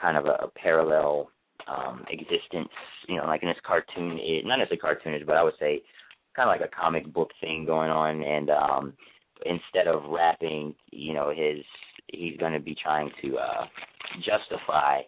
kind 0.01 0.17
of 0.17 0.27
a, 0.27 0.45
a 0.45 0.49
parallel 0.49 1.31
um 1.67 2.05
existence. 2.11 2.69
You 3.09 3.17
know, 3.17 3.27
like 3.27 3.43
in 3.43 3.49
this 3.49 3.59
cartoon, 3.67 4.19
it, 4.21 4.45
not 4.45 4.59
necessarily 4.59 4.97
cartoonish, 4.97 5.27
but 5.27 5.37
I 5.37 5.43
would 5.43 5.55
say 5.59 5.83
kind 6.37 6.49
of 6.49 6.55
like 6.61 6.69
a 6.69 6.75
comic 6.75 7.13
book 7.13 7.31
thing 7.41 7.65
going 7.65 7.91
on. 7.91 8.23
And 8.23 8.51
um 8.51 8.93
instead 9.47 9.89
of 9.89 10.11
rapping, 10.11 10.75
you 10.91 11.15
know, 11.15 11.31
his 11.31 11.65
he's 12.09 12.37
to 12.39 12.61
be 12.61 12.77
trying 12.81 13.11
to 13.23 13.39
uh 13.39 13.67
justify 14.19 15.01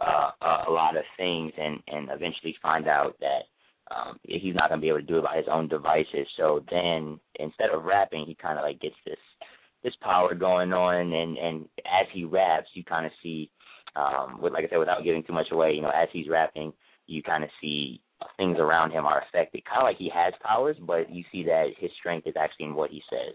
uh, 0.00 0.30
a, 0.68 0.70
lot 0.70 0.96
of 0.96 1.04
things 1.16 1.52
and 1.58 1.78
and 1.88 2.08
eventually 2.10 2.56
find 2.60 2.88
out 2.88 3.16
that 3.20 3.94
um 3.94 4.18
he's 4.24 4.54
not 4.54 4.68
going 4.68 4.80
to 4.80 4.84
be 4.84 4.88
able 4.88 4.98
to 4.98 5.06
do 5.06 5.18
it 5.18 5.24
by 5.24 5.36
his 5.36 5.46
own 5.50 5.68
devices. 5.68 6.26
So 6.36 6.64
then 6.70 7.20
instead 7.38 7.70
of 7.70 7.84
rapping, 7.84 8.26
he 8.26 8.34
kind 8.34 8.58
of 8.58 8.64
like 8.64 8.80
gets 8.80 8.96
this 9.06 9.18
this 9.82 9.94
power 10.00 10.34
going 10.34 10.72
on 10.72 11.12
and 11.12 11.36
and 11.36 11.68
as 11.80 12.06
he 12.12 12.24
raps, 12.24 12.68
you 12.74 12.84
kind 12.84 13.06
of 13.06 13.12
see 13.22 13.50
um 13.96 14.40
with 14.40 14.52
like 14.52 14.64
I 14.64 14.68
said 14.68 14.78
without 14.78 15.04
giving 15.04 15.22
too 15.22 15.32
much 15.32 15.48
away, 15.52 15.72
you 15.72 15.82
know, 15.82 15.92
as 15.94 16.08
he's 16.12 16.28
rapping, 16.28 16.72
you 17.06 17.22
kind 17.22 17.44
of 17.44 17.50
see 17.60 18.00
things 18.36 18.58
around 18.58 18.90
him 18.90 19.06
are 19.06 19.22
affected. 19.22 19.64
Kind 19.64 19.80
of 19.80 19.84
like 19.84 19.98
he 19.98 20.10
has 20.14 20.32
powers, 20.42 20.76
but 20.80 21.10
you 21.10 21.24
see 21.30 21.44
that 21.44 21.68
his 21.78 21.90
strength 21.98 22.26
is 22.26 22.34
actually 22.38 22.66
in 22.66 22.74
what 22.74 22.90
he 22.90 23.02
says. 23.10 23.34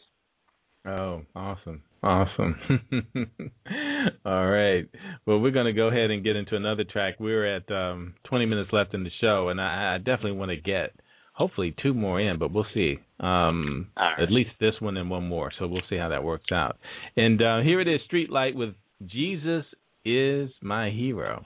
Oh, 0.85 1.21
awesome. 1.35 1.83
Awesome. 2.01 2.55
All 4.25 4.47
right. 4.47 4.87
Well, 5.25 5.39
we're 5.39 5.51
going 5.51 5.65
to 5.65 5.73
go 5.73 5.87
ahead 5.87 6.11
and 6.11 6.23
get 6.23 6.35
into 6.37 6.55
another 6.55 6.85
track. 6.85 7.15
We're 7.19 7.55
at 7.57 7.69
um 7.71 8.13
20 8.29 8.45
minutes 8.45 8.69
left 8.71 8.93
in 8.93 9.03
the 9.03 9.09
show, 9.19 9.49
and 9.49 9.59
I, 9.59 9.95
I 9.95 9.97
definitely 9.97 10.33
want 10.33 10.51
to 10.51 10.57
get 10.57 10.91
hopefully 11.33 11.75
two 11.81 11.93
more 11.93 12.19
in, 12.19 12.39
but 12.39 12.53
we'll 12.53 12.65
see. 12.73 12.99
Um 13.19 13.87
All 13.97 14.05
right. 14.05 14.21
At 14.21 14.31
least 14.31 14.51
this 14.59 14.75
one 14.79 14.95
and 14.97 15.09
one 15.09 15.27
more, 15.27 15.51
so 15.59 15.67
we'll 15.67 15.81
see 15.89 15.97
how 15.97 16.09
that 16.09 16.23
works 16.23 16.51
out. 16.53 16.77
And 17.17 17.41
uh, 17.41 17.59
here 17.61 17.81
it 17.81 17.87
is 17.87 17.99
Streetlight 18.11 18.55
with 18.55 18.75
Jesus 19.05 19.65
is 20.05 20.49
my 20.61 20.89
hero. 20.89 21.45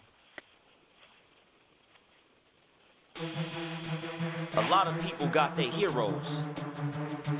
A 4.55 4.61
lot 4.69 4.87
of 4.87 4.95
people 5.03 5.31
got 5.33 5.55
their 5.55 5.71
heroes. 5.77 6.21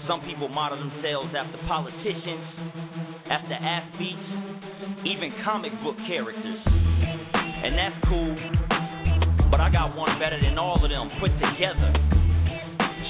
Some 0.07 0.21
people 0.21 0.49
model 0.49 0.77
themselves 0.77 1.33
after 1.37 1.57
politicians, 1.67 2.45
after 3.29 3.53
athletes, 3.53 4.27
even 5.05 5.31
comic 5.43 5.71
book 5.83 5.95
characters. 6.07 6.59
And 6.65 7.77
that's 7.77 7.95
cool. 8.09 8.35
But 9.49 9.61
I 9.61 9.69
got 9.71 9.95
one 9.95 10.19
better 10.19 10.39
than 10.41 10.57
all 10.57 10.83
of 10.83 10.89
them 10.89 11.09
put 11.21 11.31
together. 11.39 11.93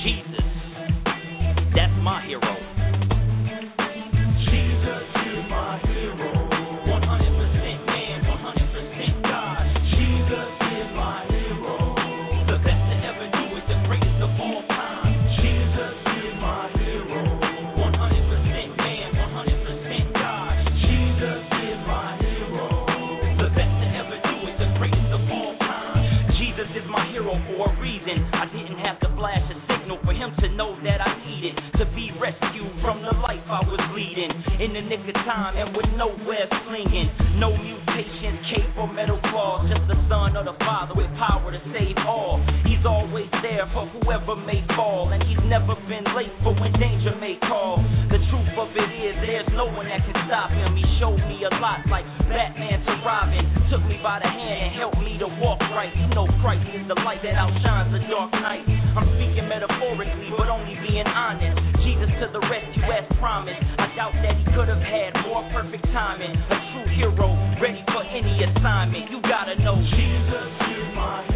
Jesus. 0.04 0.44
That's 1.76 1.94
my 2.04 2.26
hero. 2.26 2.63
Know 30.56 30.78
that 30.86 31.02
I 31.02 31.18
needed 31.26 31.58
to 31.82 31.86
be 31.98 32.14
rescued 32.22 32.74
from 32.86 33.02
the 33.02 33.14
life 33.26 33.42
I 33.50 33.62
was 33.66 33.82
leading. 33.98 34.30
In 34.62 34.74
the 34.78 34.84
nick 34.86 35.02
of 35.10 35.18
time 35.26 35.58
and 35.58 35.74
with 35.74 35.90
nowhere 35.98 36.46
slinging, 36.70 37.10
no 37.42 37.58
mutations, 37.58 38.40
cape 38.54 38.74
or 38.78 38.88
metal 38.88 39.18
claws. 39.34 39.66
Just 39.70 39.90
the 39.90 39.98
son 40.06 40.38
of 40.38 40.46
the 40.46 40.58
father 40.62 40.94
with 40.94 41.10
power 41.18 41.50
to 41.50 41.62
save 41.74 41.98
all. 42.06 42.38
He's 42.64 42.86
always 42.86 43.30
there 43.42 43.66
for 43.74 43.90
whoever 43.98 44.38
may 44.38 44.62
fall, 44.78 45.10
and 45.10 45.22
he's 45.26 45.42
never 45.50 45.74
been 45.90 46.06
late 46.14 46.34
for 46.46 46.54
when 46.54 46.72
danger 46.78 47.18
may 47.18 47.36
call. 47.50 47.82
The 48.14 48.22
truth 48.30 48.54
of 48.54 48.70
it 48.78 48.90
is, 48.94 49.16
there's 49.26 49.50
no 49.58 49.66
one 49.66 49.90
that 49.90 50.06
can 50.06 50.18
stop 50.30 50.54
him. 50.54 50.78
He 50.78 50.86
showed 51.02 51.20
me 51.26 51.42
a 51.50 51.52
lot 51.58 51.82
like 51.90 52.06
Batman 52.30 52.86
to 52.86 52.94
Robin. 53.02 53.44
Took 53.74 53.84
me 53.90 53.98
by 54.06 54.22
the 54.22 54.30
hand 54.30 54.70
and 54.70 54.72
helped 54.78 55.02
me 55.02 55.18
to 55.18 55.28
walk 55.42 55.60
right. 55.74 55.90
You 55.98 56.08
know 56.14 56.30
Christ 56.46 56.70
is 56.78 56.86
the 56.86 56.98
light 57.02 57.26
that 57.26 57.34
outshines 57.34 57.90
the 57.90 58.06
dark 58.06 58.32
night. 58.38 58.64
I'm 58.94 59.10
speaking 59.18 59.33
being 61.04 61.16
honest. 61.16 61.60
Jesus 61.84 62.10
to 62.20 62.28
the 62.32 62.40
rescue 62.40 62.84
as 62.92 63.06
promised. 63.20 63.60
I 63.78 63.96
doubt 63.96 64.14
that 64.24 64.38
he 64.38 64.44
could 64.56 64.68
have 64.68 64.82
had 64.82 65.14
more 65.28 65.44
perfect 65.52 65.84
timing. 65.92 66.32
A 66.32 66.58
true 66.72 66.96
hero, 66.96 67.36
ready 67.62 67.84
for 67.88 68.04
any 68.04 68.44
assignment. 68.44 69.12
You 69.12 69.22
gotta 69.22 69.62
know 69.62 69.76
Jesus 69.76 70.50
is 70.72 70.96
my 70.96 71.33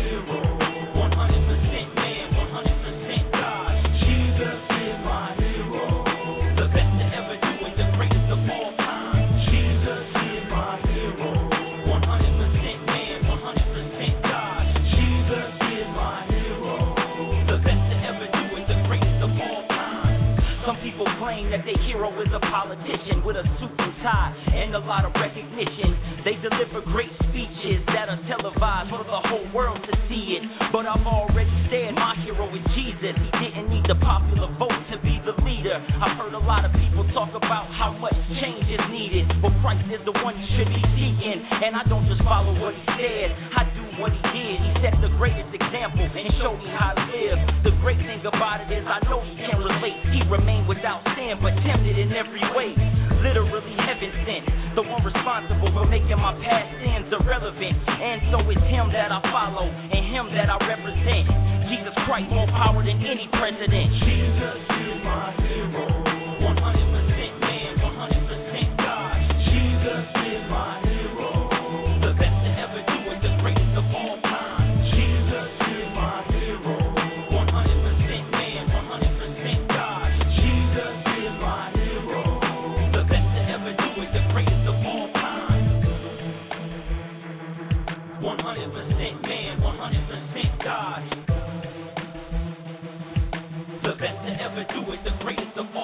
their 21.68 21.76
hero 21.84 22.08
is 22.24 22.32
a 22.32 22.40
politician 22.48 23.20
with 23.28 23.36
a 23.36 23.44
suit 23.60 23.76
and 23.76 23.92
tie 24.00 24.32
and 24.56 24.72
a 24.72 24.80
lot 24.88 25.04
of 25.04 25.12
recognition. 25.20 26.00
They 26.24 26.40
deliver 26.40 26.80
great 26.88 27.12
speeches 27.28 27.84
that 27.92 28.08
are 28.08 28.16
televised 28.24 28.88
for 28.88 29.04
the 29.04 29.20
whole 29.28 29.44
world 29.52 29.84
to 29.84 29.94
see 30.08 30.40
it. 30.40 30.48
But 30.72 30.88
I've 30.88 31.04
already 31.04 31.52
said 31.68 31.92
my 31.92 32.16
hero 32.24 32.48
is 32.56 32.64
Jesus. 32.72 33.20
He 33.20 33.52
didn't 33.52 33.68
need 33.68 33.84
the 33.84 34.00
popular 34.00 34.48
vote 34.56 34.80
to 34.96 34.98
be 35.04 35.20
the 35.28 35.36
leader. 35.44 35.76
I've 35.76 36.16
heard 36.16 36.40
a 36.40 36.44
lot 36.48 36.64
of 36.64 36.72
people 36.72 37.04
talk 37.12 37.36
about 37.36 37.68
how 37.76 37.92
much 38.00 38.16
change 38.40 38.72
is 38.72 38.84
needed. 38.88 39.28
But 39.44 39.52
Christ 39.60 39.92
is 39.92 40.00
the 40.08 40.16
one 40.24 40.40
you 40.40 40.48
should 40.56 40.72
be 40.72 40.84
seeking. 40.96 41.44
And 41.68 41.76
I 41.76 41.84
don't 41.92 42.08
just 42.08 42.24
follow 42.24 42.56
what 42.64 42.80
he 42.80 42.84
said, 42.96 43.28
I 43.60 43.68
do 43.76 43.87
what 43.98 44.14
he 44.14 44.22
did. 44.34 44.56
He 44.62 44.72
set 44.82 44.94
the 45.02 45.12
greatest 45.18 45.50
example 45.54 46.06
and 46.06 46.28
showed 46.42 46.62
me 46.62 46.70
how 46.74 46.94
to 46.94 47.04
live. 47.10 47.38
The 47.66 47.74
great 47.82 47.98
thing 48.02 48.22
about 48.26 48.62
it 48.66 48.70
is 48.70 48.86
I 48.86 49.02
know 49.10 49.22
he 49.26 49.34
can 49.38 49.58
relate. 49.58 49.98
He 50.14 50.22
remained 50.30 50.70
without 50.70 51.02
sin, 51.18 51.38
but 51.42 51.54
tempted 51.66 51.98
in 51.98 52.14
every 52.14 52.46
way. 52.54 52.74
Literally 53.22 53.74
heaven 53.82 54.14
sent. 54.26 54.46
The 54.78 54.86
one 54.86 55.02
responsible 55.02 55.74
for 55.74 55.86
making 55.90 56.18
my 56.22 56.38
past 56.46 56.70
sins 56.82 57.10
irrelevant. 57.10 57.76
And 57.90 58.22
so 58.30 58.46
it's 58.46 58.62
him 58.70 58.94
that 58.94 59.10
I 59.10 59.20
follow 59.34 59.66
and 59.68 60.02
him 60.14 60.30
that 60.38 60.54
I 60.54 60.58
represent. 60.62 61.26
Jesus 61.68 61.96
Christ 62.06 62.30
more 62.30 62.48
power 62.54 62.80
than 62.86 63.02
any 63.02 63.28
president. 63.34 63.88
Jesus 64.06 64.58
is 64.70 64.98
my 65.02 65.34
hero. 65.42 65.97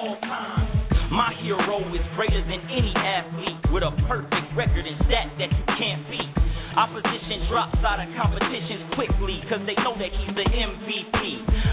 All 0.04 0.16
time. 0.20 1.10
My 1.10 1.32
hero 1.40 1.78
is 1.94 2.04
greater 2.16 2.42
than 2.42 2.60
any 2.68 2.92
athlete 2.96 3.72
with 3.72 3.82
a 3.82 3.92
perfect 4.06 4.56
record 4.56 4.84
and 4.86 4.96
stat 5.06 5.32
that 5.38 5.50
you 5.50 5.64
can't 5.78 6.04
beat. 6.10 6.43
Opposition 6.74 7.46
drops 7.46 7.78
out 7.86 8.02
of 8.02 8.10
competitions 8.18 8.82
quickly, 8.98 9.38
cause 9.46 9.62
they 9.62 9.78
know 9.86 9.94
that 9.94 10.10
he's 10.10 10.34
the 10.34 10.42
MVP. 10.42 11.22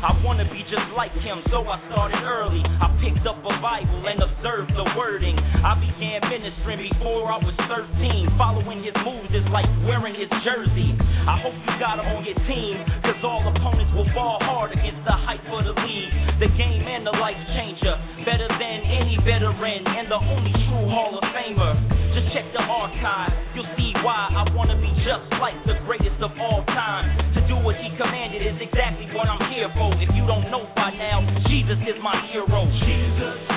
I 0.05 0.13
wanna 0.21 0.45
be 0.45 0.61
just 0.69 0.93
like 0.93 1.09
him, 1.25 1.41
so 1.49 1.65
I 1.65 1.81
started 1.89 2.21
early. 2.21 2.61
I 2.61 2.85
picked 3.01 3.25
up 3.25 3.41
a 3.41 3.53
Bible 3.57 4.05
and 4.05 4.21
observed 4.21 4.69
the 4.77 4.85
wording. 4.93 5.33
I 5.65 5.73
began 5.81 6.21
ministering 6.29 6.85
before 6.85 7.33
I 7.33 7.41
was 7.41 7.57
13. 7.65 8.29
Following 8.37 8.85
his 8.85 8.93
moves 9.01 9.33
is 9.33 9.45
like 9.49 9.65
wearing 9.89 10.13
his 10.13 10.29
jersey. 10.45 10.93
I 11.25 11.33
hope 11.41 11.57
you 11.57 11.73
got 11.81 11.97
him 11.97 12.05
on 12.05 12.21
your 12.21 12.37
team, 12.45 12.85
cause 13.01 13.17
all 13.25 13.41
opponents 13.41 13.89
will 13.97 14.09
fall 14.13 14.37
hard 14.45 14.69
against 14.69 15.01
the 15.01 15.17
hype 15.17 15.41
of 15.49 15.65
the 15.65 15.75
league. 15.81 16.13
The 16.45 16.49
game 16.53 16.85
and 16.85 17.09
the 17.09 17.17
life 17.17 17.41
changer. 17.57 17.97
Better 18.21 18.49
than 18.53 18.77
any 18.85 19.17
veteran 19.25 19.81
and 19.81 20.13
the 20.13 20.21
only 20.21 20.53
true 20.69 20.85
Hall 20.93 21.17
of 21.17 21.25
Famer. 21.33 22.00
Check 22.31 22.47
the 22.55 22.63
archive, 22.63 23.33
you'll 23.55 23.67
see 23.75 23.91
why 24.07 24.31
I 24.31 24.47
wanna 24.55 24.79
be 24.79 24.87
just 25.03 25.27
like 25.43 25.55
the 25.67 25.75
greatest 25.83 26.15
of 26.23 26.31
all 26.39 26.63
time. 26.71 27.11
To 27.35 27.41
do 27.47 27.59
what 27.59 27.75
he 27.75 27.91
commanded 27.99 28.39
is 28.39 28.55
exactly 28.61 29.11
what 29.11 29.27
I'm 29.27 29.51
here 29.51 29.67
for. 29.75 29.91
If 29.99 30.15
you 30.15 30.25
don't 30.25 30.49
know 30.49 30.63
by 30.73 30.95
now, 30.95 31.19
Jesus 31.51 31.77
is 31.83 31.99
my 32.01 32.15
hero. 32.31 32.63
Jesus 32.87 33.50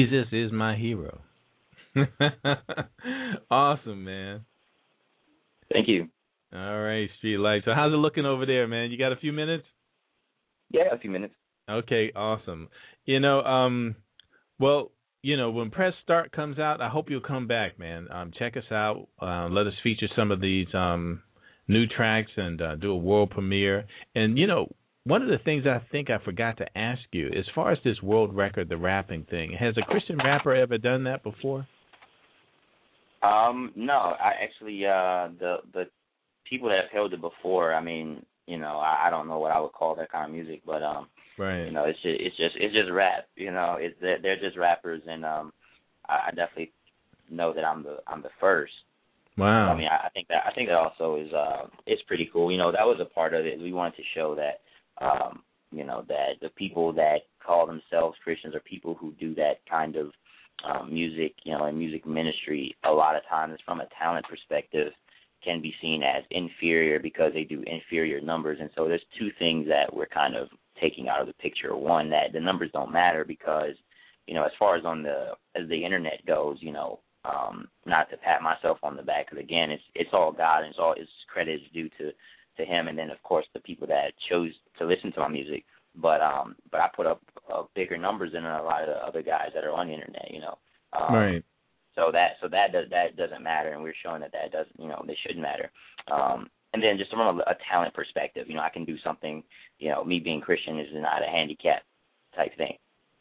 Jesus 0.00 0.26
is 0.32 0.50
my 0.50 0.76
hero. 0.76 1.20
awesome, 3.50 4.04
man. 4.04 4.44
Thank 5.72 5.88
you. 5.88 6.08
All 6.54 6.80
right, 6.80 7.08
Street 7.18 7.36
Light. 7.36 7.62
So 7.64 7.72
how's 7.74 7.92
it 7.92 7.96
looking 7.96 8.24
over 8.24 8.46
there, 8.46 8.66
man? 8.66 8.90
You 8.90 8.98
got 8.98 9.12
a 9.12 9.16
few 9.16 9.32
minutes? 9.32 9.64
Yeah, 10.70 10.92
a 10.92 10.98
few 10.98 11.10
minutes. 11.10 11.34
Okay, 11.68 12.12
awesome. 12.16 12.68
You 13.04 13.20
know, 13.20 13.42
um, 13.42 13.94
well, 14.58 14.90
you 15.22 15.36
know, 15.36 15.50
when 15.50 15.70
Press 15.70 15.92
Start 16.02 16.32
comes 16.32 16.58
out, 16.58 16.80
I 16.80 16.88
hope 16.88 17.10
you'll 17.10 17.20
come 17.20 17.46
back, 17.46 17.78
man. 17.78 18.08
Um, 18.10 18.32
check 18.38 18.56
us 18.56 18.64
out. 18.72 19.06
Uh, 19.20 19.48
let 19.50 19.66
us 19.66 19.74
feature 19.82 20.08
some 20.16 20.30
of 20.30 20.40
these 20.40 20.66
um, 20.74 21.22
new 21.68 21.86
tracks 21.86 22.30
and 22.36 22.60
uh, 22.62 22.76
do 22.76 22.90
a 22.90 22.96
world 22.96 23.30
premiere. 23.30 23.84
And 24.14 24.38
you 24.38 24.46
know, 24.46 24.72
one 25.04 25.22
of 25.22 25.28
the 25.28 25.38
things 25.44 25.64
I 25.66 25.80
think 25.90 26.10
I 26.10 26.22
forgot 26.24 26.58
to 26.58 26.78
ask 26.78 27.00
you, 27.12 27.28
as 27.28 27.44
far 27.54 27.72
as 27.72 27.78
this 27.84 28.02
world 28.02 28.34
record, 28.34 28.68
the 28.68 28.76
rapping 28.76 29.24
thing, 29.30 29.52
has 29.58 29.74
a 29.78 29.82
Christian 29.82 30.18
rapper 30.18 30.54
ever 30.54 30.78
done 30.78 31.04
that 31.04 31.22
before? 31.22 31.66
Um, 33.22 33.72
no, 33.76 33.92
I 33.92 34.32
actually 34.42 34.84
uh 34.86 35.28
the 35.38 35.56
the 35.72 35.84
people 36.48 36.68
that 36.68 36.80
have 36.82 36.90
held 36.92 37.12
it 37.12 37.20
before, 37.20 37.74
I 37.74 37.82
mean, 37.82 38.24
you 38.46 38.58
know, 38.58 38.78
I, 38.78 39.06
I 39.06 39.10
don't 39.10 39.28
know 39.28 39.38
what 39.38 39.52
I 39.52 39.60
would 39.60 39.72
call 39.72 39.94
that 39.96 40.10
kind 40.10 40.26
of 40.26 40.34
music, 40.34 40.62
but 40.66 40.82
um 40.82 41.08
Right. 41.38 41.64
you 41.64 41.72
know, 41.72 41.84
it's 41.84 41.98
just 42.02 42.20
it's 42.20 42.36
just 42.36 42.56
it's 42.56 42.74
just 42.74 42.90
rap, 42.90 43.26
you 43.36 43.50
know, 43.50 43.76
it's 43.78 43.94
they're, 44.00 44.18
they're 44.20 44.40
just 44.40 44.58
rappers 44.58 45.02
and 45.06 45.24
um 45.24 45.52
I, 46.08 46.28
I 46.28 46.30
definitely 46.30 46.72
know 47.30 47.54
that 47.54 47.64
I'm 47.64 47.82
the 47.82 47.98
I'm 48.06 48.22
the 48.22 48.30
first. 48.40 48.72
Wow. 49.38 49.72
I 49.72 49.76
mean, 49.78 49.88
I, 49.90 50.06
I 50.06 50.08
think 50.10 50.28
that 50.28 50.42
I 50.46 50.52
think 50.54 50.68
that 50.68 50.76
also 50.76 51.16
is 51.16 51.32
uh 51.32 51.66
it's 51.86 52.02
pretty 52.02 52.28
cool. 52.32 52.50
You 52.50 52.58
know, 52.58 52.72
that 52.72 52.84
was 52.86 53.00
a 53.00 53.14
part 53.14 53.34
of 53.34 53.46
it. 53.46 53.58
We 53.58 53.72
wanted 53.72 53.96
to 53.96 54.02
show 54.14 54.34
that 54.36 54.60
um, 55.00 55.42
you 55.72 55.84
know, 55.84 56.04
that 56.08 56.40
the 56.40 56.50
people 56.50 56.92
that 56.94 57.20
call 57.44 57.66
themselves 57.66 58.16
Christians 58.22 58.54
or 58.54 58.60
people 58.60 58.94
who 58.94 59.12
do 59.12 59.34
that 59.36 59.58
kind 59.68 59.96
of 59.96 60.10
um 60.64 60.92
music, 60.92 61.34
you 61.44 61.52
know, 61.56 61.64
and 61.64 61.78
music 61.78 62.06
ministry 62.06 62.76
a 62.84 62.90
lot 62.90 63.16
of 63.16 63.22
times 63.28 63.58
from 63.64 63.80
a 63.80 63.88
talent 63.98 64.26
perspective 64.28 64.92
can 65.42 65.62
be 65.62 65.72
seen 65.80 66.02
as 66.02 66.22
inferior 66.30 66.98
because 66.98 67.32
they 67.32 67.44
do 67.44 67.64
inferior 67.66 68.20
numbers 68.20 68.58
and 68.60 68.68
so 68.76 68.86
there's 68.86 69.00
two 69.18 69.30
things 69.38 69.66
that 69.66 69.94
we're 69.94 70.04
kind 70.06 70.36
of 70.36 70.48
taking 70.80 71.08
out 71.08 71.20
of 71.20 71.26
the 71.26 71.32
picture. 71.34 71.76
One 71.76 72.10
that 72.10 72.32
the 72.32 72.40
numbers 72.40 72.70
don't 72.72 72.92
matter 72.92 73.24
because, 73.24 73.74
you 74.26 74.34
know, 74.34 74.44
as 74.44 74.52
far 74.58 74.76
as 74.76 74.84
on 74.84 75.02
the 75.02 75.32
as 75.54 75.68
the 75.68 75.84
internet 75.84 76.24
goes, 76.26 76.58
you 76.60 76.72
know, 76.72 77.00
um, 77.24 77.68
not 77.86 78.10
to 78.10 78.16
pat 78.16 78.42
myself 78.42 78.78
on 78.82 78.96
the 78.96 79.02
back, 79.02 79.28
because 79.28 79.42
again, 79.42 79.70
it's 79.70 79.82
it's 79.94 80.10
all 80.12 80.32
God 80.32 80.60
and 80.60 80.70
it's 80.70 80.78
all 80.78 80.94
His 80.96 81.08
credit 81.32 81.56
is 81.56 81.72
due 81.72 81.88
to 81.98 82.12
to 82.56 82.64
Him, 82.64 82.88
and 82.88 82.98
then 82.98 83.10
of 83.10 83.22
course 83.22 83.46
the 83.54 83.60
people 83.60 83.86
that 83.88 84.12
chose 84.30 84.50
to 84.78 84.86
listen 84.86 85.12
to 85.12 85.20
my 85.20 85.28
music. 85.28 85.64
But 85.96 86.20
um, 86.20 86.56
but 86.70 86.80
I 86.80 86.88
put 86.94 87.06
up 87.06 87.20
uh, 87.52 87.62
bigger 87.74 87.98
numbers 87.98 88.32
than 88.32 88.44
a 88.44 88.62
lot 88.62 88.82
of 88.82 88.88
the 88.88 89.06
other 89.06 89.22
guys 89.22 89.50
that 89.54 89.64
are 89.64 89.72
on 89.72 89.88
the 89.88 89.94
internet, 89.94 90.30
you 90.30 90.40
know. 90.40 90.58
Um, 90.92 91.14
right. 91.14 91.44
So 91.96 92.10
that 92.12 92.32
so 92.40 92.48
that 92.48 92.72
does 92.72 92.86
that 92.90 93.16
doesn't 93.16 93.42
matter, 93.42 93.72
and 93.72 93.82
we're 93.82 93.94
showing 94.02 94.20
that 94.20 94.32
that 94.32 94.52
doesn't 94.52 94.78
you 94.78 94.88
know 94.88 95.02
they 95.06 95.16
shouldn't 95.22 95.42
matter. 95.42 95.70
Um, 96.10 96.48
and 96.72 96.82
then 96.82 96.98
just 96.98 97.10
from 97.10 97.20
a, 97.20 97.42
a 97.42 97.56
talent 97.70 97.94
perspective, 97.94 98.46
you 98.48 98.54
know, 98.54 98.62
I 98.62 98.70
can 98.70 98.84
do 98.84 98.96
something. 99.02 99.42
You 99.78 99.90
know, 99.90 100.04
me 100.04 100.20
being 100.20 100.40
Christian 100.40 100.78
is 100.78 100.86
not 100.92 101.22
a 101.22 101.30
handicap 101.30 101.82
type 102.36 102.56
thing. 102.56 102.76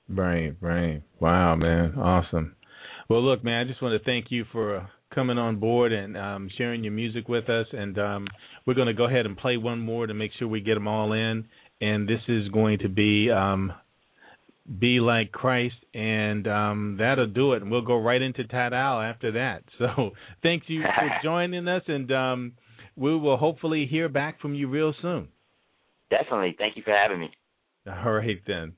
Right, 0.08 0.56
right. 0.62 1.02
Wow, 1.20 1.56
man. 1.56 1.96
Awesome. 1.98 2.56
Well, 3.10 3.24
look, 3.24 3.44
man, 3.44 3.66
I 3.66 3.70
just 3.70 3.82
want 3.82 4.00
to 4.00 4.06
thank 4.06 4.28
you 4.30 4.46
for 4.52 4.78
uh, 4.78 4.86
coming 5.14 5.38
on 5.38 5.60
board 5.60 5.92
and 5.92 6.18
um, 6.18 6.50
sharing 6.58 6.84
your 6.84 6.94
music 6.94 7.28
with 7.28 7.50
us. 7.50 7.68
And 7.72 7.98
um, 7.98 8.28
we're 8.66 8.74
going 8.74 8.88
to 8.88 8.94
go 8.94 9.06
ahead 9.06 9.26
and 9.26 9.38
play 9.38 9.58
one 9.58 9.80
more 9.80 10.08
to 10.08 10.14
make 10.14 10.32
sure 10.38 10.48
we 10.48 10.62
get 10.62 10.76
them 10.76 10.88
all 10.88 11.14
in. 11.14 11.46
And 11.82 12.08
this 12.08 12.22
is 12.28 12.48
going 12.50 12.80
to 12.80 12.90
be 12.90 13.32
um, 13.32 13.74
Be 14.80 15.00
Like 15.00 15.32
Christ. 15.32 15.76
And 15.94 16.48
um, 16.48 16.98
that'll 17.00 17.28
do 17.28 17.54
it. 17.54 17.62
And 17.62 17.72
we'll 17.72 17.82
go 17.82 17.98
right 17.98 18.22
into 18.22 18.44
Tadal 18.44 19.08
after 19.10 19.32
that. 19.34 19.64
So 19.80 20.12
thank 20.44 20.64
you 20.68 20.82
for 20.82 21.10
joining 21.24 21.68
us. 21.68 21.84
And 21.88 22.12
um, 22.12 22.54
we 22.96 23.18
will 23.18 23.38
hopefully 23.38 23.88
hear 23.90 24.10
back 24.10 24.42
from 24.42 24.54
you 24.54 24.68
real 24.68 24.94
soon. 25.02 25.30
Definitely. 26.10 26.56
Thank 26.58 26.76
you 26.76 26.84
for 26.84 26.94
having 26.94 27.20
me. 27.20 27.30
All 27.88 28.14
right, 28.14 28.42
then. 28.46 28.74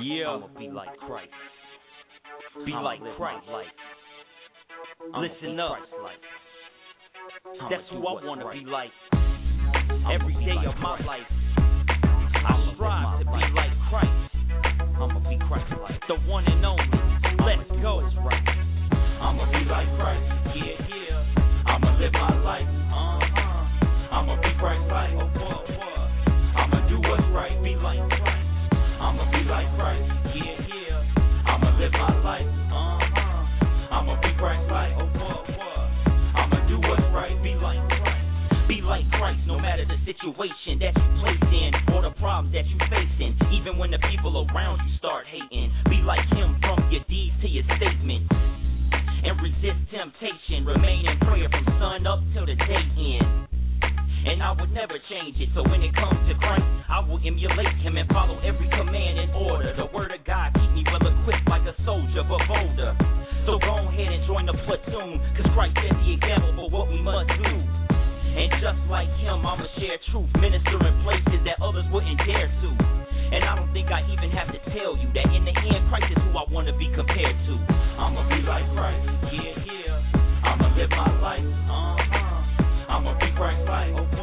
Yeah. 0.00 0.28
I'ma 0.28 0.48
be 0.58 0.68
like 0.68 0.96
Christ. 0.98 1.30
Be 2.64 2.72
like 2.72 3.00
Christ. 3.16 3.46
Listen 5.04 5.60
up. 5.60 5.76
That's 7.70 7.82
who 7.90 7.98
I 8.06 8.24
want 8.24 8.40
to 8.40 8.50
be 8.50 8.64
like. 8.64 8.90
Every 10.12 10.34
day 10.44 10.56
of 10.66 10.76
my 10.78 10.98
life, 11.04 11.28
I 11.58 12.72
strive 12.74 13.18
to 13.20 13.24
be 13.24 13.42
like 13.54 13.72
Christ. 13.90 14.08
I'ma 14.96 15.20
be 15.28 15.36
Christ 15.46 15.72
like 15.82 16.00
the 16.08 16.16
one 16.28 16.44
and 16.46 16.64
only. 16.64 16.84
Let's 17.44 17.68
go. 17.82 18.00
I'ma 19.20 19.44
be 19.52 19.68
like 19.68 19.88
Christ. 20.00 20.24
Yeah. 20.56 20.80
yeah. 20.88 21.66
I'ma 21.66 21.98
live 21.98 22.12
my 22.12 22.40
life. 22.42 22.66
Uh 22.66 23.20
huh. 23.20 24.16
I'ma 24.16 24.36
be 24.40 24.48
Christ 24.58 24.88
like. 24.90 25.12
I'ma 26.56 26.88
do 26.88 26.96
what's 27.08 27.28
right. 27.36 27.62
Be 27.62 27.76
like 27.76 28.00
Christ. 28.08 28.46
I'ma 29.00 29.30
be 29.30 29.44
like 29.44 29.68
Christ. 29.76 30.08
Yeah, 30.34 30.56
Yeah. 30.66 31.52
I'ma 31.52 31.78
live 31.78 31.92
my 31.92 32.22
life. 32.22 32.55
That 39.84 40.16
you 40.24 40.32
placed 40.32 41.52
in 41.52 41.72
or 41.92 42.00
the 42.00 42.14
problems 42.16 42.52
that 42.56 42.64
you're 42.64 42.88
facing. 42.88 43.36
Even 43.52 43.76
when 43.76 43.90
the 43.90 44.00
people 44.08 44.32
around 44.48 44.80
you 44.88 44.96
start 44.96 45.26
hating, 45.28 45.68
be 45.92 46.00
like 46.00 46.24
him 46.32 46.56
from 46.64 46.80
your 46.88 47.04
deeds 47.08 47.36
to 47.42 47.48
your 47.48 47.64
statements. 47.76 48.32
And 49.26 49.36
resist 49.42 49.80
temptation, 49.92 50.64
remain 50.64 51.04
in 51.04 51.18
prayer 51.28 51.50
from 51.50 51.66
sun 51.76 52.06
up 52.06 52.20
till 52.32 52.46
the 52.46 52.56
day 52.56 52.84
end. 53.20 53.48
And 54.26 54.42
I 54.42 54.56
would 54.56 54.72
never 54.72 54.96
change 55.10 55.36
it. 55.38 55.50
So 55.54 55.62
when 55.68 55.82
it 55.82 55.92
comes 55.94 56.18
to 56.30 56.34
Christ, 56.40 56.64
I 56.88 57.04
will 57.04 57.20
emulate 57.20 57.76
him 57.84 57.96
and 57.96 58.08
follow 58.08 58.38
every 58.40 58.68
command 58.70 59.18
in 59.18 59.30
order. 59.36 59.76
The 59.76 59.86
word 59.92 60.10
of 60.10 60.24
God 60.24 60.54
keep 60.54 60.70
me 60.72 60.84
well 60.88 61.04
equipped 61.04 61.46
like 61.48 61.68
a 61.68 61.76
soldier, 61.84 62.24
but 62.24 62.40
bolder. 62.48 62.96
So 63.44 63.58
go 63.60 63.76
ahead 63.86 64.08
and 64.08 64.26
join 64.26 64.46
the 64.46 64.56
platoon, 64.66 65.20
cause 65.36 65.46
Christ 65.54 65.76
set 65.78 65.94
the 65.94 66.12
example 66.16 66.64
for 66.64 66.68
what 66.70 66.88
we 66.88 67.02
must 67.02 67.28
do. 67.38 67.75
And 68.36 68.52
just 68.60 68.76
like 68.92 69.08
him, 69.16 69.48
I'ma 69.48 69.64
share 69.80 69.96
truth, 70.12 70.28
minister 70.36 70.76
in 70.76 70.94
places 71.08 71.40
that 71.48 71.56
others 71.64 71.88
wouldn't 71.88 72.20
dare 72.28 72.52
to. 72.52 72.68
And 73.32 73.40
I 73.42 73.56
don't 73.56 73.72
think 73.72 73.88
I 73.88 74.04
even 74.12 74.30
have 74.36 74.52
to 74.52 74.60
tell 74.76 74.92
you 74.92 75.08
that 75.16 75.26
in 75.32 75.42
the 75.48 75.56
end, 75.56 75.88
Christ 75.88 76.12
is 76.12 76.20
who 76.20 76.36
I 76.36 76.44
wanna 76.52 76.76
be 76.76 76.92
compared 76.92 77.36
to. 77.48 77.54
I'ma 77.96 78.28
be 78.28 78.44
like 78.44 78.68
Christ, 78.76 79.08
yeah, 79.32 79.56
yeah. 79.64 80.52
I'ma 80.52 80.68
live 80.76 80.90
my 80.92 81.10
life, 81.24 81.48
uh-huh. 81.48 82.92
I'ma 82.92 83.16
be 83.18 83.32
Christ 83.40 83.64
like, 83.64 83.96
oh, 83.96 84.15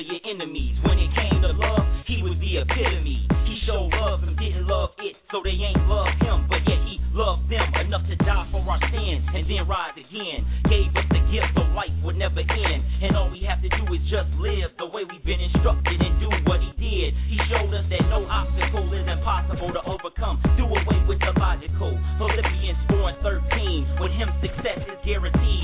your 0.00 0.22
enemies. 0.26 0.76
When 0.84 0.98
it 0.98 1.10
came 1.14 1.42
to 1.42 1.52
love, 1.54 1.86
he 2.06 2.22
was 2.22 2.36
the 2.38 2.62
epitome. 2.62 3.26
He 3.46 3.54
showed 3.66 3.90
love 3.98 4.22
and 4.22 4.36
didn't 4.38 4.66
love 4.68 4.94
it, 5.02 5.16
so 5.32 5.42
they 5.42 5.56
ain't 5.56 5.82
love 5.88 6.12
him. 6.22 6.46
But 6.48 6.62
yet 6.68 6.80
he 6.86 7.00
loved 7.16 7.50
them 7.50 7.66
enough 7.82 8.06
to 8.06 8.16
die 8.22 8.46
for 8.54 8.62
our 8.62 8.78
sins 8.94 9.26
and 9.34 9.42
then 9.48 9.66
rise 9.66 9.96
again. 9.98 10.46
Gave 10.70 10.94
us 10.94 11.08
the 11.10 11.22
gift 11.32 11.52
of 11.58 11.66
life 11.74 11.90
would 12.06 12.14
never 12.14 12.40
end. 12.40 12.80
And 13.02 13.18
all 13.18 13.32
we 13.32 13.42
have 13.48 13.58
to 13.64 13.70
do 13.70 13.82
is 13.90 14.02
just 14.06 14.30
live 14.38 14.70
the 14.78 14.86
way 14.86 15.02
we've 15.08 15.24
been 15.24 15.40
instructed 15.40 15.98
and 15.98 16.14
do 16.22 16.30
what 16.46 16.62
he 16.62 16.70
did. 16.78 17.10
He 17.26 17.36
showed 17.50 17.72
us 17.74 17.86
that 17.90 18.04
no 18.06 18.22
obstacle 18.28 18.86
is 18.94 19.06
impossible 19.08 19.74
to 19.74 19.82
overcome. 19.88 20.38
Do 20.54 20.64
away 20.68 20.98
with 21.10 21.18
the 21.18 21.34
logical. 21.34 21.98
Philippians 22.22 22.80
4 22.92 23.10
and 23.10 23.18
13. 23.24 23.98
With 23.98 24.14
him, 24.14 24.28
success 24.38 24.78
is 24.86 24.98
guaranteed. 25.02 25.57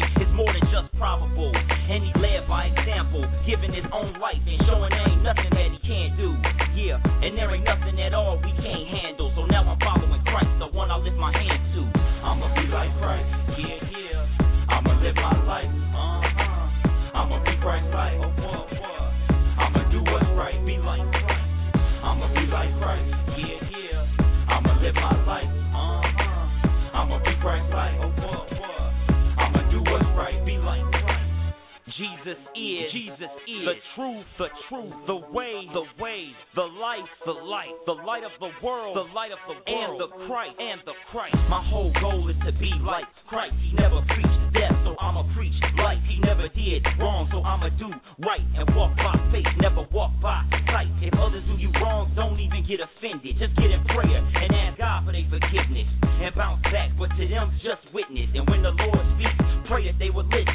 Own 4.24 4.40
and 4.46 4.62
showing 4.66 4.93
the 34.38 34.50
truth, 34.68 34.92
the 35.06 35.20
way, 35.30 35.62
the 35.70 35.86
way, 36.02 36.34
the 36.54 36.66
life, 36.66 37.06
the 37.24 37.32
light, 37.32 37.70
the 37.86 37.94
light 38.02 38.24
of 38.24 38.34
the 38.40 38.50
world, 38.66 38.96
the 38.96 39.06
light 39.14 39.30
of 39.30 39.38
the 39.46 39.58
world, 39.70 39.94
and 39.94 40.02
the 40.02 40.10
Christ, 40.26 40.56
and 40.58 40.80
the 40.86 40.96
Christ. 41.10 41.36
My 41.48 41.62
whole 41.62 41.92
goal 42.02 42.26
is 42.28 42.36
to 42.46 42.52
be 42.58 42.72
like 42.82 43.06
Christ. 43.30 43.54
He 43.62 43.74
never 43.78 44.02
preached 44.10 44.38
death, 44.54 44.74
so 44.82 44.98
I'ma 44.98 45.22
preach 45.34 45.54
life. 45.78 46.02
He 46.10 46.18
never 46.26 46.48
did 46.50 46.82
wrong, 46.98 47.30
so 47.30 47.42
I'ma 47.42 47.70
do 47.78 47.90
right 48.26 48.42
and 48.58 48.66
walk 48.74 48.94
by 48.98 49.14
faith, 49.30 49.46
never 49.62 49.86
walk 49.94 50.10
by 50.22 50.42
sight. 50.70 50.90
If 51.02 51.14
others 51.14 51.46
do 51.46 51.54
you 51.54 51.70
wrong, 51.78 52.10
don't 52.14 52.38
even 52.38 52.66
get 52.66 52.82
offended. 52.82 53.38
Just 53.38 53.54
get 53.54 53.70
in 53.70 53.82
prayer 53.90 54.18
and 54.18 54.50
ask 54.54 54.78
God 54.78 55.06
for 55.06 55.12
their 55.12 55.26
forgiveness 55.30 55.86
and 56.02 56.34
bounce 56.34 56.62
back. 56.74 56.90
But 56.98 57.14
to 57.18 57.22
them, 57.26 57.54
just 57.62 57.82
witness. 57.94 58.30
And 58.34 58.46
when 58.50 58.62
the 58.62 58.74
Lord 58.74 59.04
speaks, 59.18 59.38
pray 59.66 59.86
that 59.90 59.98
they 59.98 60.10
would 60.10 60.26
listen. 60.30 60.53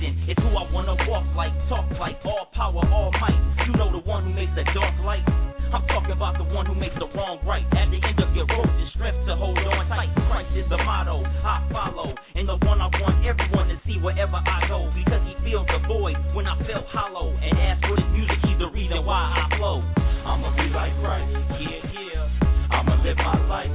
I 0.59 0.67
wanna 0.75 0.91
walk 1.07 1.23
like, 1.39 1.55
talk 1.71 1.87
like, 1.95 2.19
all 2.27 2.51
power, 2.51 2.83
all 2.91 3.15
might. 3.23 3.39
You 3.63 3.71
know 3.79 3.95
the 3.95 4.03
one 4.03 4.27
who 4.27 4.35
makes 4.35 4.51
the 4.59 4.67
dark 4.75 4.91
light. 5.07 5.23
I'm 5.71 5.87
talking 5.87 6.11
about 6.11 6.35
the 6.35 6.43
one 6.51 6.67
who 6.67 6.75
makes 6.75 6.99
the 6.99 7.07
wrong 7.15 7.39
right. 7.47 7.63
At 7.79 7.87
the 7.87 7.95
end 7.95 8.19
of 8.19 8.35
your 8.35 8.43
rope, 8.43 8.67
the 8.67 8.85
strength 8.91 9.23
to 9.31 9.39
hold 9.39 9.55
on 9.55 9.87
tight. 9.87 10.11
Christ 10.27 10.51
is 10.59 10.67
the 10.67 10.75
motto 10.83 11.23
I 11.23 11.63
follow, 11.71 12.11
and 12.35 12.43
the 12.43 12.59
one 12.67 12.83
I 12.83 12.91
want 12.99 13.23
everyone 13.23 13.71
to 13.71 13.79
see 13.87 14.03
wherever 14.03 14.35
I 14.35 14.67
go. 14.67 14.91
Because 14.91 15.23
he 15.31 15.39
fills 15.47 15.63
the 15.71 15.79
void 15.87 16.19
when 16.35 16.43
I 16.43 16.59
felt 16.67 16.91
hollow. 16.91 17.31
And 17.39 17.55
as 17.55 17.79
for 17.79 17.95
this 17.95 18.11
music, 18.11 18.43
he's 18.43 18.59
the 18.59 18.67
reason 18.75 18.99
why 19.07 19.31
I 19.31 19.47
flow. 19.55 19.79
I'ma 20.27 20.51
be 20.59 20.67
like 20.75 20.91
Christ, 20.99 21.39
yeah, 21.55 21.87
yeah. 21.87 22.75
I'ma 22.75 22.99
live 22.99 23.15
my 23.15 23.39
life, 23.47 23.71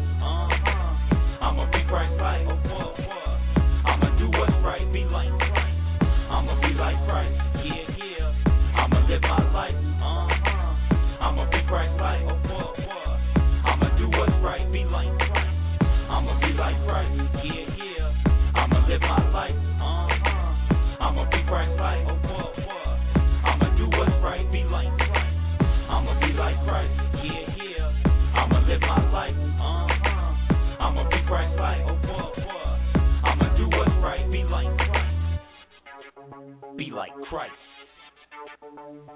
Be 36.77 36.91
like 36.93 37.13
Christ. 37.29 37.53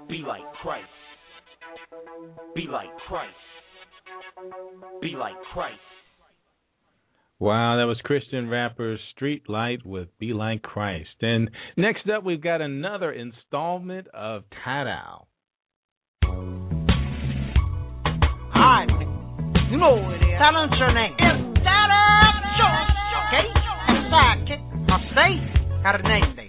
Be 0.07 0.23
like 0.25 0.41
Christ. 0.61 0.87
Be 2.55 2.67
like 2.69 2.87
Christ. 3.07 3.33
Be 5.01 5.13
like 5.17 5.33
Christ. 5.53 5.79
Wow, 7.39 7.77
that 7.77 7.83
was 7.85 7.97
Christian 8.03 8.49
rapper 8.49 8.97
Street 9.15 9.49
Light 9.49 9.85
with 9.85 10.07
Be 10.19 10.33
Like 10.33 10.61
Christ. 10.61 11.21
And 11.21 11.49
next 11.77 12.09
up, 12.09 12.23
we've 12.23 12.41
got 12.41 12.61
another 12.61 13.11
installment 13.13 14.07
of 14.13 14.43
Tadao. 14.65 15.25
Hi, 18.51 18.85
you 19.71 19.77
know 19.77 20.03
who 20.03 20.11
it 20.11 20.17
is. 20.17 20.37
Tell 20.37 20.55
us 20.57 20.69
your 20.79 20.93
name. 20.93 21.13
It's 21.17 21.63
Dada 21.63 22.03
Jones, 22.59 22.91
okay? 23.27 23.47
And 23.87 24.11
sidekick, 24.11 24.61
a 24.89 24.97
safe, 25.15 25.83
got 25.83 25.95
a 25.99 26.03
name 26.03 26.35
there. 26.35 26.48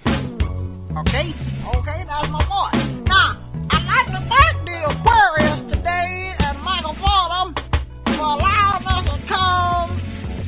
Okay? 0.91 1.27
Okay, 1.71 2.01
that's 2.03 2.29
my 2.35 2.43
boy. 2.51 2.71
Now, 3.07 3.39
I'd 3.71 3.87
like 3.87 4.09
to 4.11 4.21
thank 4.27 4.55
the 4.67 4.79
Aquarius 4.91 5.71
today 5.71 6.35
and 6.35 6.59
Michael 6.67 6.99
Fordham 6.99 7.55
for 8.11 8.27
allowing 8.35 8.83
us 8.91 9.05
to 9.07 9.17
come 9.31 9.89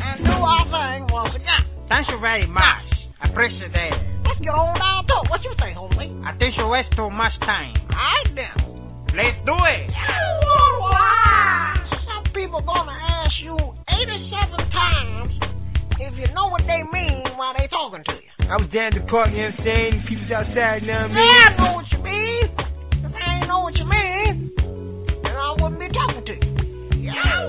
and 0.02 0.18
do 0.26 0.34
our 0.34 0.66
thing 0.66 1.06
once 1.14 1.38
again. 1.38 1.62
Thank 1.86 2.10
you 2.10 2.18
very 2.18 2.50
much. 2.50 2.90
I 3.22 3.30
appreciate 3.30 3.70
that. 3.70 3.94
Let's 4.26 4.42
get 4.42 4.50
on 4.50 4.74
down 4.74 5.06
to 5.06 5.14
it. 5.22 5.30
What 5.30 5.46
you 5.46 5.54
think, 5.62 5.78
homie? 5.78 6.10
I 6.26 6.34
think 6.34 6.58
you 6.58 6.66
waste 6.66 6.90
too 6.98 7.06
much 7.14 7.38
time. 7.46 7.78
All 7.86 8.02
right, 8.02 8.34
then. 8.34 8.56
Let's 9.14 9.38
do 9.46 9.54
it. 9.54 9.94
Some 12.10 12.26
people 12.34 12.58
gonna 12.66 12.98
ask 12.98 13.38
you 13.46 13.54
87 13.54 14.58
times 14.74 15.32
if 16.02 16.18
you 16.18 16.26
know 16.34 16.50
what 16.50 16.66
they 16.66 16.82
mean 16.90 17.21
I 18.52 18.60
was 18.60 18.68
down 18.68 18.92
the 18.92 19.00
park, 19.08 19.32
you 19.32 19.40
know 19.40 19.48
what 19.48 19.64
I'm 19.64 19.64
saying? 19.64 20.04
People's 20.04 20.28
outside, 20.28 20.84
you 20.84 20.92
know 20.92 21.08
what 21.08 21.16
I 21.16 21.16
mean? 21.16 21.24
Yeah, 21.24 21.48
I 21.48 21.56
know 21.56 21.72
what 21.72 21.88
you 21.88 22.04
mean. 22.04 22.52
If 23.00 23.16
I 23.16 23.40
ain't 23.40 23.48
know 23.48 23.64
what 23.64 23.72
you 23.80 23.88
mean, 23.88 24.52
then 25.24 25.32
I 25.32 25.56
wouldn't 25.56 25.80
be 25.80 25.88
talking 25.88 26.20
to 26.20 26.36
you. 26.36 26.52
Yeah, 27.00 27.48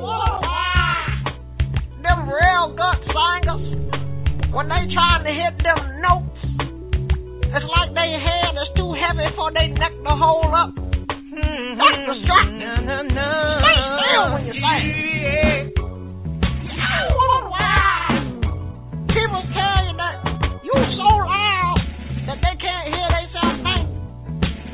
them 2.08 2.24
real 2.24 2.72
gut 2.80 3.04
singers, 3.04 3.84
when 4.56 4.72
they 4.72 4.88
trying 4.95 5.28
to 5.28 5.34
hit 5.36 5.60
them 5.60 5.99
notes, 5.99 6.39
it's 7.51 7.68
like 7.68 7.91
their 7.91 8.16
head 8.24 8.56
is 8.64 8.72
too 8.80 8.95
heavy 8.95 9.28
for 9.36 9.51
their 9.51 9.76
neck 9.76 9.91
to 10.08 10.14
hold 10.16 10.56
up. 10.56 10.72
Mm-hmm. 10.72 11.84
That's 11.84 11.99
distracting. 12.16 12.64
Stay 12.80 13.76
still 13.76 14.39
when 14.39 14.47
you 14.47 14.56
sing. 14.56 15.68
People 19.12 19.43
tell 19.51 19.84
you 19.84 19.99
that 19.99 20.22
so 20.74 21.09
loud 21.24 21.78
that 22.26 22.38
they 22.41 22.55
can't 22.57 22.86
hear 22.89 23.07
themselves 23.11 23.59
think. 23.61 23.86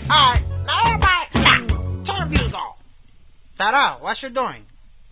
Alright, 0.08 0.44
now 0.64 0.80
everybody 0.88 1.24
stop. 1.36 1.62
Turn 2.08 2.20
the 2.24 2.30
music 2.32 2.56
off. 2.56 2.80
Shut 3.60 3.74
up. 3.74 4.02
What 4.02 4.16
you 4.24 4.30
doing? 4.32 4.64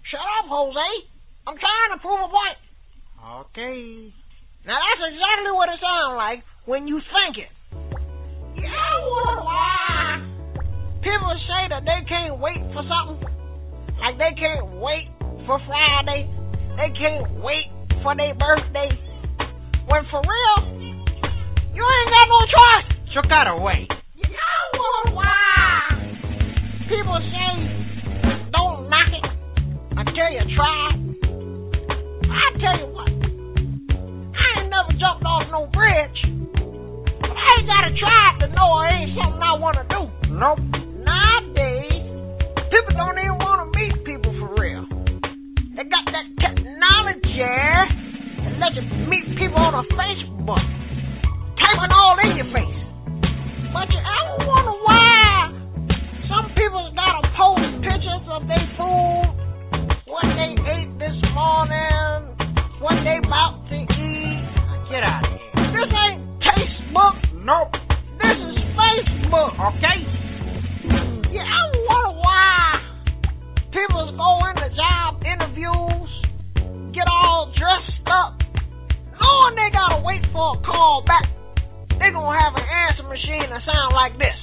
Shut 0.08 0.24
up, 0.24 0.48
Jose. 0.48 0.90
I'm 1.48 1.58
trying 1.60 1.92
to 1.96 2.00
prove 2.00 2.20
a 2.20 2.30
point. 2.32 2.58
Okay. 3.52 4.14
Now 4.66 4.80
that's 4.80 5.04
exactly 5.12 5.52
what 5.52 5.68
it 5.70 5.80
sounds 5.80 6.16
like 6.16 6.44
when 6.66 6.88
you 6.88 7.00
think 7.00 7.40
it. 7.40 7.52
Yeah, 8.56 9.00
why? 9.44 10.24
People 11.04 11.36
say 11.48 11.72
that 11.72 11.84
they 11.84 12.04
can't 12.08 12.40
wait 12.40 12.60
for 12.76 12.84
something. 12.88 13.28
Like 14.00 14.18
they 14.18 14.34
can't 14.36 14.80
wait 14.80 15.08
for 15.46 15.60
Friday. 15.68 16.28
They 16.76 16.92
can't 17.00 17.44
wait 17.44 17.72
for 18.04 18.16
their 18.16 18.36
birthday. 18.36 18.92
When 19.88 20.04
for 20.12 20.20
real, 20.20 20.60
you 21.74 21.80
ain't 21.80 22.12
got 22.12 22.28
no 22.28 22.40
choice. 22.52 22.88
You 23.16 23.22
gotta 23.30 23.56
wait. 23.56 23.88
Yeah, 24.16 24.28
what 24.76 25.14
why? 25.16 25.32
People 26.90 27.16
say 27.24 28.52
don't 28.52 28.90
knock 28.90 29.08
it 29.16 29.24
until 29.96 30.30
you 30.36 30.44
try. 30.60 30.92
I 32.28 32.46
tell 32.60 32.76
you 32.84 32.88
what, 32.92 33.08
I 33.08 34.60
ain't 34.60 34.70
never 34.70 34.92
jumped 35.00 35.24
off 35.26 35.48
no 35.52 35.68
bridge, 35.72 36.20
but 37.22 37.32
I 37.32 37.48
ain't 37.58 37.68
gotta 37.68 37.96
try 37.98 38.36
it 38.36 38.40
to 38.44 38.48
know 38.54 38.82
it 38.82 38.92
ain't 38.92 39.16
something 39.16 39.42
I 39.42 39.56
wanna 39.58 39.88
do. 39.88 40.12
Nope. 40.36 40.87
Let 48.68 48.76
you 48.76 49.08
meet 49.08 49.24
people 49.38 49.58
on 49.58 49.74
a 49.76 49.84
Facebook, 49.96 50.60
typing 51.56 51.92
all 51.92 52.18
in 52.20 52.36
your 52.36 52.52
face. 52.52 52.80
But 53.72 53.88
you 53.88 54.00
ever 54.00 54.44
wonder 54.44 54.76
why 54.84 55.56
some 56.28 56.52
people 56.52 56.92
gotta 56.92 57.32
post 57.38 57.64
pictures 57.80 58.28
of 58.28 58.44
their 58.48 58.68
food, 58.76 60.04
what 60.08 60.26
they 60.36 60.52
ate 60.68 60.92
this 61.00 61.16
morning, 61.32 62.36
what 62.84 63.00
they 63.08 63.20
about 63.24 63.64
to 63.70 63.76
eat? 63.76 64.44
Get 64.92 65.04
out 65.04 65.27
that 83.58 83.66
sound 83.66 83.94
like 83.94 84.18
this. 84.18 84.36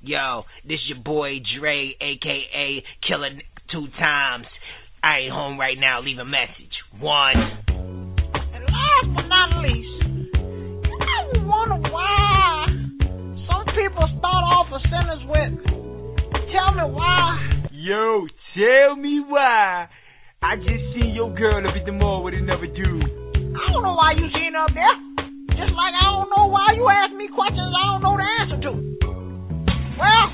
Yo, 0.00 0.44
this 0.66 0.78
your 0.88 1.02
boy 1.02 1.40
Dre, 1.58 1.94
aka 2.00 2.84
Killer 3.06 3.30
two 3.72 3.86
times. 3.98 4.46
I 5.02 5.24
ain't 5.24 5.32
home 5.32 5.58
right 5.58 5.76
now. 5.78 6.00
Leave 6.02 6.18
a 6.18 6.24
message. 6.24 6.72
One. 7.00 7.36
And 7.36 8.64
last 8.64 9.08
but 9.14 9.26
not 9.28 9.62
least, 9.62 10.04
you 10.84 10.98
ever 11.34 11.46
wonder 11.46 11.88
why 11.90 12.66
some 13.46 13.64
people 13.74 14.06
start 14.18 14.44
off 14.44 14.66
a 14.72 14.80
sentence 14.88 15.22
with, 15.28 15.64
tell 16.52 16.74
me 16.74 16.92
why? 16.92 17.68
Yo, 17.72 18.26
tell 18.54 18.96
me 18.96 19.22
why. 19.26 19.88
I 20.42 20.56
just 20.56 20.94
seen 20.94 21.12
your 21.14 21.34
girl 21.34 21.66
up 21.66 21.74
at 21.74 21.86
the 21.86 21.92
mall 21.92 22.22
with 22.22 22.34
another 22.34 22.66
dude. 22.66 23.04
I 23.04 23.72
don't 23.72 23.82
know 23.82 23.94
why 23.94 24.12
you 24.12 24.28
sitting 24.32 24.54
up 24.56 24.70
there. 24.74 25.17
Just 25.58 25.74
like 25.74 25.90
I 25.90 26.06
don't 26.14 26.30
know 26.30 26.46
why 26.46 26.70
you 26.78 26.86
ask 26.86 27.10
me 27.18 27.26
questions 27.34 27.66
I 27.66 27.82
don't 27.90 28.02
know 28.06 28.14
the 28.14 28.22
answer 28.38 28.58
to. 28.62 28.72
Well, 29.98 30.26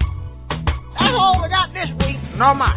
that's 1.00 1.16
all 1.16 1.40
we 1.40 1.48
got 1.48 1.72
this 1.72 1.88
week. 1.96 2.20
No 2.36 2.52
mas. 2.52 2.76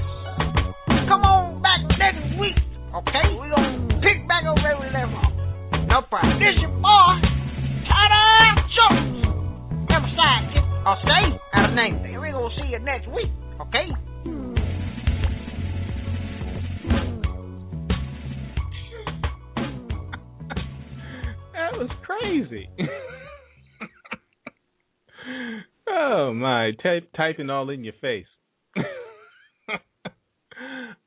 Come 1.12 1.28
on 1.28 1.60
back 1.60 1.84
next 2.00 2.40
week, 2.40 2.56
okay? 2.96 3.36
We 3.36 3.52
gonna 3.52 4.00
pick 4.00 4.24
back 4.32 4.48
up 4.48 4.56
where 4.64 4.80
we 4.80 4.88
left 4.96 5.12
off. 5.12 5.36
No 5.92 6.08
problem. 6.08 6.40
This 6.40 6.56
your 6.64 6.72
boy, 6.80 7.20
Tada 7.84 8.24
Jones. 8.72 9.28
And 9.92 10.04
my 10.04 10.10
sidekick, 10.16 10.64
I'll 10.88 11.04
stay 11.04 11.36
out 11.52 11.68
of 11.68 11.76
name. 11.76 12.00
And 12.00 12.22
we 12.24 12.32
gonna 12.32 12.56
see 12.56 12.72
you 12.72 12.80
next 12.80 13.12
week, 13.12 13.28
okay? 13.60 13.92
That 21.70 21.80
was 21.80 21.90
crazy. 22.06 22.70
oh 25.90 26.34
my, 26.34 26.72
type 26.82 27.10
typing 27.16 27.50
all 27.50 27.70
in 27.70 27.84
your 27.84 27.94
face. 28.00 28.26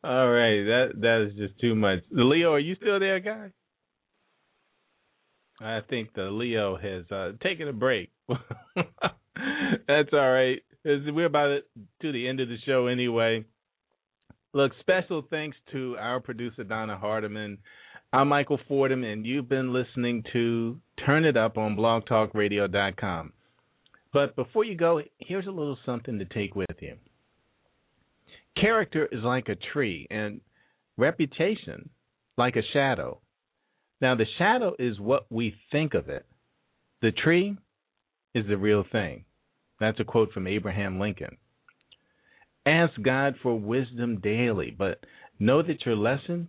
all 0.05 0.29
right, 0.29 0.63
that 0.65 0.89
that 1.01 1.29
is 1.29 1.39
just 1.39 1.59
too 1.61 1.75
much. 1.75 2.01
Leo, 2.11 2.53
are 2.53 2.59
you 2.59 2.75
still 2.75 3.01
there, 3.01 3.21
guy? 3.21 3.53
I 5.63 5.81
think 5.89 6.13
the 6.15 6.25
Leo 6.25 6.77
has 6.77 7.11
uh, 7.11 7.33
taken 7.43 7.69
a 7.69 7.73
break. 7.73 8.11
That's 8.29 10.11
all 10.13 10.31
right. 10.31 10.59
We're 10.85 11.27
about 11.27 11.61
to 12.03 12.13
the 12.13 12.29
end 12.29 12.41
of 12.41 12.49
the 12.49 12.59
show 12.67 12.87
anyway. 12.87 13.47
Look, 14.53 14.73
special 14.81 15.23
thanks 15.31 15.57
to 15.73 15.97
our 15.99 16.21
producer 16.21 16.65
Donna 16.65 16.99
Hardiman. 16.99 17.59
I'm 18.13 18.27
Michael 18.27 18.59
Fordham, 18.67 19.05
and 19.05 19.25
you've 19.25 19.49
been 19.49 19.73
listening 19.73 20.25
to 20.33 20.81
Turn 21.07 21.25
It 21.25 21.37
Up 21.37 21.57
on 21.57 21.77
blogtalkradio.com. 21.77 23.33
But 24.13 24.35
before 24.35 24.65
you 24.65 24.77
go, 24.77 25.01
here's 25.19 25.47
a 25.47 25.53
little 25.53 25.79
something 25.87 26.19
to 26.19 26.25
take 26.25 26.57
with 26.57 26.67
you. 26.81 26.97
Character 28.61 29.09
is 29.13 29.23
like 29.23 29.49
a 29.49 29.55
tree, 29.73 30.09
and 30.11 30.41
reputation 30.97 31.89
like 32.37 32.57
a 32.57 32.63
shadow. 32.73 33.21
Now, 34.01 34.17
the 34.17 34.27
shadow 34.39 34.75
is 34.77 34.99
what 34.99 35.27
we 35.31 35.55
think 35.71 35.95
of 35.95 36.09
it, 36.09 36.27
the 37.03 37.13
tree 37.13 37.57
is 38.35 38.45
the 38.49 38.57
real 38.57 38.85
thing. 38.91 39.25
That's 39.79 40.01
a 40.01 40.05
quote 40.05 40.33
from 40.33 40.49
Abraham 40.49 40.99
Lincoln. 40.99 41.37
Ask 42.67 42.93
God 43.01 43.37
for 43.41 43.57
wisdom 43.57 44.19
daily, 44.21 44.75
but 44.77 44.99
know 45.39 45.63
that 45.63 45.87
your 45.87 45.97
lesson 45.97 46.49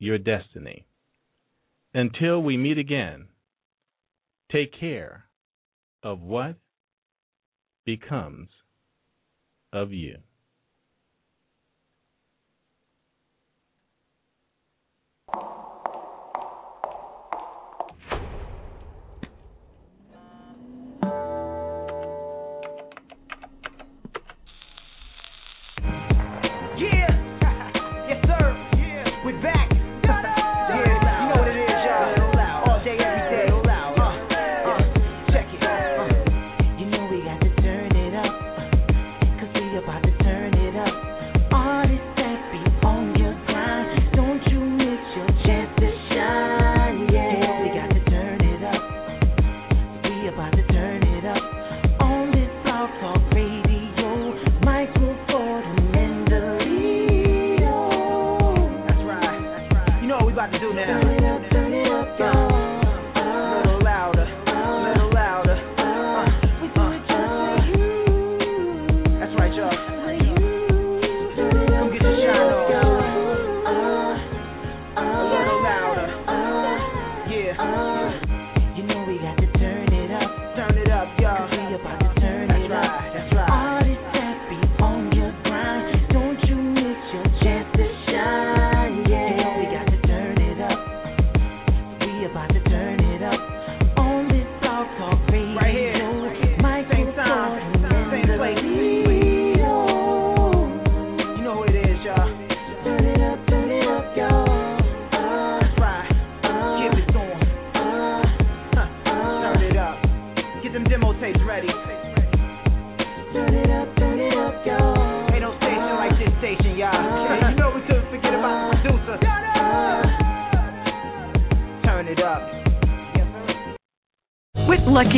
your 0.00 0.18
destiny. 0.18 0.86
Until 1.94 2.42
we 2.42 2.56
meet 2.56 2.78
again, 2.78 3.28
take 4.50 4.72
care 4.78 5.26
of 6.02 6.20
what 6.20 6.56
becomes 7.84 8.48
of 9.72 9.92
you. 9.92 10.16